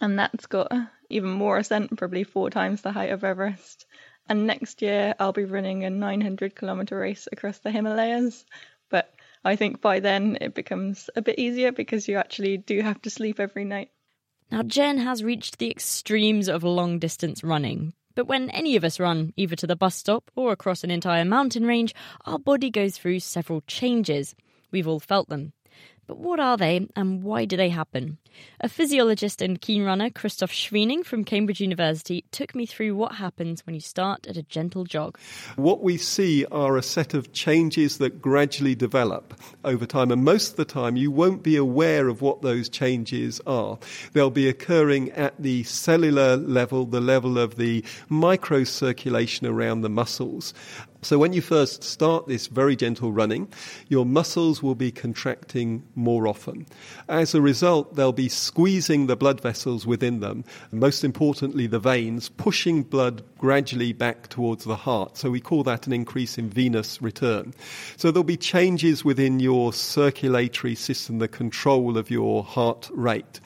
and 0.00 0.18
that's 0.18 0.46
got 0.46 0.72
even 1.10 1.30
more 1.30 1.58
ascent, 1.58 1.96
probably 1.96 2.24
four 2.24 2.48
times 2.48 2.80
the 2.80 2.92
height 2.92 3.10
of 3.10 3.24
Everest. 3.24 3.86
And 4.28 4.46
next 4.46 4.80
year 4.80 5.14
I'll 5.18 5.32
be 5.32 5.44
running 5.44 5.84
a 5.84 5.90
900 5.90 6.54
kilometer 6.54 6.98
race 6.98 7.28
across 7.30 7.58
the 7.58 7.70
Himalayas, 7.70 8.44
but 8.88 9.14
I 9.44 9.56
think 9.56 9.80
by 9.80 10.00
then 10.00 10.38
it 10.40 10.54
becomes 10.54 11.10
a 11.14 11.22
bit 11.22 11.38
easier 11.38 11.72
because 11.72 12.08
you 12.08 12.16
actually 12.16 12.56
do 12.56 12.80
have 12.80 13.00
to 13.02 13.10
sleep 13.10 13.40
every 13.40 13.64
night. 13.64 13.90
Now, 14.50 14.62
Jen 14.62 14.98
has 14.98 15.22
reached 15.22 15.58
the 15.58 15.70
extremes 15.70 16.48
of 16.48 16.64
long 16.64 16.98
distance 16.98 17.44
running, 17.44 17.92
but 18.18 18.26
when 18.26 18.50
any 18.50 18.74
of 18.74 18.82
us 18.82 18.98
run, 18.98 19.32
either 19.36 19.54
to 19.54 19.66
the 19.68 19.76
bus 19.76 19.94
stop 19.94 20.28
or 20.34 20.50
across 20.50 20.82
an 20.82 20.90
entire 20.90 21.24
mountain 21.24 21.64
range, 21.64 21.94
our 22.26 22.36
body 22.36 22.68
goes 22.68 22.98
through 22.98 23.20
several 23.20 23.60
changes. 23.68 24.34
We've 24.72 24.88
all 24.88 24.98
felt 24.98 25.28
them. 25.28 25.52
But 26.08 26.18
what 26.18 26.40
are 26.40 26.56
they 26.56 26.88
and 26.96 27.22
why 27.22 27.44
do 27.44 27.56
they 27.56 27.68
happen? 27.68 28.16
A 28.60 28.68
physiologist 28.68 29.42
and 29.42 29.60
keen 29.60 29.84
runner, 29.84 30.10
Christof 30.10 30.50
Schwiening 30.50 31.04
from 31.04 31.24
Cambridge 31.24 31.60
University, 31.60 32.24
took 32.30 32.54
me 32.54 32.66
through 32.66 32.94
what 32.96 33.16
happens 33.16 33.64
when 33.66 33.74
you 33.74 33.80
start 33.80 34.26
at 34.26 34.36
a 34.36 34.42
gentle 34.42 34.84
jog. 34.84 35.18
What 35.56 35.82
we 35.82 35.96
see 35.96 36.44
are 36.46 36.76
a 36.76 36.82
set 36.82 37.14
of 37.14 37.32
changes 37.32 37.98
that 37.98 38.22
gradually 38.22 38.74
develop 38.74 39.34
over 39.64 39.86
time, 39.86 40.10
and 40.10 40.24
most 40.24 40.52
of 40.52 40.56
the 40.56 40.64
time 40.64 40.96
you 40.96 41.10
won't 41.10 41.42
be 41.42 41.56
aware 41.56 42.08
of 42.08 42.22
what 42.22 42.42
those 42.42 42.68
changes 42.68 43.40
are. 43.46 43.78
They'll 44.12 44.30
be 44.30 44.48
occurring 44.48 45.10
at 45.12 45.34
the 45.38 45.64
cellular 45.64 46.36
level, 46.36 46.86
the 46.86 47.00
level 47.00 47.38
of 47.38 47.56
the 47.56 47.82
microcirculation 48.10 49.48
around 49.48 49.82
the 49.82 49.90
muscles. 49.90 50.54
So, 51.00 51.16
when 51.16 51.32
you 51.32 51.40
first 51.40 51.84
start 51.84 52.26
this 52.26 52.48
very 52.48 52.74
gentle 52.74 53.12
running, 53.12 53.46
your 53.86 54.04
muscles 54.04 54.64
will 54.64 54.74
be 54.74 54.90
contracting 54.90 55.84
more 55.94 56.26
often. 56.26 56.66
As 57.08 57.36
a 57.36 57.40
result, 57.40 57.94
they'll 57.94 58.10
be 58.10 58.28
squeezing 58.28 59.06
the 59.06 59.14
blood 59.14 59.40
vessels 59.40 59.86
within 59.86 60.18
them, 60.18 60.44
and 60.72 60.80
most 60.80 61.04
importantly, 61.04 61.68
the 61.68 61.78
veins, 61.78 62.28
pushing 62.30 62.82
blood 62.82 63.22
gradually 63.38 63.92
back 63.92 64.26
towards 64.26 64.64
the 64.64 64.74
heart. 64.74 65.16
So, 65.16 65.30
we 65.30 65.40
call 65.40 65.62
that 65.62 65.86
an 65.86 65.92
increase 65.92 66.36
in 66.36 66.50
venous 66.50 67.00
return. 67.00 67.54
So, 67.96 68.10
there'll 68.10 68.24
be 68.24 68.36
changes 68.36 69.04
within 69.04 69.38
your 69.38 69.72
circulatory 69.72 70.74
system, 70.74 71.20
the 71.20 71.28
control 71.28 71.96
of 71.96 72.10
your 72.10 72.42
heart 72.42 72.90
rate. 72.92 73.38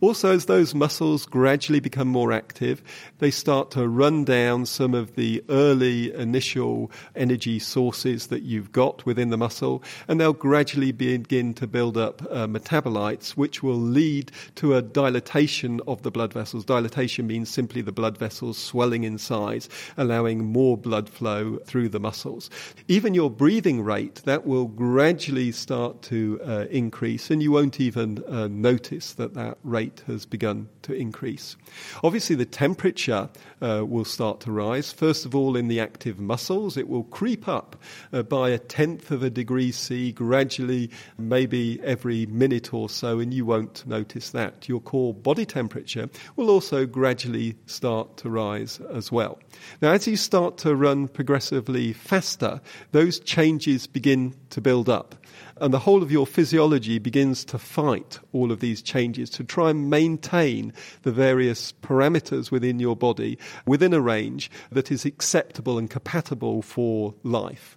Also, 0.00 0.32
as 0.32 0.46
those 0.46 0.74
muscles 0.74 1.24
gradually 1.24 1.80
become 1.80 2.08
more 2.08 2.32
active, 2.32 2.82
they 3.18 3.30
start 3.30 3.70
to 3.70 3.88
run 3.88 4.24
down 4.24 4.66
some 4.66 4.92
of 4.92 5.14
the 5.14 5.42
early 5.48 6.12
initial 6.12 6.90
energy 7.14 7.58
sources 7.58 8.28
that 8.28 8.42
you've 8.42 8.72
got 8.72 9.04
within 9.06 9.30
the 9.30 9.36
muscle, 9.36 9.82
and 10.08 10.20
they'll 10.20 10.32
gradually 10.32 10.92
begin 10.92 11.54
to 11.54 11.66
build 11.66 11.96
up 11.96 12.22
uh, 12.30 12.46
metabolites, 12.46 13.30
which 13.30 13.62
will 13.62 13.78
lead 13.78 14.32
to 14.56 14.74
a 14.74 14.82
dilatation 14.82 15.80
of 15.86 16.02
the 16.02 16.10
blood 16.10 16.32
vessels. 16.32 16.64
Dilatation 16.64 17.26
means 17.26 17.48
simply 17.48 17.82
the 17.82 17.92
blood 17.92 18.18
vessels 18.18 18.58
swelling 18.58 19.04
in 19.04 19.18
size, 19.18 19.68
allowing 19.96 20.44
more 20.44 20.76
blood 20.76 21.08
flow 21.08 21.58
through 21.64 21.88
the 21.88 22.00
muscles. 22.00 22.50
Even 22.88 23.14
your 23.14 23.30
breathing 23.30 23.82
rate, 23.82 24.22
that 24.24 24.46
will 24.46 24.66
gradually 24.66 25.52
start 25.52 26.02
to 26.02 26.40
uh, 26.44 26.66
increase, 26.70 27.30
and 27.30 27.42
you 27.42 27.52
won't 27.52 27.80
even 27.80 28.22
uh, 28.28 28.48
notice 28.48 29.14
that 29.14 29.34
that 29.34 29.58
rate 29.64 30.02
has 30.06 30.26
begun 30.26 30.68
to 30.82 30.92
increase. 30.92 31.56
Obviously, 32.02 32.36
the 32.36 32.44
temperature 32.44 33.28
uh, 33.60 33.84
will 33.86 34.04
start 34.04 34.40
to 34.40 34.52
rise. 34.52 34.92
First 34.92 35.26
of 35.26 35.34
all, 35.34 35.56
in 35.56 35.68
the 35.68 35.80
active 35.80 36.18
muscles, 36.18 36.76
it 36.76 36.85
will 36.88 37.04
creep 37.04 37.48
up 37.48 37.76
uh, 38.12 38.22
by 38.22 38.50
a 38.50 38.58
tenth 38.58 39.10
of 39.10 39.22
a 39.22 39.30
degree 39.30 39.72
C 39.72 40.12
gradually, 40.12 40.90
maybe 41.18 41.80
every 41.82 42.26
minute 42.26 42.72
or 42.72 42.88
so, 42.88 43.18
and 43.18 43.32
you 43.32 43.44
won't 43.44 43.86
notice 43.86 44.30
that. 44.30 44.68
Your 44.68 44.80
core 44.80 45.14
body 45.14 45.46
temperature 45.46 46.08
will 46.36 46.50
also 46.50 46.86
gradually 46.86 47.56
start 47.66 48.16
to 48.18 48.30
rise 48.30 48.80
as 48.92 49.10
well. 49.12 49.38
Now, 49.82 49.92
as 49.92 50.06
you 50.06 50.16
start 50.16 50.58
to 50.58 50.74
run 50.74 51.08
progressively 51.08 51.92
faster, 51.92 52.60
those 52.92 53.20
changes 53.20 53.86
begin 53.86 54.34
to 54.50 54.60
build 54.60 54.88
up 54.88 55.14
and 55.58 55.72
the 55.72 55.78
whole 55.78 56.02
of 56.02 56.12
your 56.12 56.26
physiology 56.26 56.98
begins 56.98 57.44
to 57.46 57.58
fight 57.58 58.18
all 58.32 58.52
of 58.52 58.60
these 58.60 58.82
changes 58.82 59.30
to 59.30 59.44
try 59.44 59.70
and 59.70 59.88
maintain 59.88 60.72
the 61.02 61.12
various 61.12 61.72
parameters 61.82 62.50
within 62.50 62.78
your 62.78 62.96
body 62.96 63.38
within 63.64 63.94
a 63.94 64.00
range 64.00 64.50
that 64.70 64.90
is 64.90 65.04
acceptable 65.04 65.78
and 65.78 65.90
compatible 65.90 66.62
for 66.62 67.14
life. 67.22 67.75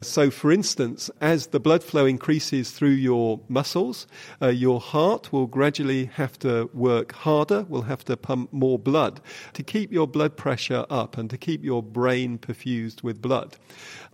So, 0.00 0.30
for 0.30 0.52
instance, 0.52 1.10
as 1.20 1.48
the 1.48 1.60
blood 1.60 1.82
flow 1.82 2.06
increases 2.06 2.70
through 2.70 2.90
your 2.90 3.40
muscles, 3.48 4.06
uh, 4.42 4.48
your 4.48 4.80
heart 4.80 5.32
will 5.32 5.46
gradually 5.46 6.06
have 6.06 6.38
to 6.40 6.70
work 6.74 7.12
harder, 7.12 7.62
will 7.68 7.82
have 7.82 8.04
to 8.04 8.16
pump 8.16 8.52
more 8.52 8.78
blood 8.78 9.20
to 9.54 9.62
keep 9.62 9.92
your 9.92 10.06
blood 10.06 10.36
pressure 10.36 10.86
up 10.90 11.16
and 11.16 11.30
to 11.30 11.38
keep 11.38 11.64
your 11.64 11.82
brain 11.82 12.38
perfused 12.38 13.02
with 13.02 13.22
blood. 13.22 13.56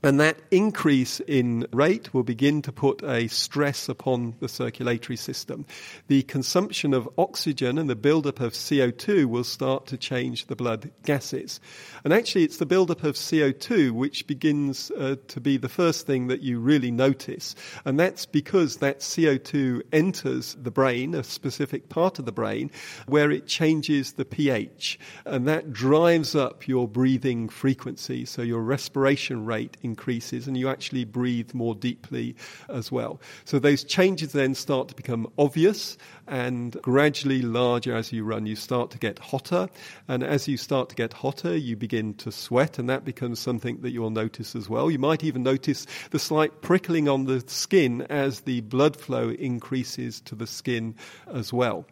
And 0.05 0.18
that 0.18 0.39
increase 0.51 1.20
in 1.20 1.66
rate 1.72 2.12
will 2.12 2.24
begin 2.24 2.61
to 2.62 2.72
put 2.72 3.03
a 3.05 3.29
stress 3.29 3.89
upon 3.89 4.35
the 4.41 4.49
circulatory 4.49 5.16
system. 5.16 5.64
The 6.09 6.24
consumption 6.24 6.93
of 6.93 7.09
oxygen 7.16 7.79
and 7.79 7.89
the 7.89 7.95
buildup 7.95 8.41
of 8.41 8.55
CO2 8.55 9.27
will 9.27 9.45
start 9.45 9.87
to 9.87 9.97
change 9.97 10.47
the 10.47 10.57
blood 10.57 10.91
gases. 11.05 11.61
And 12.03 12.12
actually, 12.12 12.43
it's 12.43 12.57
the 12.57 12.66
buildup 12.66 13.05
of 13.05 13.14
CO2 13.14 13.93
which 13.93 14.27
begins 14.27 14.91
uh, 14.91 15.16
to 15.29 15.41
be 15.43 15.57
the 15.57 15.68
first 15.68 16.07
thing 16.07 16.28
that 16.28 16.43
you 16.43 16.59
really 16.59 16.90
notice. 16.90 17.55
And 17.84 17.99
that's 17.99 18.26
because 18.26 18.76
that 18.78 19.01
CO2 19.01 19.82
enters 19.93 20.57
the 20.61 20.70
brain, 20.70 21.14
a 21.14 21.24
specific 21.24 21.88
part 21.88 22.18
of 22.18 22.24
the 22.24 22.32
brain, 22.32 22.70
where 23.07 23.30
it 23.30 23.47
changes 23.47 24.12
the 24.12 24.24
pH. 24.24 24.99
And 25.24 25.49
that 25.49 25.72
drives 25.72 26.34
up 26.34 26.68
your 26.68 26.86
breathing 26.86 27.49
frequency, 27.49 28.24
so 28.24 28.43
your 28.43 28.61
respiration 28.61 29.45
rate 29.47 29.76
increases 29.82 30.47
and 30.47 30.57
you 30.57 30.68
actually 30.68 31.05
breathe 31.05 31.55
more 31.55 31.74
deeply 31.74 32.36
as 32.68 32.93
well. 32.93 33.20
So 33.45 33.59
those 33.59 33.84
changes 33.84 34.32
then 34.32 34.55
start 34.55 34.88
to 34.88 34.95
become 34.95 35.26
obvious 35.38 35.97
and 36.26 36.80
gradually 36.82 37.43
larger 37.43 37.95
as 37.97 38.12
you 38.12 38.24
run. 38.24 38.47
You 38.47 38.57
start 38.57 38.90
to 38.90 38.99
get 38.99 39.18
hotter, 39.18 39.68
and 40.09 40.22
as 40.22 40.47
you 40.47 40.57
start 40.57 40.88
to 40.90 40.95
get 40.95 41.12
hotter, 41.12 41.57
you 41.57 41.76
begin 41.76 42.14
to 42.14 42.30
sweat, 42.30 42.78
and 42.78 42.88
that 42.88 43.05
becomes 43.05 43.38
something 43.38 43.80
that 43.80 43.90
you'll 43.90 44.11
notice 44.11 44.55
as 44.55 44.68
well. 44.68 44.90
You 44.90 44.99
might 44.99 45.24
even 45.24 45.32
notice 45.39 45.87
the 46.11 46.18
slight 46.18 46.62
prickling 46.62 47.09
on 47.09 47.24
the 47.24 47.43
skin 47.47 48.03
as 48.03 48.41
the 48.41 48.61
blood 48.62 48.97
flow 48.97 49.30
increases 49.30 50.20
to 50.22 50.35
the 50.35 50.47
skin 50.47 50.95
as 51.33 51.53
well. 51.53 51.87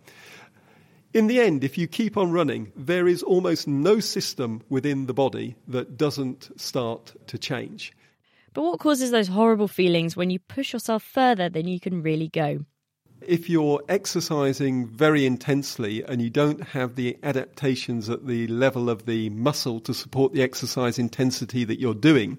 In 1.13 1.27
the 1.27 1.41
end, 1.41 1.65
if 1.65 1.77
you 1.77 1.89
keep 1.89 2.17
on 2.17 2.31
running, 2.31 2.73
there 2.77 3.09
is 3.09 3.23
almost 3.25 3.67
no 3.67 3.99
system 3.99 4.63
within 4.69 5.07
the 5.07 5.15
body 5.15 5.57
that 5.67 5.97
doesn't 5.97 6.51
start 6.61 7.15
to 7.27 7.37
change. 7.37 7.93
But 8.53 8.63
what 8.63 8.81
causes 8.81 9.11
those 9.11 9.29
horrible 9.29 9.69
feelings 9.69 10.17
when 10.17 10.31
you 10.31 10.39
push 10.39 10.73
yourself 10.73 11.03
further 11.03 11.49
than 11.49 11.67
you 11.67 11.81
can 11.81 12.03
really 12.03 12.29
go? 12.29 12.65
If 13.23 13.51
you're 13.51 13.83
exercising 13.89 14.87
very 14.87 15.27
intensely 15.27 16.03
and 16.05 16.23
you 16.23 16.31
don't 16.31 16.63
have 16.69 16.97
the 16.97 17.17
adaptations 17.23 18.09
at 18.09 18.27
the 18.27 18.47
level 18.47 18.89
of 18.89 19.07
the 19.07 19.29
muscle 19.31 19.81
to 19.81 19.95
support 19.95 20.33
the 20.33 20.43
exercise 20.43 20.99
intensity 20.99 21.65
that 21.65 21.79
you're 21.79 21.95
doing, 21.95 22.39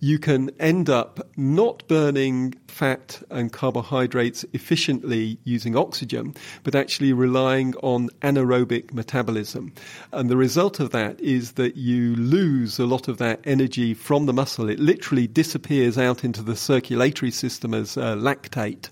you 0.00 0.18
can 0.18 0.50
end 0.58 0.90
up 0.90 1.20
not 1.36 1.86
burning 1.88 2.54
fat 2.66 3.22
and 3.30 3.52
carbohydrates 3.52 4.44
efficiently 4.52 5.38
using 5.44 5.76
oxygen, 5.76 6.34
but 6.62 6.74
actually 6.74 7.12
relying 7.12 7.74
on 7.76 8.10
anaerobic 8.20 8.92
metabolism. 8.92 9.72
And 10.12 10.28
the 10.28 10.36
result 10.36 10.78
of 10.78 10.90
that 10.90 11.18
is 11.18 11.52
that 11.52 11.76
you 11.76 12.14
lose 12.16 12.78
a 12.78 12.84
lot 12.84 13.08
of 13.08 13.16
that 13.16 13.40
energy 13.44 13.94
from 13.94 14.26
the 14.26 14.34
muscle. 14.34 14.68
It 14.68 14.78
literally 14.78 15.26
disappears 15.26 15.96
out 15.96 16.22
into 16.22 16.42
the 16.42 16.54
circulatory 16.54 17.30
system 17.30 17.72
as 17.72 17.96
uh, 17.96 18.14
lactate. 18.16 18.90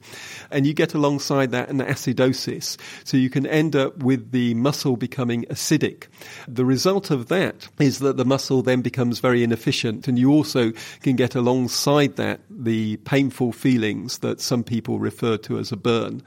And 0.50 0.66
you 0.66 0.72
get 0.72 0.94
along 0.94 1.18
alongside 1.30 1.52
that 1.52 1.68
an 1.70 1.78
acidosis. 1.78 2.76
So 3.04 3.16
you 3.16 3.30
can 3.30 3.46
end 3.46 3.74
up 3.74 3.98
with 3.98 4.30
the 4.32 4.54
muscle 4.54 4.96
becoming 4.96 5.44
acidic. 5.44 6.08
The 6.46 6.64
result 6.64 7.10
of 7.10 7.28
that 7.28 7.68
is 7.78 8.00
that 8.00 8.16
the 8.16 8.24
muscle 8.24 8.62
then 8.62 8.82
becomes 8.82 9.20
very 9.20 9.42
inefficient 9.42 10.06
and 10.06 10.18
you 10.18 10.30
also 10.30 10.72
can 11.00 11.16
get 11.16 11.34
alongside 11.34 12.16
that 12.16 12.40
the 12.50 12.98
painful 12.98 13.52
feelings 13.52 14.18
that 14.18 14.40
some 14.40 14.64
people 14.64 14.98
refer 14.98 15.36
to 15.38 15.58
as 15.58 15.72
a 15.72 15.76
burn. 15.76 16.22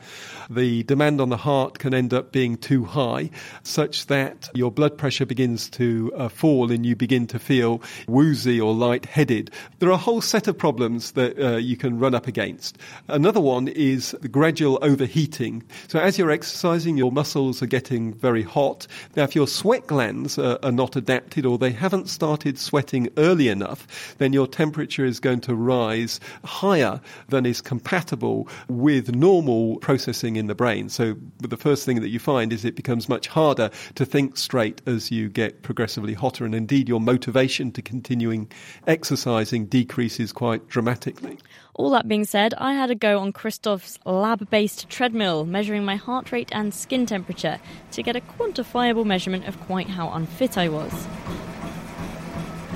The 0.49 0.83
demand 0.83 1.21
on 1.21 1.29
the 1.29 1.37
heart 1.37 1.77
can 1.77 1.93
end 1.93 2.13
up 2.13 2.31
being 2.31 2.57
too 2.57 2.85
high 2.85 3.29
such 3.63 4.07
that 4.07 4.49
your 4.55 4.71
blood 4.71 4.97
pressure 4.97 5.25
begins 5.25 5.69
to 5.71 6.11
uh, 6.15 6.29
fall 6.29 6.71
and 6.71 6.85
you 6.85 6.95
begin 6.95 7.27
to 7.27 7.39
feel 7.39 7.81
woozy 8.07 8.59
or 8.59 8.73
lightheaded. 8.73 9.51
There 9.79 9.89
are 9.89 9.91
a 9.91 9.97
whole 9.97 10.21
set 10.21 10.47
of 10.47 10.57
problems 10.57 11.11
that 11.11 11.37
uh, 11.37 11.57
you 11.57 11.77
can 11.77 11.99
run 11.99 12.15
up 12.15 12.27
against. 12.27 12.77
Another 13.07 13.41
one 13.41 13.67
is 13.67 14.15
the 14.21 14.27
gradual 14.27 14.79
overheating. 14.87 15.63
So 15.87 15.99
as 15.99 16.17
you're 16.17 16.31
exercising, 16.31 16.97
your 16.97 17.11
muscles 17.11 17.61
are 17.61 17.67
getting 17.67 18.13
very 18.13 18.41
hot. 18.41 18.87
Now, 19.15 19.23
if 19.23 19.35
your 19.35 19.47
sweat 19.47 19.85
glands 19.85 20.39
are, 20.39 20.57
are 20.63 20.71
not 20.71 20.95
adapted 20.95 21.45
or 21.45 21.57
they 21.57 21.71
haven't 21.71 22.07
started 22.07 22.57
sweating 22.57 23.09
early 23.17 23.49
enough, 23.49 24.15
then 24.17 24.33
your 24.33 24.47
temperature 24.47 25.05
is 25.05 25.19
going 25.19 25.41
to 25.41 25.53
rise 25.53 26.19
higher 26.45 27.01
than 27.29 27.45
is 27.45 27.61
compatible 27.61 28.47
with 28.69 29.13
normal 29.13 29.77
processing 29.77 30.37
in 30.37 30.47
the 30.47 30.55
brain. 30.55 30.89
So 30.89 31.15
the 31.39 31.57
first 31.57 31.85
thing 31.85 32.01
that 32.01 32.09
you 32.09 32.19
find 32.19 32.53
is 32.53 32.63
it 32.63 32.75
becomes 32.75 33.09
much 33.09 33.27
harder 33.27 33.69
to 33.95 34.05
think 34.05 34.37
straight 34.37 34.81
as 34.85 35.11
you 35.11 35.27
get 35.27 35.61
progressively 35.63 36.13
hotter, 36.13 36.45
and 36.45 36.55
indeed 36.55 36.87
your 36.87 37.01
motivation 37.01 37.71
to 37.73 37.81
continuing 37.81 38.49
exercising 38.87 39.65
decreases 39.65 40.31
quite 40.31 40.67
dramatically. 40.69 41.37
All 41.77 41.91
that 41.91 42.07
being 42.07 42.25
said, 42.25 42.55
I 42.57 42.73
had 42.73 42.89
a 42.89 42.95
go 42.95 43.19
on 43.19 43.31
Christof's 43.31 43.99
lab 44.03 44.49
based 44.49 44.89
treadmill, 44.89 45.45
measuring 45.45 45.85
my 45.85 45.95
heart 45.95 46.31
rate 46.31 46.49
and 46.51 46.73
skin 46.73 47.05
temperature 47.05 47.59
to 47.91 48.01
get 48.01 48.15
a 48.15 48.21
quantifiable 48.21 49.05
measurement 49.05 49.47
of 49.47 49.59
quite 49.61 49.87
how 49.87 50.09
unfit 50.09 50.57
I 50.57 50.69
was. 50.69 50.91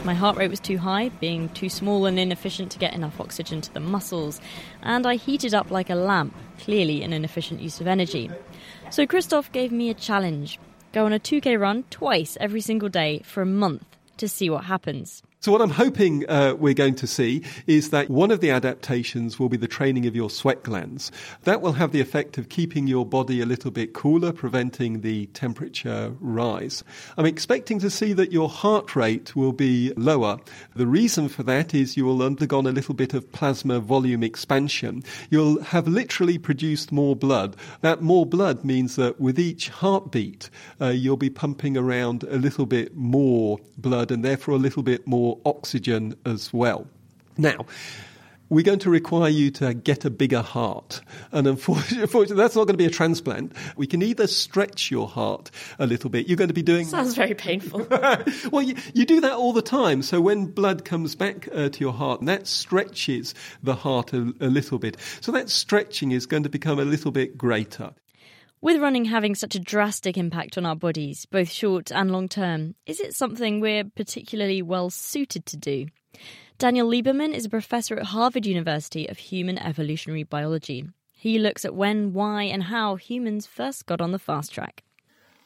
My 0.06 0.14
heart 0.14 0.38
rate 0.38 0.52
was 0.52 0.60
too 0.60 0.78
high, 0.78 1.10
being 1.10 1.50
too 1.50 1.68
small 1.68 2.06
and 2.06 2.20
inefficient 2.20 2.72
to 2.74 2.80
get 2.80 2.94
enough 2.94 3.20
oxygen 3.20 3.60
to 3.62 3.74
the 3.74 3.80
muscles, 3.80 4.40
and 4.84 5.08
I 5.08 5.16
heated 5.16 5.56
up 5.56 5.72
like 5.72 5.90
a 5.90 5.96
lamp, 5.96 6.36
clearly 6.60 7.02
an 7.02 7.12
inefficient 7.12 7.60
use 7.60 7.82
of 7.82 7.88
energy. 7.88 8.30
So 8.92 9.08
Christof 9.08 9.52
gave 9.52 9.72
me 9.72 9.90
a 9.90 9.96
challenge 9.96 10.60
go 10.94 11.06
on 11.06 11.14
a 11.14 11.20
2k 11.20 11.60
run 11.60 11.84
twice 11.90 12.38
every 12.40 12.62
single 12.62 12.90
day 12.90 13.22
for 13.24 13.42
a 13.42 13.46
month 13.48 13.86
to 14.18 14.28
see 14.28 14.50
what 14.50 14.66
happens. 14.66 15.24
So, 15.44 15.52
what 15.52 15.64
I'm 15.64 15.72
hoping 15.72 16.30
uh, 16.30 16.54
we're 16.54 16.76
going 16.76 16.94
to 16.94 17.08
see 17.08 17.42
is 17.66 17.90
that 17.90 18.12
one 18.12 18.30
of 18.30 18.42
the 18.42 18.52
adaptations 18.52 19.40
will 19.40 19.50
be 19.50 19.58
the 19.58 19.68
training 19.68 20.06
of 20.06 20.16
your 20.16 20.30
sweat 20.30 20.62
glands. 20.62 21.12
That 21.46 21.64
will 21.64 21.72
have 21.72 21.92
the 21.92 22.00
effect 22.00 22.38
of 22.38 22.50
keeping 22.50 22.86
your 22.86 23.08
body 23.08 23.42
a 23.42 23.48
little 23.48 23.72
bit 23.72 23.94
cooler, 23.94 24.34
preventing 24.34 25.02
the 25.02 25.26
temperature 25.34 26.14
rise. 26.20 26.84
I'm 27.18 27.26
expecting 27.26 27.80
to 27.80 27.90
see 27.90 28.14
that 28.14 28.32
your 28.32 28.50
heart 28.50 28.96
rate 28.96 29.36
will 29.36 29.52
be 29.52 29.92
lower. 29.98 30.38
The 30.76 30.86
reason 30.86 31.28
for 31.28 31.42
that 31.42 31.74
is 31.74 31.98
you 31.98 32.06
will 32.06 32.22
undergone 32.22 32.68
a 32.68 32.72
little 32.72 32.94
bit 32.94 33.16
of 33.16 33.32
plasma 33.32 33.80
volume 33.80 34.22
expansion. 34.22 35.04
You'll 35.32 35.64
have 35.64 35.88
literally 35.88 36.38
produced 36.38 36.92
more 36.92 37.16
blood. 37.16 37.56
That 37.82 38.04
more 38.04 38.28
blood 38.28 38.64
means 38.64 38.96
that 38.98 39.20
with 39.20 39.40
each 39.40 39.70
heartbeat, 39.70 40.52
uh, 40.80 40.90
you'll 40.90 41.18
be 41.18 41.32
pumping 41.32 41.78
around 41.78 42.26
a 42.26 42.38
little 42.38 42.68
bit 42.68 42.96
more 42.96 43.58
blood 43.76 44.12
and 44.12 44.24
therefore 44.24 44.54
a 44.54 44.60
little 44.60 44.84
bit 44.84 45.08
more 45.08 45.31
oxygen 45.46 46.16
as 46.26 46.54
well. 46.54 46.88
Now, 47.38 47.66
we're 48.52 48.66
going 48.66 48.80
to 48.80 48.90
require 48.90 49.30
you 49.30 49.50
to 49.50 49.74
get 49.74 50.04
a 50.04 50.10
bigger 50.10 50.42
heart. 50.42 51.02
And 51.32 51.48
unfortunately, 51.48 52.26
that's 52.36 52.56
not 52.56 52.66
going 52.66 52.74
to 52.74 52.78
be 52.78 52.86
a 52.86 52.90
transplant. 52.90 53.54
We 53.78 53.88
can 53.88 54.02
either 54.02 54.28
stretch 54.28 54.92
your 54.92 55.08
heart 55.08 55.50
a 55.80 55.88
little 55.88 56.10
bit. 56.10 56.28
You're 56.28 56.36
going 56.36 56.50
to 56.50 56.54
be 56.54 56.62
doing. 56.62 56.86
Sounds 56.86 57.16
very 57.16 57.34
painful. 57.34 57.88
well, 58.52 58.62
you, 58.62 58.76
you, 58.94 59.06
do 59.06 59.22
that 59.22 59.32
all 59.32 59.54
the 59.54 59.62
time. 59.62 60.02
So 60.02 60.20
when 60.20 60.48
blood 60.48 60.84
comes 60.84 61.16
back 61.16 61.48
uh, 61.54 61.70
to 61.70 61.80
your 61.80 61.94
heart, 61.94 62.26
that 62.26 62.46
stretches 62.46 63.34
the 63.64 63.74
heart 63.74 64.12
a, 64.12 64.34
a 64.42 64.48
little 64.48 64.80
bit. 64.80 64.98
So 65.22 65.32
that 65.32 65.50
stretching 65.50 66.12
is 66.12 66.26
going 66.26 66.44
to 66.44 66.50
become 66.50 66.78
a 66.78 66.86
little 66.86 67.12
bit 67.12 67.38
greater. 67.38 67.94
With 68.64 68.80
running 68.80 69.06
having 69.06 69.34
such 69.34 69.56
a 69.56 69.60
drastic 69.60 70.20
impact 70.20 70.56
on 70.56 70.68
our 70.68 70.76
bodies, 70.76 71.26
both 71.26 71.50
short 71.50 71.92
and 71.92 72.12
long 72.12 72.28
term, 72.28 72.76
is 72.86 73.00
it 73.00 73.16
something 73.16 73.60
we're 73.60 73.86
particularly 73.86 74.62
well 74.62 74.92
suited 74.92 75.48
to 75.48 75.58
do? 75.58 75.88
Daniel 76.60 76.88
Lieberman 76.88 77.34
is 77.34 77.46
a 77.46 77.50
professor 77.50 77.98
at 77.98 78.06
Harvard 78.06 78.46
University 78.46 79.10
of 79.10 79.18
Human 79.18 79.58
Evolutionary 79.58 80.22
Biology. 80.22 80.88
He 81.12 81.40
looks 81.40 81.66
at 81.66 81.74
when, 81.74 82.14
why, 82.14 82.44
and 82.44 82.62
how 82.62 82.98
humans 82.98 83.48
first 83.48 83.88
got 83.88 84.00
on 84.00 84.12
the 84.12 84.20
fast 84.20 84.54
track. 84.54 84.84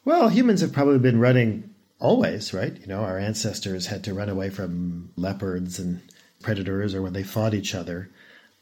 Well, 0.04 0.28
humans 0.28 0.60
have 0.60 0.74
probably 0.74 0.98
been 0.98 1.18
running 1.18 1.74
always, 1.98 2.52
right? 2.52 2.78
You 2.78 2.86
know, 2.86 3.00
our 3.00 3.18
ancestors 3.18 3.86
had 3.86 4.04
to 4.04 4.12
run 4.12 4.28
away 4.28 4.50
from 4.50 5.10
leopards 5.16 5.78
and 5.78 6.02
predators 6.42 6.94
or 6.94 7.00
when 7.00 7.14
they 7.14 7.22
fought 7.22 7.54
each 7.54 7.74
other. 7.74 8.10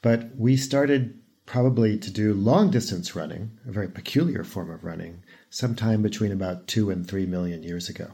But 0.00 0.36
we 0.36 0.57
started 0.57 1.18
probably 1.47 1.99
to 1.99 2.11
do 2.11 2.34
long 2.34 2.70
distance 2.70 3.14
running, 3.14 3.51
a 3.68 3.72
very 3.72 3.88
peculiar 3.88 4.45
form 4.45 4.70
of 4.70 4.84
running, 4.84 5.22
sometime 5.51 6.03
between 6.03 6.32
about 6.32 6.66
two 6.66 6.90
and 6.90 7.07
three 7.07 7.26
million 7.26 7.62
years 7.62 7.88
ago. 7.88 8.11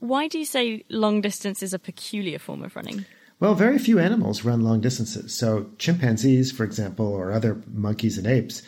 Why 0.00 0.28
do 0.28 0.38
you 0.38 0.44
say 0.44 0.84
long 0.88 1.20
distance 1.20 1.62
is 1.62 1.74
a 1.74 1.78
peculiar 1.78 2.38
form 2.38 2.62
of 2.62 2.76
running? 2.76 3.04
Well, 3.40 3.54
very 3.54 3.78
few 3.78 3.98
animals 3.98 4.44
run 4.44 4.62
long 4.62 4.80
distances. 4.80 5.34
So, 5.34 5.70
chimpanzees, 5.78 6.50
for 6.50 6.64
example, 6.64 7.06
or 7.06 7.30
other 7.30 7.62
monkeys 7.72 8.18
and 8.18 8.26
apes, 8.26 8.62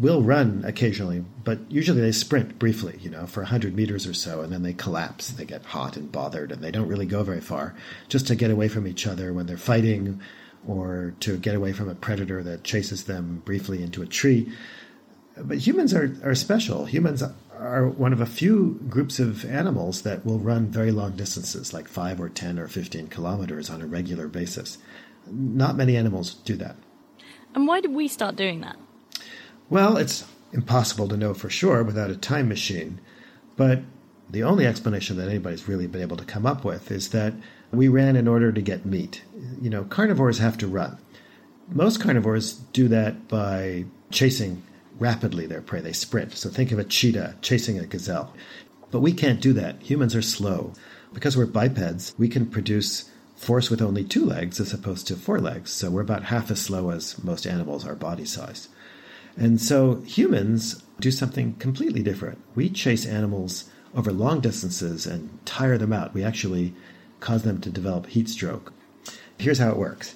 will 0.00 0.22
run 0.22 0.62
occasionally, 0.64 1.24
but 1.44 1.58
usually 1.70 2.00
they 2.00 2.12
sprint 2.12 2.58
briefly, 2.58 2.98
you 3.00 3.10
know, 3.10 3.26
for 3.26 3.40
100 3.40 3.74
meters 3.74 4.06
or 4.06 4.14
so, 4.14 4.40
and 4.40 4.52
then 4.52 4.62
they 4.62 4.74
collapse. 4.74 5.30
They 5.30 5.44
get 5.44 5.64
hot 5.64 5.96
and 5.96 6.12
bothered, 6.12 6.52
and 6.52 6.62
they 6.62 6.70
don't 6.70 6.88
really 6.88 7.06
go 7.06 7.22
very 7.22 7.40
far, 7.40 7.74
just 8.08 8.26
to 8.28 8.36
get 8.36 8.50
away 8.50 8.68
from 8.68 8.86
each 8.86 9.06
other 9.06 9.32
when 9.32 9.46
they're 9.46 9.56
fighting 9.56 10.20
or 10.66 11.14
to 11.20 11.36
get 11.36 11.54
away 11.54 11.72
from 11.72 11.88
a 11.88 11.94
predator 11.94 12.42
that 12.42 12.64
chases 12.64 13.04
them 13.04 13.42
briefly 13.44 13.82
into 13.82 14.02
a 14.02 14.06
tree. 14.06 14.52
But 15.36 15.58
humans 15.58 15.94
are, 15.94 16.16
are 16.22 16.34
special. 16.34 16.84
Humans 16.84 17.22
are 17.58 17.88
one 17.88 18.12
of 18.12 18.20
a 18.20 18.26
few 18.26 18.80
groups 18.88 19.18
of 19.18 19.44
animals 19.44 20.02
that 20.02 20.26
will 20.26 20.38
run 20.38 20.66
very 20.66 20.92
long 20.92 21.16
distances, 21.16 21.72
like 21.72 21.88
5 21.88 22.20
or 22.20 22.28
10 22.28 22.58
or 22.58 22.68
15 22.68 23.08
kilometers 23.08 23.70
on 23.70 23.80
a 23.80 23.86
regular 23.86 24.28
basis. 24.28 24.78
Not 25.26 25.76
many 25.76 25.96
animals 25.96 26.34
do 26.34 26.56
that. 26.56 26.76
And 27.54 27.66
why 27.66 27.80
did 27.80 27.92
we 27.92 28.08
start 28.08 28.36
doing 28.36 28.60
that? 28.60 28.76
Well, 29.70 29.96
it's 29.96 30.24
impossible 30.52 31.08
to 31.08 31.16
know 31.16 31.34
for 31.34 31.48
sure 31.48 31.82
without 31.82 32.10
a 32.10 32.16
time 32.16 32.48
machine, 32.48 33.00
but 33.56 33.80
the 34.28 34.42
only 34.42 34.66
explanation 34.66 35.16
that 35.16 35.28
anybody's 35.28 35.68
really 35.68 35.86
been 35.86 36.02
able 36.02 36.16
to 36.16 36.24
come 36.24 36.46
up 36.46 36.64
with 36.64 36.90
is 36.90 37.10
that 37.10 37.34
we 37.72 37.88
ran 37.88 38.16
in 38.16 38.28
order 38.28 38.52
to 38.52 38.60
get 38.60 38.86
meat. 38.86 39.22
You 39.60 39.70
know, 39.70 39.84
carnivores 39.84 40.38
have 40.38 40.58
to 40.58 40.66
run. 40.66 40.98
Most 41.68 42.00
carnivores 42.00 42.52
do 42.52 42.88
that 42.88 43.28
by 43.28 43.86
chasing 44.10 44.62
rapidly 44.98 45.46
their 45.46 45.62
prey. 45.62 45.80
They 45.80 45.92
sprint. 45.92 46.32
So 46.34 46.50
think 46.50 46.70
of 46.70 46.78
a 46.78 46.84
cheetah 46.84 47.36
chasing 47.40 47.78
a 47.78 47.86
gazelle. 47.86 48.34
But 48.90 49.00
we 49.00 49.12
can't 49.12 49.40
do 49.40 49.52
that. 49.54 49.82
Humans 49.82 50.14
are 50.14 50.22
slow. 50.22 50.74
Because 51.14 51.36
we're 51.36 51.46
bipeds, 51.46 52.14
we 52.18 52.28
can 52.28 52.46
produce 52.46 53.10
force 53.36 53.70
with 53.70 53.82
only 53.82 54.04
two 54.04 54.24
legs 54.24 54.60
as 54.60 54.72
opposed 54.72 55.06
to 55.08 55.16
four 55.16 55.40
legs. 55.40 55.70
So 55.70 55.90
we're 55.90 56.02
about 56.02 56.24
half 56.24 56.50
as 56.50 56.60
slow 56.60 56.90
as 56.90 57.22
most 57.24 57.46
animals 57.46 57.86
our 57.86 57.94
body 57.94 58.24
size. 58.24 58.68
And 59.36 59.60
so 59.60 59.96
humans 60.02 60.82
do 61.00 61.10
something 61.10 61.54
completely 61.54 62.02
different. 62.02 62.38
We 62.54 62.68
chase 62.68 63.06
animals 63.06 63.70
over 63.94 64.12
long 64.12 64.40
distances 64.40 65.06
and 65.06 65.44
tire 65.44 65.78
them 65.78 65.92
out. 65.92 66.14
We 66.14 66.22
actually 66.22 66.74
cause 67.22 67.42
them 67.42 67.60
to 67.62 67.70
develop 67.70 68.06
heat 68.06 68.28
stroke. 68.28 68.72
Here's 69.38 69.58
how 69.58 69.70
it 69.70 69.78
works 69.78 70.14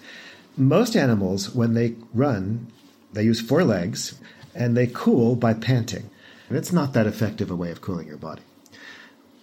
most 0.57 0.97
animals, 0.97 1.55
when 1.55 1.75
they 1.75 1.95
run, 2.15 2.67
they 3.13 3.23
use 3.23 3.41
four 3.41 3.65
legs 3.65 4.19
and 4.55 4.77
they 4.77 4.87
cool 4.87 5.37
by 5.37 5.55
panting. 5.55 6.11
And 6.49 6.57
it's 6.57 6.73
not 6.73 6.93
that 6.93 7.07
effective 7.07 7.51
a 7.51 7.57
way 7.57 7.71
of 7.71 7.81
cooling 7.81 8.09
your 8.09 8.17
body. 8.17 8.43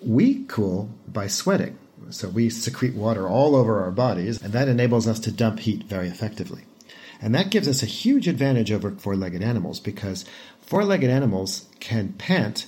We 0.02 0.44
cool 0.46 0.90
by 1.08 1.28
sweating. 1.28 1.78
So 2.10 2.28
we 2.30 2.50
secrete 2.50 2.96
water 2.96 3.28
all 3.28 3.56
over 3.56 3.82
our 3.82 3.92
bodies, 3.92 4.42
and 4.42 4.52
that 4.54 4.68
enables 4.68 5.08
us 5.08 5.20
to 5.22 5.32
dump 5.32 5.60
heat 5.60 5.84
very 5.84 6.08
effectively. 6.10 6.64
And 7.22 7.34
that 7.34 7.50
gives 7.50 7.68
us 7.68 7.82
a 7.82 7.88
huge 7.88 8.28
advantage 8.28 8.72
over 8.72 8.92
four 8.92 9.16
legged 9.16 9.42
animals 9.42 9.80
because 9.80 10.26
four 10.62 10.84
legged 10.84 11.10
animals 11.10 11.68
can 11.80 12.14
pant 12.14 12.66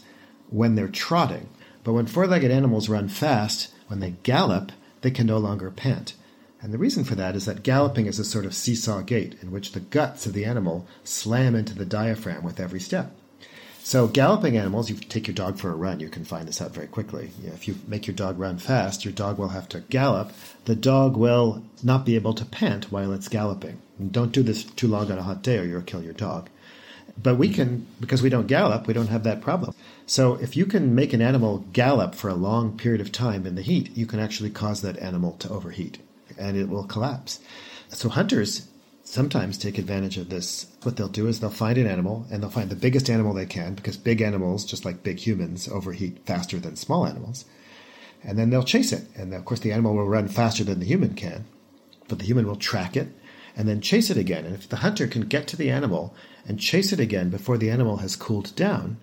when 0.49 0.75
they're 0.75 0.87
trotting. 0.87 1.49
But 1.83 1.93
when 1.93 2.05
four 2.05 2.27
legged 2.27 2.51
animals 2.51 2.87
run 2.87 3.09
fast, 3.09 3.73
when 3.87 3.99
they 3.99 4.11
gallop, 4.23 4.71
they 5.05 5.11
can 5.11 5.27
no 5.27 5.37
longer 5.37 5.69
pant. 5.69 6.15
And 6.59 6.73
the 6.73 6.79
reason 6.79 7.03
for 7.03 7.13
that 7.13 7.35
is 7.35 7.45
that 7.45 7.61
galloping 7.61 8.07
is 8.07 8.17
a 8.17 8.25
sort 8.25 8.43
of 8.43 8.55
seesaw 8.55 9.01
gait 9.01 9.35
in 9.39 9.51
which 9.51 9.73
the 9.73 9.79
guts 9.79 10.25
of 10.25 10.33
the 10.33 10.45
animal 10.45 10.87
slam 11.03 11.53
into 11.53 11.75
the 11.75 11.85
diaphragm 11.85 12.43
with 12.43 12.59
every 12.59 12.79
step. 12.79 13.15
So, 13.83 14.07
galloping 14.07 14.57
animals, 14.57 14.89
you 14.89 14.95
take 14.95 15.27
your 15.27 15.35
dog 15.35 15.59
for 15.59 15.69
a 15.69 15.75
run, 15.75 15.99
you 15.99 16.09
can 16.09 16.25
find 16.25 16.47
this 16.47 16.59
out 16.59 16.73
very 16.73 16.87
quickly. 16.87 17.29
If 17.43 17.67
you 17.67 17.75
make 17.85 18.07
your 18.07 18.15
dog 18.15 18.39
run 18.39 18.57
fast, 18.57 19.05
your 19.05 19.13
dog 19.13 19.37
will 19.37 19.49
have 19.49 19.69
to 19.69 19.81
gallop. 19.81 20.31
The 20.63 20.75
dog 20.75 21.15
will 21.15 21.61
not 21.83 22.03
be 22.03 22.15
able 22.15 22.33
to 22.33 22.45
pant 22.45 22.91
while 22.91 23.13
it's 23.13 23.27
galloping. 23.27 23.79
And 23.99 24.11
don't 24.11 24.31
do 24.31 24.41
this 24.41 24.63
too 24.63 24.87
long 24.87 25.11
on 25.11 25.19
a 25.19 25.23
hot 25.23 25.43
day 25.43 25.59
or 25.59 25.65
you'll 25.65 25.83
kill 25.83 26.01
your 26.01 26.13
dog. 26.13 26.49
But 27.21 27.35
we 27.35 27.49
can, 27.49 27.87
because 27.99 28.21
we 28.21 28.29
don't 28.29 28.47
gallop, 28.47 28.87
we 28.87 28.93
don't 28.93 29.07
have 29.07 29.23
that 29.23 29.41
problem. 29.41 29.73
So, 30.05 30.35
if 30.35 30.57
you 30.57 30.65
can 30.65 30.93
make 30.93 31.13
an 31.13 31.21
animal 31.21 31.59
gallop 31.71 32.13
for 32.13 32.29
a 32.29 32.35
long 32.35 32.77
period 32.77 33.01
of 33.01 33.11
time 33.11 33.45
in 33.45 33.55
the 33.55 33.61
heat, 33.61 33.95
you 33.95 34.05
can 34.05 34.19
actually 34.19 34.49
cause 34.49 34.81
that 34.81 34.99
animal 34.99 35.33
to 35.39 35.49
overheat 35.49 35.99
and 36.37 36.57
it 36.57 36.69
will 36.69 36.83
collapse. 36.83 37.39
So, 37.89 38.09
hunters 38.09 38.67
sometimes 39.05 39.57
take 39.57 39.77
advantage 39.77 40.17
of 40.17 40.29
this. 40.29 40.67
What 40.83 40.97
they'll 40.97 41.07
do 41.07 41.27
is 41.27 41.39
they'll 41.39 41.49
find 41.49 41.77
an 41.77 41.87
animal 41.87 42.25
and 42.29 42.41
they'll 42.41 42.49
find 42.49 42.69
the 42.69 42.75
biggest 42.75 43.09
animal 43.09 43.33
they 43.33 43.45
can 43.45 43.75
because 43.75 43.97
big 43.97 44.21
animals, 44.21 44.65
just 44.65 44.83
like 44.83 45.03
big 45.03 45.19
humans, 45.19 45.67
overheat 45.67 46.25
faster 46.25 46.59
than 46.59 46.75
small 46.75 47.05
animals. 47.05 47.45
And 48.23 48.37
then 48.37 48.49
they'll 48.49 48.63
chase 48.63 48.91
it. 48.91 49.05
And 49.15 49.33
of 49.33 49.45
course, 49.45 49.59
the 49.59 49.71
animal 49.71 49.95
will 49.95 50.07
run 50.07 50.27
faster 50.27 50.63
than 50.63 50.79
the 50.79 50.85
human 50.85 51.13
can, 51.13 51.45
but 52.07 52.19
the 52.19 52.25
human 52.25 52.47
will 52.47 52.55
track 52.55 52.97
it 52.97 53.07
and 53.55 53.69
then 53.69 53.79
chase 53.79 54.09
it 54.09 54.17
again. 54.17 54.45
And 54.45 54.55
if 54.55 54.67
the 54.67 54.77
hunter 54.77 55.07
can 55.07 55.23
get 55.23 55.47
to 55.47 55.57
the 55.57 55.69
animal 55.69 56.13
and 56.47 56.59
chase 56.59 56.93
it 56.93 56.99
again 56.99 57.29
before 57.29 57.57
the 57.57 57.69
animal 57.69 57.97
has 57.97 58.15
cooled 58.15 58.55
down, 58.55 58.97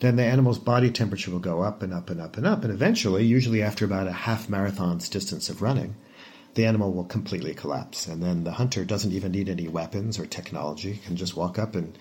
then 0.00 0.16
the 0.16 0.24
animal's 0.24 0.58
body 0.58 0.90
temperature 0.90 1.30
will 1.30 1.38
go 1.38 1.62
up 1.62 1.82
and 1.82 1.92
up 1.92 2.10
and 2.10 2.20
up 2.20 2.36
and 2.36 2.46
up. 2.46 2.64
And 2.64 2.72
eventually, 2.72 3.24
usually 3.24 3.62
after 3.62 3.84
about 3.84 4.06
a 4.06 4.12
half 4.12 4.48
marathon's 4.48 5.08
distance 5.08 5.48
of 5.48 5.62
running, 5.62 5.94
the 6.54 6.66
animal 6.66 6.92
will 6.92 7.04
completely 7.04 7.54
collapse. 7.54 8.06
And 8.06 8.22
then 8.22 8.44
the 8.44 8.52
hunter 8.52 8.84
doesn't 8.84 9.12
even 9.12 9.32
need 9.32 9.48
any 9.48 9.68
weapons 9.68 10.18
or 10.18 10.26
technology, 10.26 11.00
can 11.04 11.16
just 11.16 11.36
walk 11.36 11.58
up 11.58 11.74
and 11.74 11.96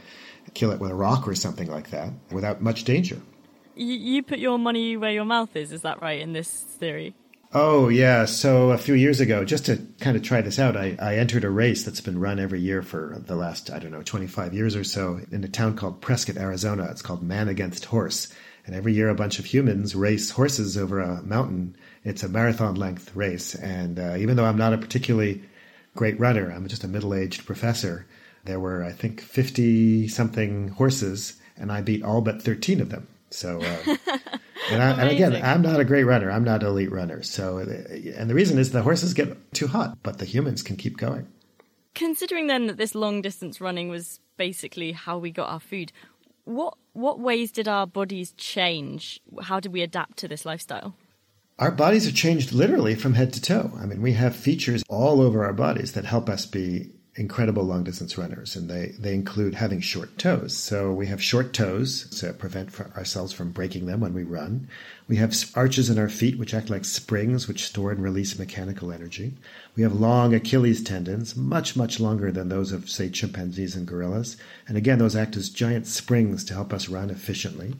kill 0.53 0.71
it 0.71 0.79
with 0.79 0.91
a 0.91 0.95
rock 0.95 1.27
or 1.27 1.35
something 1.35 1.69
like 1.69 1.89
that 1.91 2.11
without 2.31 2.61
much 2.61 2.83
danger. 2.83 3.21
You, 3.75 4.21
put 4.21 4.37
your 4.37 4.59
money 4.59 4.97
where 4.97 5.11
your 5.11 5.25
mouth 5.25 5.55
is, 5.55 5.71
is 5.71 5.81
that 5.81 6.01
right, 6.01 6.21
in 6.21 6.33
this 6.33 6.51
theory? 6.51 7.15
Oh, 7.55 7.89
yeah. 7.89 8.25
So 8.25 8.71
a 8.71 8.77
few 8.79 8.95
years 8.95 9.19
ago, 9.19 9.45
just 9.45 9.67
to 9.67 9.77
kind 9.99 10.17
of 10.17 10.23
try 10.23 10.41
this 10.41 10.57
out, 10.57 10.75
I, 10.75 10.97
I 10.99 11.17
entered 11.17 11.43
a 11.43 11.49
race 11.51 11.83
that's 11.83 12.01
been 12.01 12.19
run 12.19 12.39
every 12.39 12.59
year 12.59 12.81
for 12.81 13.21
the 13.27 13.35
last, 13.35 13.69
I 13.69 13.77
don't 13.77 13.91
know, 13.91 14.01
25 14.01 14.55
years 14.55 14.75
or 14.75 14.83
so 14.83 15.21
in 15.31 15.43
a 15.43 15.47
town 15.47 15.75
called 15.75 16.01
Prescott, 16.01 16.37
Arizona. 16.37 16.87
It's 16.89 17.03
called 17.03 17.21
Man 17.21 17.47
Against 17.47 17.85
Horse. 17.85 18.33
And 18.65 18.75
every 18.75 18.93
year, 18.93 19.09
a 19.09 19.15
bunch 19.15 19.37
of 19.37 19.45
humans 19.45 19.93
race 19.93 20.31
horses 20.31 20.77
over 20.77 20.99
a 20.99 21.21
mountain 21.21 21.75
it's 22.05 22.23
a 22.23 22.29
marathon 22.29 22.75
length 22.75 23.15
race, 23.15 23.55
and 23.55 23.97
uh, 23.97 24.15
even 24.17 24.35
though 24.35 24.45
I'm 24.45 24.57
not 24.57 24.73
a 24.73 24.77
particularly 24.77 25.41
great 25.95 26.19
runner, 26.19 26.51
I'm 26.51 26.67
just 26.67 26.83
a 26.83 26.87
middle 26.87 27.13
aged 27.13 27.45
professor. 27.45 28.05
There 28.43 28.59
were, 28.59 28.83
I 28.83 28.91
think, 28.91 29.21
50 29.21 30.09
something 30.09 30.67
horses, 30.69 31.39
and 31.55 31.71
I 31.71 31.81
beat 31.81 32.03
all 32.03 32.19
but 32.19 32.41
13 32.41 32.81
of 32.81 32.89
them. 32.89 33.07
So, 33.33 33.61
uh, 33.61 33.77
and, 34.71 34.83
I, 34.83 35.01
and, 35.01 35.09
again, 35.09 35.41
I'm 35.43 35.61
not 35.61 35.79
a 35.79 35.85
great 35.85 36.03
runner. 36.03 36.31
I'm 36.31 36.43
not 36.43 36.61
an 36.61 36.69
elite 36.69 36.91
runner. 36.91 37.23
So, 37.23 37.59
uh, 37.59 37.93
and 38.15 38.29
the 38.29 38.35
reason 38.35 38.57
is 38.57 38.71
the 38.71 38.81
horses 38.81 39.13
get 39.13 39.53
too 39.53 39.67
hot, 39.67 39.97
but 40.03 40.19
the 40.19 40.25
humans 40.25 40.61
can 40.61 40.75
keep 40.75 40.97
going. 40.97 41.27
Considering 41.95 42.47
then 42.47 42.67
that 42.67 42.77
this 42.77 42.95
long 42.95 43.21
distance 43.21 43.61
running 43.61 43.89
was 43.89 44.19
basically 44.37 44.91
how 44.91 45.17
we 45.17 45.31
got 45.31 45.49
our 45.49 45.59
food, 45.59 45.91
what 46.45 46.77
what 46.93 47.19
ways 47.19 47.51
did 47.51 47.67
our 47.67 47.87
bodies 47.87 48.33
change? 48.33 49.19
How 49.43 49.59
did 49.59 49.73
we 49.73 49.81
adapt 49.81 50.17
to 50.17 50.27
this 50.27 50.45
lifestyle? 50.45 50.95
our 51.59 51.71
bodies 51.71 52.05
have 52.05 52.15
changed 52.15 52.51
literally 52.51 52.95
from 52.95 53.13
head 53.13 53.33
to 53.33 53.41
toe. 53.41 53.71
I 53.79 53.85
mean, 53.85 54.01
we 54.01 54.13
have 54.13 54.35
features 54.35 54.83
all 54.89 55.21
over 55.21 55.45
our 55.45 55.53
bodies 55.53 55.93
that 55.93 56.05
help 56.05 56.29
us 56.29 56.45
be 56.45 56.91
incredible 57.15 57.63
long 57.63 57.83
distance 57.83 58.17
runners, 58.17 58.55
and 58.55 58.69
they, 58.69 58.87
they 58.97 59.13
include 59.13 59.53
having 59.53 59.79
short 59.79 60.17
toes. 60.17 60.57
So 60.57 60.91
we 60.91 61.05
have 61.07 61.21
short 61.21 61.53
toes 61.53 62.09
to 62.19 62.33
prevent 62.33 62.79
ourselves 62.97 63.31
from 63.31 63.51
breaking 63.51 63.85
them 63.85 63.99
when 63.99 64.13
we 64.13 64.23
run. 64.23 64.67
We 65.07 65.17
have 65.17 65.35
arches 65.53 65.91
in 65.91 65.99
our 65.99 66.09
feet, 66.09 66.39
which 66.39 66.55
act 66.55 66.71
like 66.71 66.85
springs, 66.85 67.47
which 67.47 67.65
store 67.65 67.91
and 67.91 68.01
release 68.01 68.39
mechanical 68.39 68.91
energy. 68.91 69.33
We 69.75 69.83
have 69.83 69.99
long 69.99 70.33
Achilles 70.33 70.83
tendons, 70.83 71.35
much, 71.35 71.75
much 71.75 71.99
longer 71.99 72.31
than 72.31 72.49
those 72.49 72.71
of, 72.71 72.89
say, 72.89 73.09
chimpanzees 73.09 73.75
and 73.75 73.85
gorillas. 73.85 74.35
And 74.67 74.75
again, 74.75 74.97
those 74.97 75.15
act 75.15 75.35
as 75.35 75.49
giant 75.49 75.85
springs 75.85 76.43
to 76.45 76.53
help 76.55 76.73
us 76.73 76.89
run 76.89 77.11
efficiently. 77.11 77.75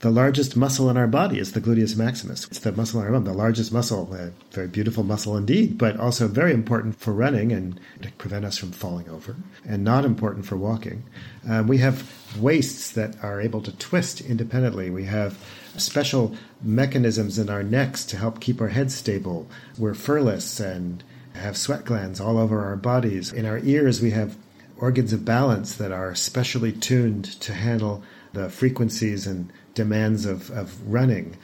The 0.00 0.10
largest 0.10 0.56
muscle 0.56 0.88
in 0.88 0.96
our 0.96 1.06
body 1.06 1.38
is 1.38 1.52
the 1.52 1.60
gluteus 1.60 1.94
maximus. 1.94 2.46
It's 2.46 2.60
the 2.60 2.72
muscle 2.72 3.00
in 3.00 3.06
our 3.06 3.12
bum, 3.12 3.24
the 3.24 3.34
largest 3.34 3.70
muscle, 3.70 4.14
a 4.14 4.32
very 4.50 4.66
beautiful 4.66 5.04
muscle 5.04 5.36
indeed, 5.36 5.76
but 5.76 6.00
also 6.00 6.26
very 6.26 6.54
important 6.54 6.98
for 6.98 7.12
running 7.12 7.52
and 7.52 7.78
to 8.00 8.10
prevent 8.12 8.46
us 8.46 8.56
from 8.56 8.72
falling 8.72 9.10
over, 9.10 9.36
and 9.68 9.84
not 9.84 10.06
important 10.06 10.46
for 10.46 10.56
walking. 10.56 11.02
Um, 11.46 11.68
we 11.68 11.78
have 11.78 12.10
waists 12.38 12.92
that 12.92 13.22
are 13.22 13.42
able 13.42 13.60
to 13.60 13.76
twist 13.76 14.22
independently. 14.22 14.88
We 14.88 15.04
have 15.04 15.38
special 15.76 16.34
mechanisms 16.62 17.38
in 17.38 17.50
our 17.50 17.62
necks 17.62 18.06
to 18.06 18.16
help 18.16 18.40
keep 18.40 18.62
our 18.62 18.68
heads 18.68 18.94
stable. 18.94 19.48
We're 19.76 19.92
furless 19.92 20.60
and 20.60 21.04
have 21.34 21.58
sweat 21.58 21.84
glands 21.84 22.20
all 22.20 22.38
over 22.38 22.64
our 22.64 22.76
bodies. 22.76 23.34
In 23.34 23.44
our 23.44 23.58
ears, 23.58 24.00
we 24.00 24.12
have 24.12 24.34
organs 24.78 25.12
of 25.12 25.26
balance 25.26 25.74
that 25.74 25.92
are 25.92 26.14
specially 26.14 26.72
tuned 26.72 27.26
to 27.42 27.52
handle 27.52 28.02
the 28.32 28.48
frequencies 28.48 29.26
and 29.26 29.52
demands 29.74 30.26
of, 30.26 30.50
of 30.50 30.80
running. 30.90 31.36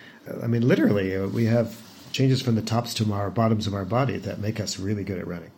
I 0.43 0.47
mean, 0.47 0.67
literally, 0.67 1.17
uh, 1.17 1.27
we 1.29 1.45
have 1.47 1.81
changes 2.13 2.43
from 2.43 2.55
the 2.55 2.63
tops 2.63 2.95
to 2.95 3.13
our 3.13 3.31
bottoms 3.31 3.67
of 3.67 3.75
our 3.75 3.85
body 3.85 4.19
that 4.19 4.39
make 4.39 4.61
us 4.61 4.79
really 4.79 5.05
good 5.05 5.19
at 5.19 5.27
running. 5.27 5.51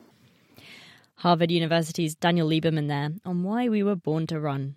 Harvard 1.16 1.50
University's 1.50 2.14
Daniel 2.14 2.48
Lieberman 2.48 2.88
there 2.88 3.10
on 3.24 3.42
why 3.42 3.68
we 3.68 3.82
were 3.82 3.96
born 3.96 4.26
to 4.28 4.38
run. 4.38 4.76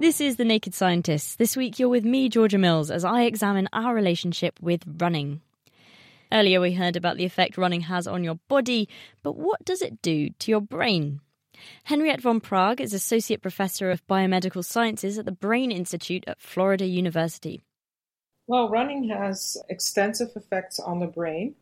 This 0.00 0.20
is 0.20 0.36
The 0.36 0.44
Naked 0.44 0.74
Scientists. 0.74 1.34
This 1.34 1.56
week 1.56 1.80
you're 1.80 1.88
with 1.88 2.04
me, 2.04 2.28
Georgia 2.28 2.58
Mills, 2.58 2.90
as 2.90 3.04
I 3.04 3.22
examine 3.22 3.68
our 3.72 3.94
relationship 3.94 4.58
with 4.60 4.82
running. 4.86 5.40
Earlier, 6.30 6.60
we 6.60 6.74
heard 6.74 6.96
about 6.96 7.16
the 7.16 7.24
effect 7.24 7.56
running 7.56 7.82
has 7.82 8.06
on 8.06 8.24
your 8.24 8.38
body, 8.48 8.88
but 9.22 9.36
what 9.36 9.64
does 9.64 9.82
it 9.82 10.02
do 10.02 10.30
to 10.30 10.50
your 10.50 10.60
brain? 10.60 11.20
Henriette 11.84 12.20
van 12.20 12.40
Praag 12.40 12.80
is 12.80 12.92
Associate 12.92 13.40
Professor 13.40 13.90
of 13.90 14.06
Biomedical 14.06 14.64
Sciences 14.64 15.18
at 15.18 15.24
the 15.24 15.32
Brain 15.32 15.72
Institute 15.72 16.24
at 16.26 16.40
Florida 16.40 16.86
University. 16.86 17.62
Well, 18.46 18.68
running 18.68 19.08
has 19.08 19.56
extensive 19.68 20.30
effects 20.36 20.78
on 20.78 21.00
the 21.00 21.06
brain. 21.06 21.54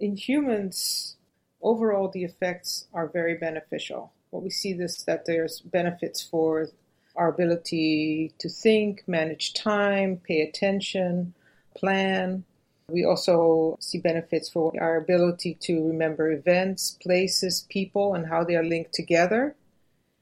In 0.00 0.16
humans, 0.16 1.16
overall, 1.62 2.08
the 2.08 2.24
effects 2.24 2.86
are 2.92 3.06
very 3.08 3.34
beneficial. 3.34 4.12
What 4.30 4.42
we 4.42 4.50
see 4.50 4.72
is 4.72 5.04
that 5.04 5.24
there's 5.26 5.60
benefits 5.60 6.22
for 6.22 6.68
our 7.14 7.28
ability 7.28 8.34
to 8.38 8.48
think, 8.48 9.04
manage 9.06 9.54
time, 9.54 10.18
pay 10.18 10.42
attention, 10.42 11.34
plan. 11.74 12.44
We 12.88 13.04
also 13.04 13.76
see 13.80 13.98
benefits 13.98 14.48
for 14.48 14.72
our 14.80 14.96
ability 14.96 15.54
to 15.62 15.88
remember 15.88 16.30
events, 16.30 16.96
places, 17.02 17.66
people, 17.68 18.14
and 18.14 18.28
how 18.28 18.44
they 18.44 18.54
are 18.54 18.62
linked 18.62 18.92
together. 18.92 19.56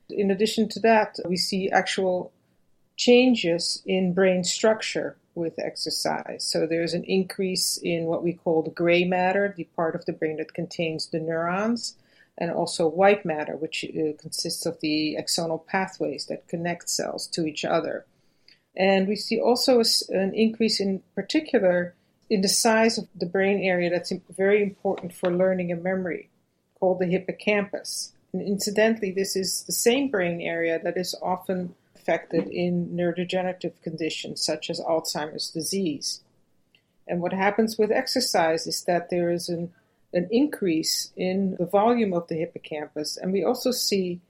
In 0.09 0.31
addition 0.31 0.71
to 0.71 0.81
that, 0.81 1.19
we 1.29 1.37
see 1.37 1.71
actual 1.71 2.33
changes 2.97 3.83
in 3.85 4.15
brain 4.15 4.45
structure 4.45 5.19
with 5.35 5.59
exercise. 5.59 6.45
So 6.45 6.67
there's 6.67 6.95
an 6.95 7.05
increase 7.05 7.77
in 7.77 8.05
what 8.05 8.23
we 8.23 8.33
call 8.33 8.63
the 8.63 8.71
gray 8.71 9.05
matter, 9.05 9.53
the 9.55 9.65
part 9.77 9.95
of 9.95 10.07
the 10.07 10.13
brain 10.15 10.39
that 10.39 10.55
contains 10.55 11.09
the 11.09 11.21
neurons, 11.21 11.97
and 12.39 12.51
also 12.51 12.89
white 12.89 13.27
matter, 13.27 13.57
which 13.57 13.85
uh, 13.85 14.17
consists 14.19 14.65
of 14.65 14.81
the 14.81 15.19
axonal 15.21 15.67
pathways 15.67 16.27
that 16.27 16.49
connect 16.49 16.89
cells 16.89 17.27
to 17.27 17.45
each 17.45 17.65
other. 17.65 18.07
And 18.75 19.07
we 19.07 19.17
see 19.17 19.39
also 19.39 19.83
an 20.09 20.33
increase 20.35 20.81
in 20.81 21.03
particular 21.15 21.95
in 22.31 22.41
the 22.41 22.49
size 22.49 22.99
of 22.99 23.09
the 23.15 23.27
brain 23.27 23.63
area 23.63 23.91
that's 23.91 24.13
very 24.37 24.63
important 24.63 25.13
for 25.13 25.31
learning 25.31 25.71
and 25.71 25.83
memory, 25.83 26.31
called 26.79 26.99
the 26.99 27.07
hippocampus. 27.07 28.13
And 28.33 28.43
incidentally, 28.43 29.11
this 29.11 29.37
is 29.37 29.63
the 29.63 29.73
same 29.73 30.11
brain 30.11 30.41
area 30.41 30.81
that 30.83 30.97
is 30.97 31.15
often 31.23 31.75
affected 31.95 32.49
in 32.49 32.89
neurodegenerative 32.89 33.81
conditions 33.83 34.45
such 34.45 34.69
as 34.69 34.81
Alzheimer's 34.81 35.51
disease. 35.51 36.21
And 37.07 37.21
what 37.21 37.33
happens 37.33 37.79
with 37.79 37.91
exercise 37.91 38.67
is 38.67 38.85
that 38.85 39.11
there 39.11 39.31
is 39.31 39.49
an, 39.49 39.73
an 40.13 40.29
increase 40.31 41.13
in 41.17 41.57
the 41.59 41.67
volume 41.67 42.13
of 42.13 42.29
the 42.29 42.37
hippocampus, 42.37 43.17
and 43.17 43.33
we 43.33 43.45
also 43.45 43.71
see 43.71 44.21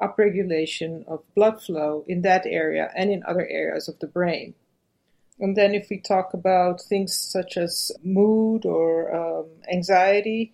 upregulation 0.00 1.06
of 1.06 1.22
blood 1.34 1.62
flow 1.62 2.04
in 2.08 2.22
that 2.22 2.44
area 2.46 2.90
and 2.96 3.10
in 3.10 3.22
other 3.24 3.46
areas 3.46 3.88
of 3.88 3.98
the 4.00 4.06
brain. 4.06 4.54
And 5.38 5.56
then, 5.56 5.74
if 5.74 5.88
we 5.90 5.98
talk 5.98 6.32
about 6.32 6.80
things 6.80 7.16
such 7.16 7.56
as 7.56 7.90
mood 8.02 8.64
or 8.64 9.14
um, 9.14 9.46
anxiety, 9.70 10.52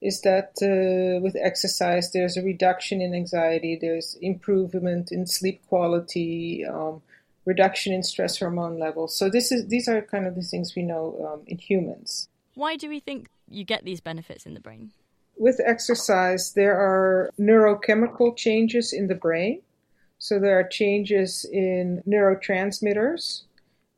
is 0.00 0.22
that 0.22 0.52
uh, 0.62 1.20
with 1.20 1.36
exercise 1.36 2.12
there's 2.12 2.36
a 2.36 2.42
reduction 2.42 3.00
in 3.00 3.14
anxiety, 3.14 3.78
there's 3.80 4.16
improvement 4.22 5.12
in 5.12 5.26
sleep 5.26 5.60
quality, 5.68 6.64
um, 6.64 7.02
reduction 7.44 7.92
in 7.92 8.02
stress 8.02 8.38
hormone 8.38 8.78
levels. 8.78 9.16
So 9.16 9.28
this 9.28 9.52
is 9.52 9.68
these 9.68 9.88
are 9.88 10.00
kind 10.02 10.26
of 10.26 10.34
the 10.34 10.42
things 10.42 10.74
we 10.74 10.82
know 10.82 11.32
um, 11.32 11.42
in 11.46 11.58
humans. 11.58 12.28
Why 12.54 12.76
do 12.76 12.88
we 12.88 13.00
think 13.00 13.28
you 13.48 13.64
get 13.64 13.84
these 13.84 14.00
benefits 14.00 14.46
in 14.46 14.54
the 14.54 14.60
brain? 14.60 14.92
With 15.36 15.60
exercise, 15.64 16.52
there 16.52 16.76
are 16.76 17.30
neurochemical 17.38 18.36
changes 18.36 18.92
in 18.92 19.06
the 19.06 19.14
brain. 19.14 19.62
So 20.18 20.38
there 20.38 20.58
are 20.58 20.68
changes 20.68 21.46
in 21.50 22.02
neurotransmitters, 22.06 23.44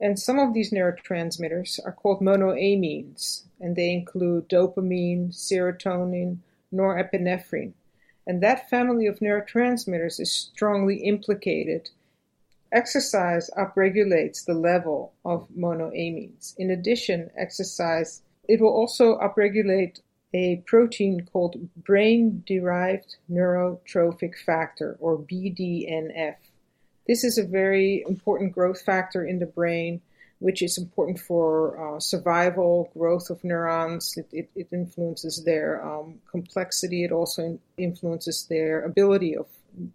and 0.03 0.19
some 0.19 0.41
of 0.41 0.53
these 0.53 0.73
neurotransmitters 0.73 1.79
are 1.87 1.93
called 1.93 2.21
monoamines 2.21 3.45
and 3.61 3.77
they 3.77 3.93
include 3.93 4.49
dopamine, 4.49 5.33
serotonin, 5.33 6.39
norepinephrine. 6.75 7.73
And 8.27 8.43
that 8.43 8.69
family 8.69 9.07
of 9.07 9.21
neurotransmitters 9.21 10.19
is 10.19 10.33
strongly 10.33 10.97
implicated. 10.97 11.91
Exercise 12.73 13.49
upregulates 13.57 14.45
the 14.45 14.55
level 14.55 15.13
of 15.25 15.49
monoamines. 15.57 16.55
In 16.59 16.71
addition, 16.71 17.31
exercise 17.37 18.23
it 18.49 18.61
will 18.61 18.75
also 18.75 19.19
upregulate 19.19 20.01
a 20.35 20.57
protein 20.67 21.29
called 21.33 21.57
brain 21.77 22.43
derived 22.45 23.17
neurotrophic 23.31 24.35
factor 24.45 24.97
or 24.99 25.19
BDNF. 25.19 26.37
This 27.07 27.25
is 27.25 27.39
a 27.39 27.45
very 27.45 28.05
important 28.09 28.53
growth 28.53 28.83
factor 28.83 29.25
in 29.25 29.39
the 29.39 29.47
brain 29.47 30.01
which 30.43 30.61
is 30.61 30.77
important 30.77 31.21
for 31.21 31.79
uh, 31.79 32.01
survival, 32.01 32.91
growth 32.99 33.31
of 33.31 33.43
neurons. 33.45 34.17
It, 34.17 34.27
it, 34.33 34.51
it 34.57 34.69
influences 34.73 35.45
their 35.45 35.81
um, 35.87 36.19
complexity. 36.29 37.05
It 37.05 37.13
also 37.13 37.61
influences 37.77 38.47
their 38.51 38.85
ability 38.85 39.37
of 39.37 39.47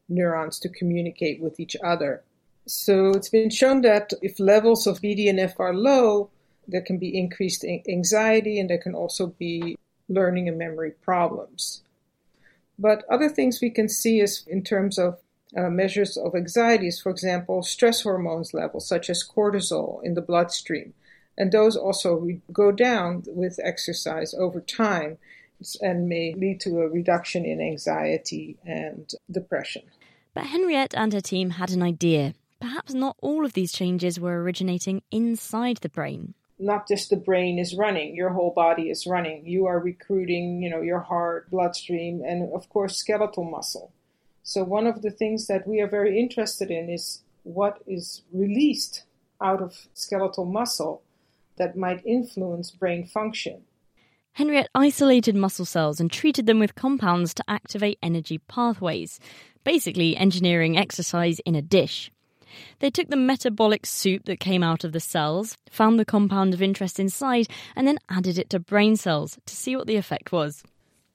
neurons 0.08 0.58
to 0.60 0.70
communicate 0.70 1.42
with 1.42 1.60
each 1.60 1.76
other. 1.84 2.24
So 2.66 3.10
it's 3.10 3.28
been 3.28 3.50
shown 3.50 3.82
that 3.82 4.14
if 4.22 4.40
levels 4.40 4.88
of 4.88 5.02
BDNF 5.02 5.60
are 5.60 5.74
low, 5.74 6.30
there 6.66 6.82
can 6.82 6.98
be 6.98 7.18
increased 7.18 7.66
anxiety 7.66 8.58
and 8.58 8.70
there 8.70 8.82
can 8.82 8.96
also 8.96 9.28
be 9.28 9.78
learning 10.08 10.48
and 10.48 10.58
memory 10.58 10.92
problems. 10.92 11.82
But 12.80 13.04
other 13.10 13.28
things 13.28 13.60
we 13.62 13.70
can 13.70 13.90
see 13.90 14.22
is 14.22 14.46
in 14.48 14.64
terms 14.64 14.98
of 14.98 15.20
Uh, 15.56 15.70
measures 15.70 16.18
of 16.18 16.36
anxieties, 16.36 17.00
for 17.00 17.10
example, 17.10 17.64
stress 17.64 18.02
hormones 18.02 18.54
levels 18.54 18.86
such 18.86 19.10
as 19.10 19.24
cortisol 19.24 20.04
in 20.04 20.14
the 20.14 20.22
bloodstream. 20.22 20.94
And 21.38 21.52
those 21.52 21.78
also 21.78 22.16
re- 22.16 22.42
go 22.52 22.72
down 22.72 23.24
with 23.28 23.60
exercise 23.64 24.34
over 24.34 24.60
time 24.60 25.18
and 25.82 26.10
may 26.10 26.34
lead 26.34 26.60
to 26.62 26.82
a 26.82 26.90
reduction 26.90 27.46
in 27.46 27.62
anxiety 27.62 28.58
and 28.66 29.12
depression. 29.32 29.84
But 30.34 30.48
Henriette 30.48 30.94
and 30.96 31.14
her 31.14 31.22
team 31.22 31.52
had 31.52 31.72
an 31.72 31.82
idea. 31.82 32.34
Perhaps 32.60 32.94
not 32.94 33.18
all 33.22 33.46
of 33.46 33.54
these 33.54 33.72
changes 33.72 34.20
were 34.20 34.42
originating 34.42 35.02
inside 35.12 35.78
the 35.78 35.90
brain. 35.90 36.34
Not 36.60 36.88
just 36.88 37.10
the 37.10 37.18
brain 37.18 37.60
is 37.60 37.76
running, 37.76 38.16
your 38.16 38.30
whole 38.30 38.52
body 38.52 38.90
is 38.90 39.06
running. 39.06 39.46
You 39.46 39.68
are 39.68 39.80
recruiting, 39.80 40.62
you 40.64 40.70
know, 40.70 40.82
your 40.82 41.00
heart, 41.00 41.52
bloodstream, 41.52 42.24
and 42.26 42.52
of 42.54 42.68
course 42.70 42.98
skeletal 42.98 43.44
muscle. 43.44 43.92
So, 44.48 44.64
one 44.64 44.88
of 44.88 45.02
the 45.02 45.12
things 45.12 45.48
that 45.48 45.68
we 45.68 45.82
are 45.82 45.90
very 45.90 46.18
interested 46.18 46.72
in 46.72 46.90
is 46.90 47.22
what 47.44 47.82
is 47.86 48.22
released 48.32 49.04
out 49.42 49.62
of 49.62 49.90
skeletal 49.94 50.46
muscle 50.46 51.02
that 51.58 51.76
might 51.76 52.06
influence 52.06 52.72
brain 52.72 53.06
function. 53.06 53.64
Henriette 54.32 54.70
isolated 54.74 55.36
muscle 55.36 55.66
cells 55.66 56.00
and 56.00 56.10
treated 56.10 56.46
them 56.46 56.60
with 56.60 56.76
compounds 56.76 57.34
to 57.34 57.44
activate 57.50 58.00
energy 58.02 58.38
pathways, 58.38 59.20
basically 59.66 60.16
engineering 60.16 60.78
exercise 60.78 61.40
in 61.40 61.54
a 61.54 61.62
dish. 61.62 62.10
They 62.80 62.90
took 62.90 63.10
the 63.10 63.18
metabolic 63.18 63.86
soup 63.86 64.24
that 64.28 64.40
came 64.40 64.64
out 64.64 64.86
of 64.86 64.94
the 64.94 65.02
cells, 65.02 65.58
found 65.70 66.00
the 66.00 66.06
compound 66.06 66.54
of 66.54 66.62
interest 66.62 67.02
inside, 67.02 67.48
and 67.76 67.86
then 67.86 68.00
added 68.08 68.38
it 68.38 68.50
to 68.52 68.60
brain 68.60 68.96
cells 68.96 69.38
to 69.46 69.58
see 69.58 69.76
what 69.76 69.88
the 69.88 69.98
effect 69.98 70.32
was 70.32 70.64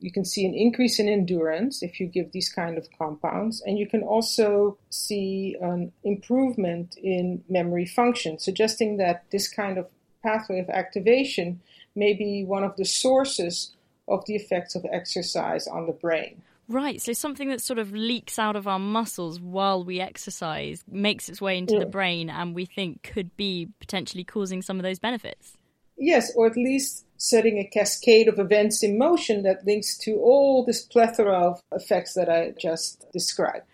you 0.03 0.11
can 0.11 0.25
see 0.25 0.45
an 0.45 0.55
increase 0.55 0.99
in 0.99 1.09
endurance 1.09 1.83
if 1.83 2.01
you 2.01 2.07
give 2.07 2.33
these 2.33 2.49
kind 2.49 2.77
of 2.77 2.89
compounds, 2.99 3.63
and 3.63 3.79
you 3.79 3.87
can 3.87 4.03
also 4.03 4.79
see 4.91 5.57
an 5.61 5.93
improvement 6.05 6.97
in 6.97 7.45
memory 7.49 7.87
function, 7.87 8.39
suggesting 8.39 8.97
that 8.97 9.25
this 9.31 9.49
kind 9.49 9.79
of 9.79 9.87
pathway 10.23 10.61
of 10.61 10.69
activation 10.69 11.61
may 11.95 12.15
be 12.15 12.45
one 12.45 12.65
of 12.65 12.77
the 12.77 12.85
sources 12.85 13.73
of 14.09 14.25
the 14.27 14.35
effects 14.35 14.75
of 14.75 14.85
exercise 14.91 15.67
on 15.67 15.87
the 15.87 15.93
brain. 15.93 16.43
Right, 16.69 17.03
so 17.03 17.13
something 17.13 17.49
that 17.51 17.61
sort 17.61 17.79
of 17.79 17.93
leaks 17.93 18.39
out 18.39 18.57
of 18.57 18.67
our 18.67 18.79
muscles 18.79 19.41
while 19.41 19.85
we 19.85 20.01
exercise 20.01 20.85
makes 20.89 21.29
its 21.29 21.41
way 21.41 21.59
into 21.59 21.75
yeah. 21.75 21.81
the 21.81 21.87
brain 21.87 22.31
and 22.31 22.55
we 22.55 22.65
think 22.65 23.03
could 23.03 23.37
be 23.37 23.69
potentially 23.81 24.25
causing 24.25 24.63
some 24.63 24.79
of 24.79 24.83
those 24.83 24.99
benefits. 24.99 25.57
Yes, 25.99 26.33
or 26.35 26.47
at 26.47 26.57
least 26.57 27.05
setting 27.23 27.59
a 27.59 27.65
cascade 27.65 28.27
of 28.27 28.41
events 28.41 28.83
in 28.83 28.99
motion 28.99 29.45
that 29.45 29.65
links 29.65 29.97
to 29.97 30.17
all 30.17 30.65
this 30.65 30.83
plethora 30.83 31.33
of 31.33 31.63
effects 31.71 32.15
that 32.15 32.29
I 32.29 32.53
just 32.59 33.07
described. 33.13 33.67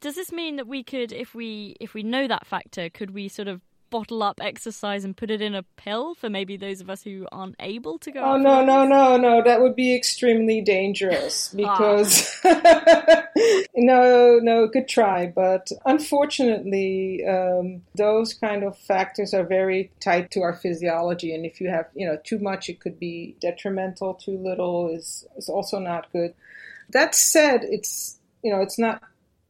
Does 0.00 0.14
this 0.14 0.32
mean 0.32 0.56
that 0.56 0.66
we 0.66 0.82
could, 0.82 1.12
if 1.12 1.34
we 1.34 1.76
if 1.80 1.92
we 1.92 2.02
know 2.02 2.26
that 2.26 2.46
factor, 2.46 2.88
could 2.88 3.10
we 3.10 3.28
sort 3.28 3.46
of 3.46 3.60
bottle 3.94 4.24
up 4.24 4.40
exercise 4.42 5.04
and 5.04 5.16
put 5.16 5.30
it 5.30 5.40
in 5.40 5.54
a 5.54 5.62
pill 5.76 6.16
for 6.16 6.28
maybe 6.28 6.56
those 6.56 6.80
of 6.80 6.90
us 6.90 7.04
who 7.04 7.28
aren't 7.30 7.54
able 7.60 7.96
to 7.96 8.10
go? 8.10 8.24
Oh 8.24 8.36
no, 8.36 8.64
no, 8.64 8.84
no, 8.84 9.16
no! 9.16 9.40
That 9.40 9.60
would 9.60 9.76
be 9.76 9.94
extremely 9.94 10.60
dangerous 10.60 11.54
ah. 11.54 11.56
because 11.56 12.40
no, 13.76 14.40
no, 14.42 14.66
good 14.66 14.88
try, 14.88 15.28
but 15.28 15.70
unfortunately, 15.86 17.24
um, 17.24 17.82
those 17.94 18.34
kind 18.34 18.64
of 18.64 18.76
factors 18.76 19.32
are 19.32 19.44
very 19.44 19.92
tied 20.00 20.32
to 20.32 20.40
our 20.40 20.54
physiology, 20.54 21.32
and 21.32 21.46
if 21.46 21.60
you 21.60 21.68
have, 21.70 21.86
you 21.94 22.04
know, 22.04 22.18
too 22.24 22.40
much, 22.40 22.68
it 22.68 22.80
could 22.80 22.98
be 22.98 23.36
detrimental. 23.40 24.14
Too 24.14 24.36
little 24.38 24.88
is 24.92 25.24
is 25.36 25.48
also 25.48 25.78
not 25.78 26.10
good. 26.10 26.34
That 26.90 27.14
said, 27.14 27.60
it's 27.62 28.18
you 28.42 28.50
know, 28.50 28.60
it's 28.60 28.76
not 28.76 29.04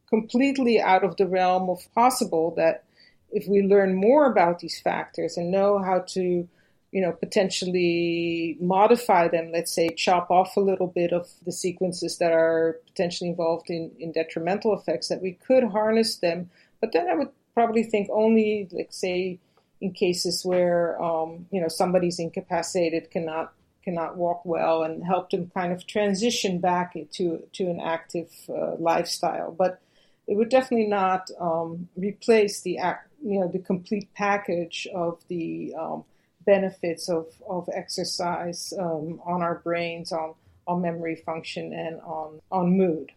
completely 0.07 0.79
out 0.79 1.03
of 1.03 1.17
the 1.17 1.25
realm 1.25 1.67
of 1.67 1.79
possible 1.95 2.53
that 2.55 2.84
if 3.31 3.47
we 3.47 3.61
learn 3.61 3.95
more 3.95 4.31
about 4.31 4.59
these 4.59 4.79
factors 4.79 5.37
and 5.37 5.51
know 5.51 5.79
how 5.79 5.99
to 6.09 6.47
you 6.95 7.01
know, 7.01 7.11
potentially 7.11 8.55
modify 8.61 9.27
them, 9.27 9.51
let's 9.51 9.73
say 9.75 9.89
chop 9.89 10.31
off 10.31 10.55
a 10.55 10.61
little 10.61 10.87
bit 10.87 11.11
of 11.11 11.27
the 11.45 11.51
sequences 11.51 12.19
that 12.19 12.31
are 12.31 12.79
potentially 12.85 13.29
involved 13.29 13.69
in, 13.69 13.91
in 13.99 14.13
detrimental 14.13 14.73
effects, 14.73 15.09
that 15.09 15.21
we 15.21 15.33
could 15.33 15.65
harness 15.65 16.15
them. 16.15 16.49
But 16.79 16.93
then 16.93 17.09
I 17.09 17.15
would 17.15 17.31
probably 17.53 17.83
think 17.83 18.07
only, 18.13 18.69
like, 18.71 18.93
say, 18.93 19.39
in 19.81 19.91
cases 19.91 20.45
where, 20.45 21.01
um, 21.03 21.47
you 21.51 21.59
know, 21.59 21.67
somebody's 21.67 22.17
incapacitated, 22.17 23.11
cannot 23.11 23.51
cannot 23.83 24.15
walk 24.15 24.45
well, 24.45 24.83
and 24.83 25.03
help 25.03 25.31
them 25.31 25.51
kind 25.53 25.73
of 25.73 25.85
transition 25.85 26.59
back 26.59 26.95
to, 27.11 27.43
to 27.51 27.63
an 27.65 27.81
active 27.81 28.31
uh, 28.47 28.75
lifestyle. 28.79 29.51
But 29.51 29.81
it 30.27 30.37
would 30.37 30.49
definitely 30.49 30.87
not 30.87 31.29
um, 31.41 31.89
replace 31.97 32.61
the 32.61 32.77
act, 32.77 33.09
you 33.25 33.39
know, 33.39 33.47
the 33.47 33.59
complete 33.59 34.13
package 34.13 34.87
of 34.93 35.19
the 35.29 35.73
um, 35.79 36.03
benefits 36.45 37.09
of, 37.09 37.25
of 37.49 37.67
exercise 37.73 38.71
um, 38.79 39.19
on 39.25 39.41
our 39.41 39.55
brains, 39.55 40.11
on, 40.11 40.35
on 40.67 40.81
memory 40.81 41.15
function, 41.15 41.73
and 41.73 41.99
on, 42.01 42.39
on 42.51 42.77
mood. 42.77 43.11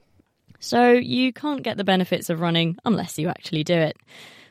So 0.60 0.92
you 0.92 1.32
can't 1.32 1.62
get 1.62 1.76
the 1.76 1.84
benefits 1.84 2.30
of 2.30 2.40
running 2.40 2.78
unless 2.86 3.18
you 3.18 3.28
actually 3.28 3.64
do 3.64 3.74
it. 3.74 3.96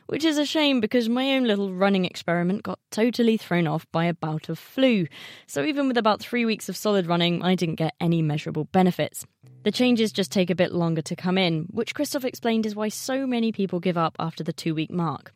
Which 0.06 0.24
is 0.24 0.38
a 0.38 0.46
shame 0.46 0.80
because 0.80 1.06
my 1.06 1.34
own 1.34 1.44
little 1.44 1.74
running 1.74 2.06
experiment 2.06 2.62
got 2.62 2.78
totally 2.90 3.36
thrown 3.36 3.66
off 3.66 3.86
by 3.92 4.06
a 4.06 4.14
bout 4.14 4.48
of 4.48 4.58
flu. 4.58 5.06
So 5.46 5.64
even 5.64 5.86
with 5.86 5.98
about 5.98 6.20
three 6.20 6.46
weeks 6.46 6.70
of 6.70 6.78
solid 6.78 7.06
running, 7.06 7.42
I 7.42 7.56
didn't 7.56 7.74
get 7.74 7.94
any 8.00 8.22
measurable 8.22 8.64
benefits. 8.64 9.26
The 9.64 9.72
changes 9.72 10.12
just 10.12 10.32
take 10.32 10.48
a 10.48 10.54
bit 10.54 10.72
longer 10.72 11.02
to 11.02 11.16
come 11.16 11.36
in, 11.36 11.66
which 11.70 11.94
Christof 11.94 12.24
explained 12.24 12.64
is 12.64 12.74
why 12.74 12.88
so 12.88 13.26
many 13.26 13.52
people 13.52 13.80
give 13.80 13.98
up 13.98 14.16
after 14.18 14.42
the 14.42 14.52
two 14.52 14.74
week 14.74 14.90
mark. 14.90 15.34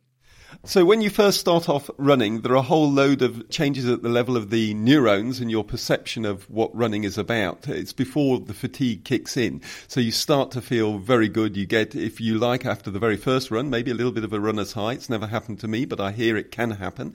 So, 0.65 0.85
when 0.85 1.01
you 1.01 1.09
first 1.09 1.39
start 1.39 1.67
off 1.67 1.89
running, 1.97 2.41
there 2.41 2.53
are 2.53 2.55
a 2.55 2.61
whole 2.61 2.89
load 2.89 3.21
of 3.21 3.49
changes 3.49 3.87
at 3.87 4.01
the 4.01 4.09
level 4.09 4.37
of 4.37 4.49
the 4.49 4.73
neurons 4.73 5.39
and 5.39 5.51
your 5.51 5.63
perception 5.63 6.25
of 6.25 6.49
what 6.49 6.73
running 6.75 7.03
is 7.03 7.17
about. 7.17 7.67
It's 7.67 7.93
before 7.93 8.39
the 8.39 8.53
fatigue 8.53 9.03
kicks 9.03 9.35
in. 9.35 9.61
So, 9.87 9.99
you 9.99 10.11
start 10.11 10.51
to 10.51 10.61
feel 10.61 10.99
very 10.99 11.27
good. 11.27 11.57
You 11.57 11.65
get, 11.65 11.95
if 11.95 12.21
you 12.21 12.37
like, 12.37 12.65
after 12.65 12.91
the 12.91 12.99
very 12.99 13.17
first 13.17 13.51
run, 13.51 13.69
maybe 13.69 13.91
a 13.91 13.95
little 13.95 14.11
bit 14.11 14.23
of 14.23 14.33
a 14.33 14.39
runner's 14.39 14.73
high. 14.73 14.93
It's 14.93 15.09
never 15.09 15.27
happened 15.27 15.59
to 15.61 15.67
me, 15.67 15.85
but 15.85 15.99
I 15.99 16.11
hear 16.11 16.37
it 16.37 16.51
can 16.51 16.71
happen. 16.71 17.13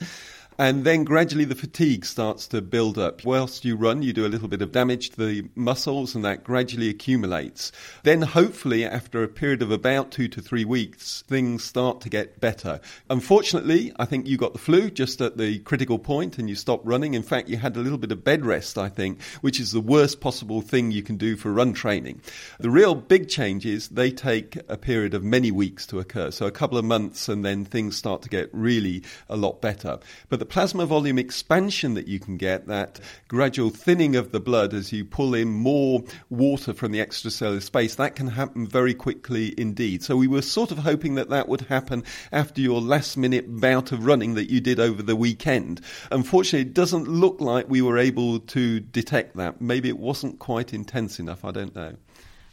And 0.61 0.83
then 0.83 1.05
gradually 1.05 1.45
the 1.45 1.55
fatigue 1.55 2.05
starts 2.05 2.49
to 2.49 2.61
build 2.61 2.99
up. 2.99 3.25
Whilst 3.25 3.65
you 3.65 3.77
run, 3.77 4.03
you 4.03 4.13
do 4.13 4.27
a 4.27 4.29
little 4.29 4.49
bit 4.49 4.61
of 4.61 4.73
damage 4.73 5.11
to 5.11 5.25
the 5.25 5.49
muscles 5.55 6.17
and 6.17 6.25
that 6.25 6.43
gradually 6.43 6.89
accumulates. 6.89 7.71
Then 8.03 8.23
hopefully 8.23 8.85
after 8.85 9.23
a 9.23 9.29
period 9.29 9.63
of 9.63 9.71
about 9.71 10.11
two 10.11 10.27
to 10.27 10.43
three 10.43 10.65
weeks, 10.65 11.23
things 11.29 11.63
start 11.63 12.01
to 12.01 12.09
get 12.09 12.41
better. 12.41 12.81
Unfortunately, 13.09 13.93
I 14.01 14.05
think 14.05 14.27
you 14.27 14.37
got 14.37 14.53
the 14.53 14.59
flu 14.59 14.91
just 14.91 15.21
at 15.21 15.37
the 15.37 15.61
critical 15.61 15.97
point 15.97 16.39
and 16.39 16.49
you 16.49 16.57
stopped 16.57 16.85
running. 16.85 17.15
In 17.15 17.23
fact, 17.23 17.49
you 17.49 17.57
had 17.57 17.77
a 17.77 17.81
little 17.81 17.97
bit 17.97 18.11
of 18.11 18.25
bed 18.25 18.45
rest, 18.45 18.79
I 18.79 18.89
think, 18.89 19.23
which 19.43 19.61
is 19.61 19.71
the 19.71 19.81
worst 19.81 20.21
possible 20.21 20.61
thing 20.61 20.91
you 20.91 21.05
can 21.05 21.19
do 21.19 21.37
for 21.37 21.53
run 21.53 21.73
training. 21.73 22.21
The 22.59 22.71
real 22.71 22.97
big 22.97 23.29
changes, 23.29 23.91
they 23.91 24.11
take 24.11 24.59
a 24.69 24.77
period 24.77 25.15
of 25.15 25.23
many 25.23 25.53
weeks 25.53 25.87
to 25.87 26.01
occur. 26.01 26.33
So 26.33 26.47
a 26.47 26.51
couple 26.51 26.79
of 26.79 26.85
months 26.85 27.29
and 27.29 27.45
then 27.45 27.65
things 27.65 27.97
start 27.97 28.23
to 28.23 28.29
get 28.29 28.51
really 28.53 29.05
a 29.29 29.37
lot 29.37 29.61
better. 29.61 30.01
But 30.29 30.41
the 30.41 30.48
plasma 30.49 30.87
volume 30.87 31.19
expansion 31.19 31.95
that 31.95 32.09
you 32.09 32.19
can 32.19 32.37
get, 32.37 32.67
that 32.67 33.01
gradual 33.29 33.71
thinning 33.71 34.17
of 34.17 34.33
the 34.33 34.41
blood 34.41 34.75
as 34.75 34.93
you 34.93 35.05
pull 35.05 35.35
in 35.35 35.49
more 35.49 36.03
water 36.31 36.73
from 36.73 36.93
the 36.93 36.99
extracellular 36.99 37.63
space, 37.63 37.95
that 37.97 38.17
can 38.17 38.29
happen 38.29 38.67
very 38.67 38.95
quickly 38.95 39.55
indeed. 39.59 40.03
So 40.03 40.17
we 40.17 40.27
were 40.27 40.43
sort 40.43 40.71
of 40.71 40.79
hoping 40.79 41.15
that 41.17 41.29
that 41.31 41.49
would 41.49 41.63
happen 41.63 42.05
after 42.33 42.61
your 42.61 42.81
last 42.81 43.17
minute 43.17 43.61
bout 43.61 43.93
of 43.93 44.05
running 44.05 44.35
that 44.35 44.51
you 44.51 44.61
did 44.61 44.81
over 44.81 45.03
the 45.03 45.17
weekend. 45.17 45.81
Unfortunately, 46.11 46.69
it 46.69 46.75
doesn't 46.75 47.09
look 47.09 47.41
like 47.41 47.69
we 47.69 47.83
were 47.83 47.99
able 47.99 48.41
to 48.41 48.81
detect 48.81 49.37
that. 49.37 49.61
Maybe 49.61 49.89
it 49.89 49.99
wasn't 49.99 50.39
quite 50.39 50.73
intense 50.73 51.19
enough. 51.19 51.45
I 51.45 51.51
don't 51.51 51.75
know. 51.75 51.95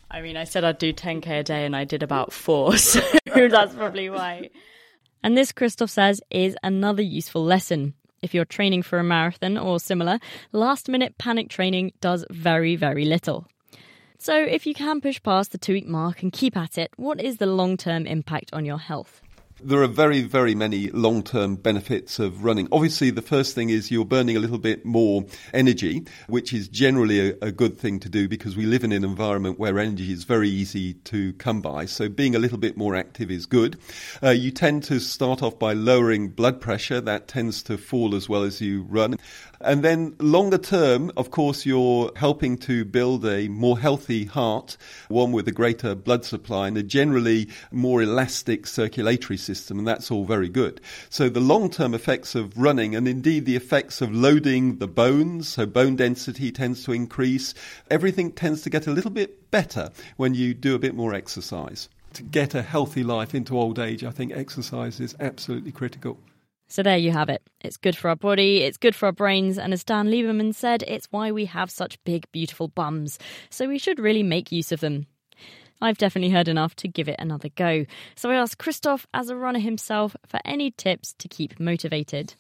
I 0.10 0.22
mean, 0.22 0.38
I 0.38 0.44
said 0.44 0.64
I'd 0.64 0.78
do 0.78 0.94
10k 0.94 1.40
a 1.40 1.44
day 1.44 1.66
and 1.66 1.76
I 1.76 1.84
did 1.84 2.04
about 2.04 2.32
four, 2.32 2.78
so 2.78 3.02
that's 3.34 3.74
probably 3.76 4.10
why. 4.10 4.50
And 5.26 5.36
this, 5.36 5.52
Christof 5.52 5.90
says, 5.90 6.22
is 6.30 6.56
another 6.62 7.02
useful 7.02 7.44
lesson. 7.44 7.96
If 8.22 8.36
you're 8.36 8.46
training 8.46 8.84
for 8.84 9.00
a 9.00 9.04
marathon 9.04 9.58
or 9.58 9.80
similar, 9.80 10.20
last 10.52 10.88
minute 10.88 11.18
panic 11.18 11.50
training 11.50 11.94
does 12.00 12.24
very, 12.30 12.76
very 12.76 13.06
little. 13.06 13.48
So, 14.20 14.36
if 14.36 14.68
you 14.68 14.76
can 14.76 15.02
push 15.02 15.20
past 15.24 15.52
the 15.52 15.58
two 15.58 15.74
week 15.74 15.88
mark 15.88 16.22
and 16.22 16.32
keep 16.32 16.56
at 16.56 16.78
it, 16.78 16.92
what 16.98 17.20
is 17.20 17.38
the 17.38 17.48
long 17.48 17.76
term 17.76 18.06
impact 18.06 18.52
on 18.54 18.66
your 18.66 18.78
health? 18.78 19.24
There 19.64 19.82
are 19.82 19.88
very, 19.88 20.22
very 20.22 20.54
many 20.54 20.90
long 20.90 21.24
term 21.24 21.56
benefits 21.56 22.20
of 22.20 22.44
running. 22.44 22.68
Obviously, 22.74 23.10
the 23.10 23.22
first 23.22 23.56
thing 23.56 23.70
is 23.70 23.90
you're 23.90 24.04
burning 24.04 24.36
a 24.36 24.40
little 24.42 24.58
bit 24.58 24.84
more 24.84 25.26
energy, 25.54 26.04
which 26.28 26.52
is 26.52 26.68
generally 26.68 27.30
a, 27.30 27.36
a, 27.42 27.52
good 27.54 27.78
thing 27.78 28.02
to 28.02 28.10
do 28.10 28.28
because 28.28 28.58
we 28.58 28.66
live 28.66 28.84
in 28.84 28.92
an 28.92 29.06
environment 29.06 29.58
where 29.58 29.80
energy 29.80 30.12
is 30.12 30.26
very 30.26 30.50
easy 30.50 30.96
to 31.06 31.32
come 31.34 31.62
by. 31.62 31.86
So, 31.86 32.10
being 32.10 32.36
a 32.36 32.40
little 32.40 32.58
bit 32.58 32.76
more 32.76 32.98
active 32.98 33.32
is 33.32 33.46
good. 33.46 33.80
Uh, 34.22 34.32
you 34.32 34.52
tend 34.52 34.84
to 34.84 35.00
start 35.00 35.42
off 35.42 35.58
by 35.58 35.72
lowering 35.72 36.28
blood 36.28 36.60
pressure, 36.60 37.00
that 37.00 37.30
tends 37.30 37.64
to 37.64 37.78
fall 37.78 38.14
as 38.14 38.28
well 38.28 38.44
as 38.44 38.60
you 38.60 38.84
run. 38.84 39.16
And 39.62 39.84
then 39.84 40.16
longer 40.20 40.58
term, 40.58 41.12
of 41.18 41.32
course, 41.32 41.66
you're 41.66 42.12
helping 42.16 42.58
to 42.60 42.86
build 42.86 43.26
a 43.26 43.48
more 43.48 43.80
healthy 43.80 44.26
heart, 44.26 44.78
one 45.08 45.32
with 45.32 45.48
a 45.48 45.52
greater 45.52 45.96
blood 45.96 46.26
supply 46.26 46.68
and 46.68 46.78
a 46.78 46.84
generally 46.84 47.50
more 47.72 48.02
elastic 48.02 48.68
circulatory 48.68 49.38
system. 49.38 49.80
And 49.80 49.88
that's 49.88 50.12
all 50.12 50.26
very 50.26 50.50
good. 50.50 50.82
So 51.10 51.30
the 51.30 51.40
long 51.40 51.70
term 51.70 51.94
effects 51.94 52.36
of 52.36 52.58
running 52.58 52.96
and 52.96 53.08
indeed 53.08 53.46
the 53.46 53.56
effects 53.56 54.02
of 54.02 54.14
loading 54.14 54.78
the 54.80 54.88
bones, 54.88 55.48
so 55.48 55.66
bone 55.66 55.96
density 55.96 56.52
tends 56.52 56.84
to 56.84 56.92
increase. 56.92 57.54
Everything 57.90 58.32
tends 58.32 58.62
to 58.64 58.70
get 58.70 58.88
a 58.88 58.92
little 58.92 59.12
bit 59.12 59.52
better 59.52 59.92
when 60.18 60.34
you 60.34 60.54
do 60.54 60.76
a 60.76 60.80
bit 60.80 60.96
more 60.96 61.14
exercise. 61.14 61.90
To 62.14 62.24
get 62.24 62.56
a 62.56 62.62
healthy 62.62 63.04
life 63.04 63.36
into 63.36 63.58
old 63.58 63.78
age, 63.78 64.04
I 64.04 64.12
think 64.12 64.32
exercise 64.32 65.00
is 65.00 65.16
absolutely 65.20 65.72
critical. 65.72 66.18
So 66.68 66.84
there 66.84 66.98
you 66.98 67.12
have 67.12 67.30
it. 67.30 67.42
It's 67.62 67.78
good 67.78 67.96
for 67.96 68.10
our 68.10 68.16
body, 68.16 68.64
it's 68.64 68.78
good 68.78 68.96
for 68.96 69.06
our 69.06 69.12
brains, 69.12 69.58
and 69.58 69.72
as 69.72 69.84
Dan 69.84 70.08
Lieberman 70.08 70.54
said, 70.54 70.84
it's 70.88 71.08
why 71.12 71.32
we 71.32 71.46
have 71.46 71.70
such 71.70 72.04
big, 72.04 72.26
beautiful 72.32 72.68
bums. 72.68 73.20
So 73.50 73.68
we 73.68 73.78
should 73.78 74.00
really 74.00 74.24
make 74.24 74.52
use 74.52 74.72
of 74.72 74.80
them. 74.80 75.08
I've 75.82 75.98
definitely 75.98 76.32
heard 76.32 76.48
enough 76.48 76.76
to 76.78 76.88
give 76.88 77.10
it 77.10 77.18
another 77.20 77.50
go. 77.50 77.86
So 78.16 78.32
I 78.32 78.36
asked 78.36 78.58
Christof, 78.58 79.06
as 79.14 79.30
a 79.30 79.36
runner 79.36 79.60
himself, 79.60 80.16
for 80.26 80.40
any 80.46 80.72
tips 80.72 81.14
to 81.20 81.28
keep 81.28 81.60
motivated. 81.60 82.36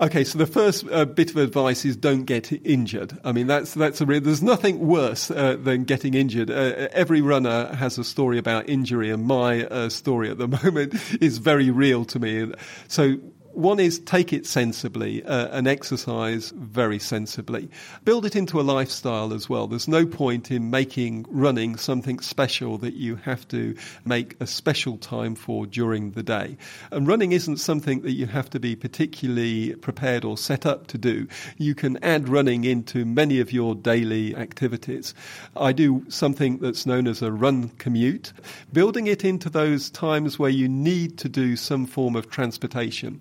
Okay, 0.00 0.24
so 0.24 0.38
the 0.38 0.46
first 0.46 0.84
uh, 0.90 1.04
bit 1.04 1.30
of 1.30 1.36
advice 1.36 1.84
is 1.84 1.96
don't 1.96 2.24
get 2.24 2.50
injured. 2.66 3.16
I 3.22 3.30
mean, 3.30 3.46
that's 3.46 3.74
that's 3.74 4.00
a 4.00 4.04
there's 4.04 4.42
nothing 4.42 4.80
worse 4.80 5.30
uh, 5.30 5.56
than 5.56 5.84
getting 5.84 6.14
injured. 6.14 6.50
Uh, 6.50 6.88
every 6.90 7.20
runner 7.20 7.72
has 7.76 7.96
a 7.96 8.02
story 8.02 8.36
about 8.36 8.68
injury, 8.68 9.10
and 9.10 9.24
my 9.24 9.66
uh, 9.66 9.88
story 9.88 10.30
at 10.30 10.38
the 10.38 10.48
moment 10.64 10.94
is 11.22 11.38
very 11.38 11.70
real 11.70 12.04
to 12.06 12.18
me. 12.18 12.52
So 12.88 13.18
one 13.54 13.80
is 13.80 13.98
take 14.00 14.32
it 14.32 14.46
sensibly 14.46 15.22
uh, 15.24 15.48
and 15.48 15.66
exercise 15.66 16.50
very 16.56 16.98
sensibly. 16.98 17.68
Build 18.04 18.26
it 18.26 18.36
into 18.36 18.60
a 18.60 18.62
lifestyle 18.62 19.32
as 19.32 19.48
well. 19.48 19.66
There's 19.66 19.88
no 19.88 20.06
point 20.06 20.50
in 20.50 20.70
making 20.70 21.26
running 21.28 21.76
something 21.76 22.18
special 22.18 22.78
that 22.78 22.94
you 22.94 23.16
have 23.16 23.46
to 23.48 23.76
make 24.04 24.36
a 24.40 24.46
special 24.46 24.98
time 24.98 25.34
for 25.34 25.66
during 25.66 26.12
the 26.12 26.22
day. 26.22 26.56
And 26.90 27.06
running 27.06 27.32
isn't 27.32 27.58
something 27.58 28.00
that 28.02 28.12
you 28.12 28.26
have 28.26 28.50
to 28.50 28.60
be 28.60 28.76
particularly 28.76 29.74
prepared 29.76 30.24
or 30.24 30.36
set 30.36 30.66
up 30.66 30.86
to 30.88 30.98
do. 30.98 31.26
You 31.56 31.74
can 31.74 32.02
add 32.02 32.28
running 32.28 32.64
into 32.64 33.04
many 33.04 33.40
of 33.40 33.52
your 33.52 33.74
daily 33.74 34.34
activities. 34.36 35.14
I 35.56 35.72
do 35.72 36.04
something 36.08 36.58
that's 36.58 36.86
known 36.86 37.06
as 37.06 37.22
a 37.22 37.32
run 37.32 37.68
commute, 37.78 38.32
building 38.72 39.06
it 39.06 39.24
into 39.24 39.48
those 39.48 39.90
times 39.90 40.38
where 40.38 40.50
you 40.50 40.68
need 40.68 41.18
to 41.18 41.28
do 41.28 41.56
some 41.56 41.86
form 41.86 42.16
of 42.16 42.30
transportation. 42.30 43.20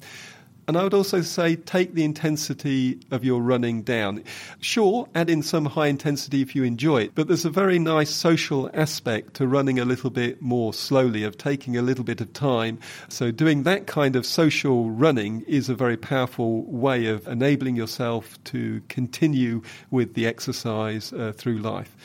And 0.68 0.78
I 0.78 0.84
would 0.84 0.94
also 0.94 1.22
say 1.22 1.58
take 1.58 1.94
the 1.94 2.06
intensity 2.06 3.00
of 3.12 3.26
your 3.26 3.42
running 3.42 3.82
down. 3.82 4.24
Sure, 4.62 5.10
add 5.14 5.30
in 5.30 5.44
some 5.44 5.66
high 5.66 5.88
intensity 5.88 6.42
if 6.42 6.56
you 6.56 6.64
enjoy 6.64 7.04
it, 7.04 7.16
but 7.16 7.28
there's 7.28 7.44
a 7.44 7.50
very 7.50 7.80
nice 7.80 8.10
social 8.10 8.70
aspect 8.74 9.34
to 9.36 9.48
running 9.48 9.78
a 9.78 9.86
little 9.86 10.10
bit 10.10 10.42
more 10.42 10.74
slowly, 10.74 11.24
of 11.24 11.38
taking 11.38 11.76
a 11.76 11.82
little 11.82 12.06
bit 12.06 12.22
of 12.22 12.32
time. 12.32 12.80
So 13.10 13.30
doing 13.30 13.64
that 13.64 13.88
kind 13.88 14.16
of 14.16 14.26
social 14.26 14.90
running 14.90 15.42
is 15.48 15.68
a 15.68 15.76
very 15.76 15.98
powerful 15.98 16.64
way 16.64 17.08
of 17.08 17.28
enabling 17.28 17.76
yourself 17.76 18.42
to 18.46 18.82
continue 18.88 19.62
with 19.92 20.14
the 20.14 20.28
exercise 20.28 21.12
uh, 21.12 21.34
through 21.36 21.58
life. 21.58 21.96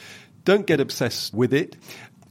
Don't 0.45 0.67
get 0.67 0.81
obsessed 0.81 1.35
with 1.35 1.53
it. 1.53 1.77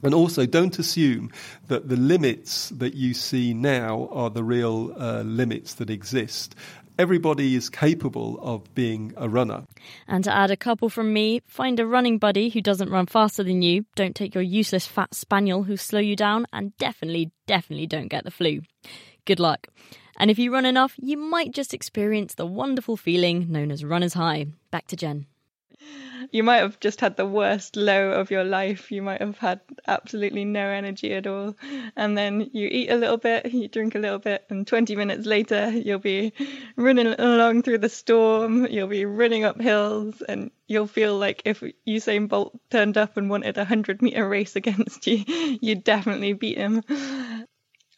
And 0.02 0.14
also, 0.14 0.46
don't 0.46 0.78
assume 0.78 1.30
that 1.66 1.88
the 1.88 1.96
limits 1.96 2.68
that 2.70 2.94
you 2.94 3.14
see 3.14 3.52
now 3.52 4.08
are 4.12 4.30
the 4.30 4.44
real 4.44 4.94
uh, 4.96 5.22
limits 5.22 5.74
that 5.74 5.90
exist. 5.90 6.54
Everybody 6.98 7.54
is 7.54 7.70
capable 7.70 8.40
of 8.42 8.74
being 8.74 9.12
a 9.16 9.28
runner. 9.28 9.64
And 10.08 10.24
to 10.24 10.34
add 10.34 10.50
a 10.50 10.56
couple 10.56 10.88
from 10.88 11.12
me, 11.12 11.42
find 11.46 11.78
a 11.78 11.86
running 11.86 12.18
buddy 12.18 12.48
who 12.48 12.60
doesn't 12.60 12.90
run 12.90 13.06
faster 13.06 13.44
than 13.44 13.62
you, 13.62 13.84
don't 13.94 14.16
take 14.16 14.34
your 14.34 14.42
useless 14.42 14.86
fat 14.86 15.14
spaniel 15.14 15.62
who 15.62 15.76
slow 15.76 16.00
you 16.00 16.16
down, 16.16 16.46
and 16.52 16.76
definitely, 16.76 17.30
definitely 17.46 17.86
don't 17.86 18.08
get 18.08 18.24
the 18.24 18.32
flu. 18.32 18.62
Good 19.26 19.38
luck. 19.38 19.68
And 20.16 20.30
if 20.30 20.40
you 20.40 20.52
run 20.52 20.66
enough, 20.66 20.94
you 20.98 21.16
might 21.16 21.52
just 21.52 21.72
experience 21.72 22.34
the 22.34 22.46
wonderful 22.46 22.96
feeling 22.96 23.52
known 23.52 23.70
as 23.70 23.84
runner's 23.84 24.14
high. 24.14 24.46
Back 24.72 24.88
to 24.88 24.96
Jen. 24.96 25.26
You 26.30 26.42
might 26.42 26.58
have 26.58 26.80
just 26.80 27.00
had 27.00 27.16
the 27.16 27.26
worst 27.26 27.76
low 27.76 28.10
of 28.12 28.30
your 28.30 28.44
life. 28.44 28.90
You 28.90 29.02
might 29.02 29.20
have 29.20 29.38
had 29.38 29.60
absolutely 29.86 30.44
no 30.44 30.68
energy 30.68 31.12
at 31.14 31.26
all. 31.26 31.56
And 31.96 32.18
then 32.18 32.50
you 32.52 32.68
eat 32.70 32.90
a 32.90 32.96
little 32.96 33.16
bit, 33.16 33.52
you 33.52 33.68
drink 33.68 33.94
a 33.94 33.98
little 33.98 34.18
bit, 34.18 34.44
and 34.50 34.66
20 34.66 34.96
minutes 34.96 35.26
later, 35.26 35.70
you'll 35.70 35.98
be 35.98 36.32
running 36.76 37.06
along 37.06 37.62
through 37.62 37.78
the 37.78 37.88
storm, 37.88 38.66
you'll 38.66 38.88
be 38.88 39.04
running 39.04 39.44
up 39.44 39.60
hills, 39.60 40.20
and 40.22 40.50
you'll 40.66 40.86
feel 40.86 41.16
like 41.16 41.42
if 41.44 41.62
Usain 41.86 42.28
Bolt 42.28 42.58
turned 42.70 42.98
up 42.98 43.16
and 43.16 43.30
wanted 43.30 43.56
a 43.56 43.60
100 43.60 44.02
meter 44.02 44.28
race 44.28 44.56
against 44.56 45.06
you, 45.06 45.24
you'd 45.60 45.84
definitely 45.84 46.32
beat 46.32 46.58
him 46.58 46.82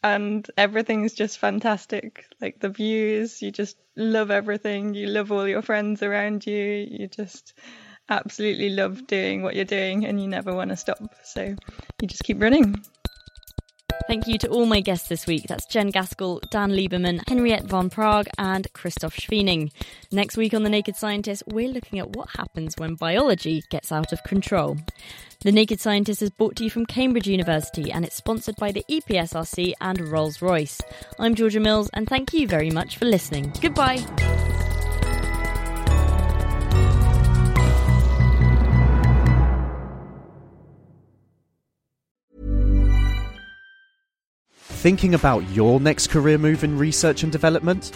and 0.03 0.49
everything's 0.57 1.15
just 1.15 1.39
fantastic. 1.39 2.25
Like 2.41 2.61
the 2.61 2.69
views, 2.69 3.43
you 3.43 3.51
just 3.51 3.77
love 3.97 4.31
everything. 4.31 4.95
You 4.95 5.09
love 5.09 5.31
all 5.33 5.47
your 5.47 5.63
friends 5.63 6.03
around 6.03 6.47
you. 6.47 6.87
You 6.91 7.07
just 7.09 7.55
absolutely 8.09 8.71
love 8.71 9.07
doing 9.07 9.43
what 9.43 9.55
you're 9.55 9.65
doing 9.65 10.05
and 10.05 10.21
you 10.21 10.29
never 10.29 10.55
want 10.55 10.71
to 10.71 10.77
stop. 10.77 11.15
So 11.25 11.55
you 12.01 12.09
just 12.09 12.25
keep 12.25 12.43
running. 12.43 12.83
Thank 14.07 14.27
you 14.27 14.39
to 14.39 14.49
all 14.49 14.67
my 14.67 14.81
guests 14.81 15.09
this 15.09 15.27
week. 15.27 15.45
That's 15.47 15.67
Jen 15.67 15.91
Gaskell, 15.91 16.41
Dan 16.51 16.71
Lieberman, 16.71 17.21
Henriette 17.29 17.67
van 17.67 17.91
Praag, 17.91 18.27
and 18.39 18.67
Christof 18.73 19.15
Schwiening. 19.15 19.71
Next 20.11 20.37
week 20.37 20.53
on 20.53 20.65
The 20.65 20.69
Naked 20.69 20.97
Scientist, 20.97 21.45
we're 21.47 21.69
looking 21.69 22.01
at 22.01 22.17
what 22.17 22.31
happens 22.31 22.75
when 22.77 22.97
biology 22.97 23.63
gets 23.71 23.93
out 23.93 24.13
of 24.13 24.25
control. 24.25 24.79
The 25.43 25.53
Naked 25.53 25.81
Scientist 25.81 26.21
is 26.21 26.29
brought 26.29 26.57
to 26.57 26.65
you 26.65 26.69
from 26.69 26.85
Cambridge 26.85 27.27
University 27.27 27.91
and 27.91 28.05
it's 28.05 28.15
sponsored 28.15 28.57
by 28.57 28.73
the 28.73 28.85
EPSRC 28.91 29.73
and 29.81 29.99
Rolls 29.99 30.43
Royce. 30.43 30.83
I'm 31.19 31.35
Georgia 31.35 31.61
Mills, 31.61 31.89
and 31.95 32.07
thank 32.07 32.35
you 32.35 32.47
very 32.47 32.71
much 32.71 32.99
for 32.99 33.07
listening. 33.07 33.51
Goodbye. 33.59 34.05
Thinking 44.59 45.15
about 45.15 45.49
your 45.53 45.81
next 45.81 46.09
career 46.09 46.37
move 46.37 46.65
in 46.65 46.77
research 46.77 47.23
and 47.23 47.33
development? 47.33 47.93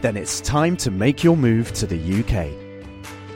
Then 0.00 0.16
it's 0.16 0.40
time 0.40 0.76
to 0.78 0.90
make 0.90 1.22
your 1.22 1.36
move 1.36 1.72
to 1.74 1.86
the 1.86 2.24
UK. 2.24 2.61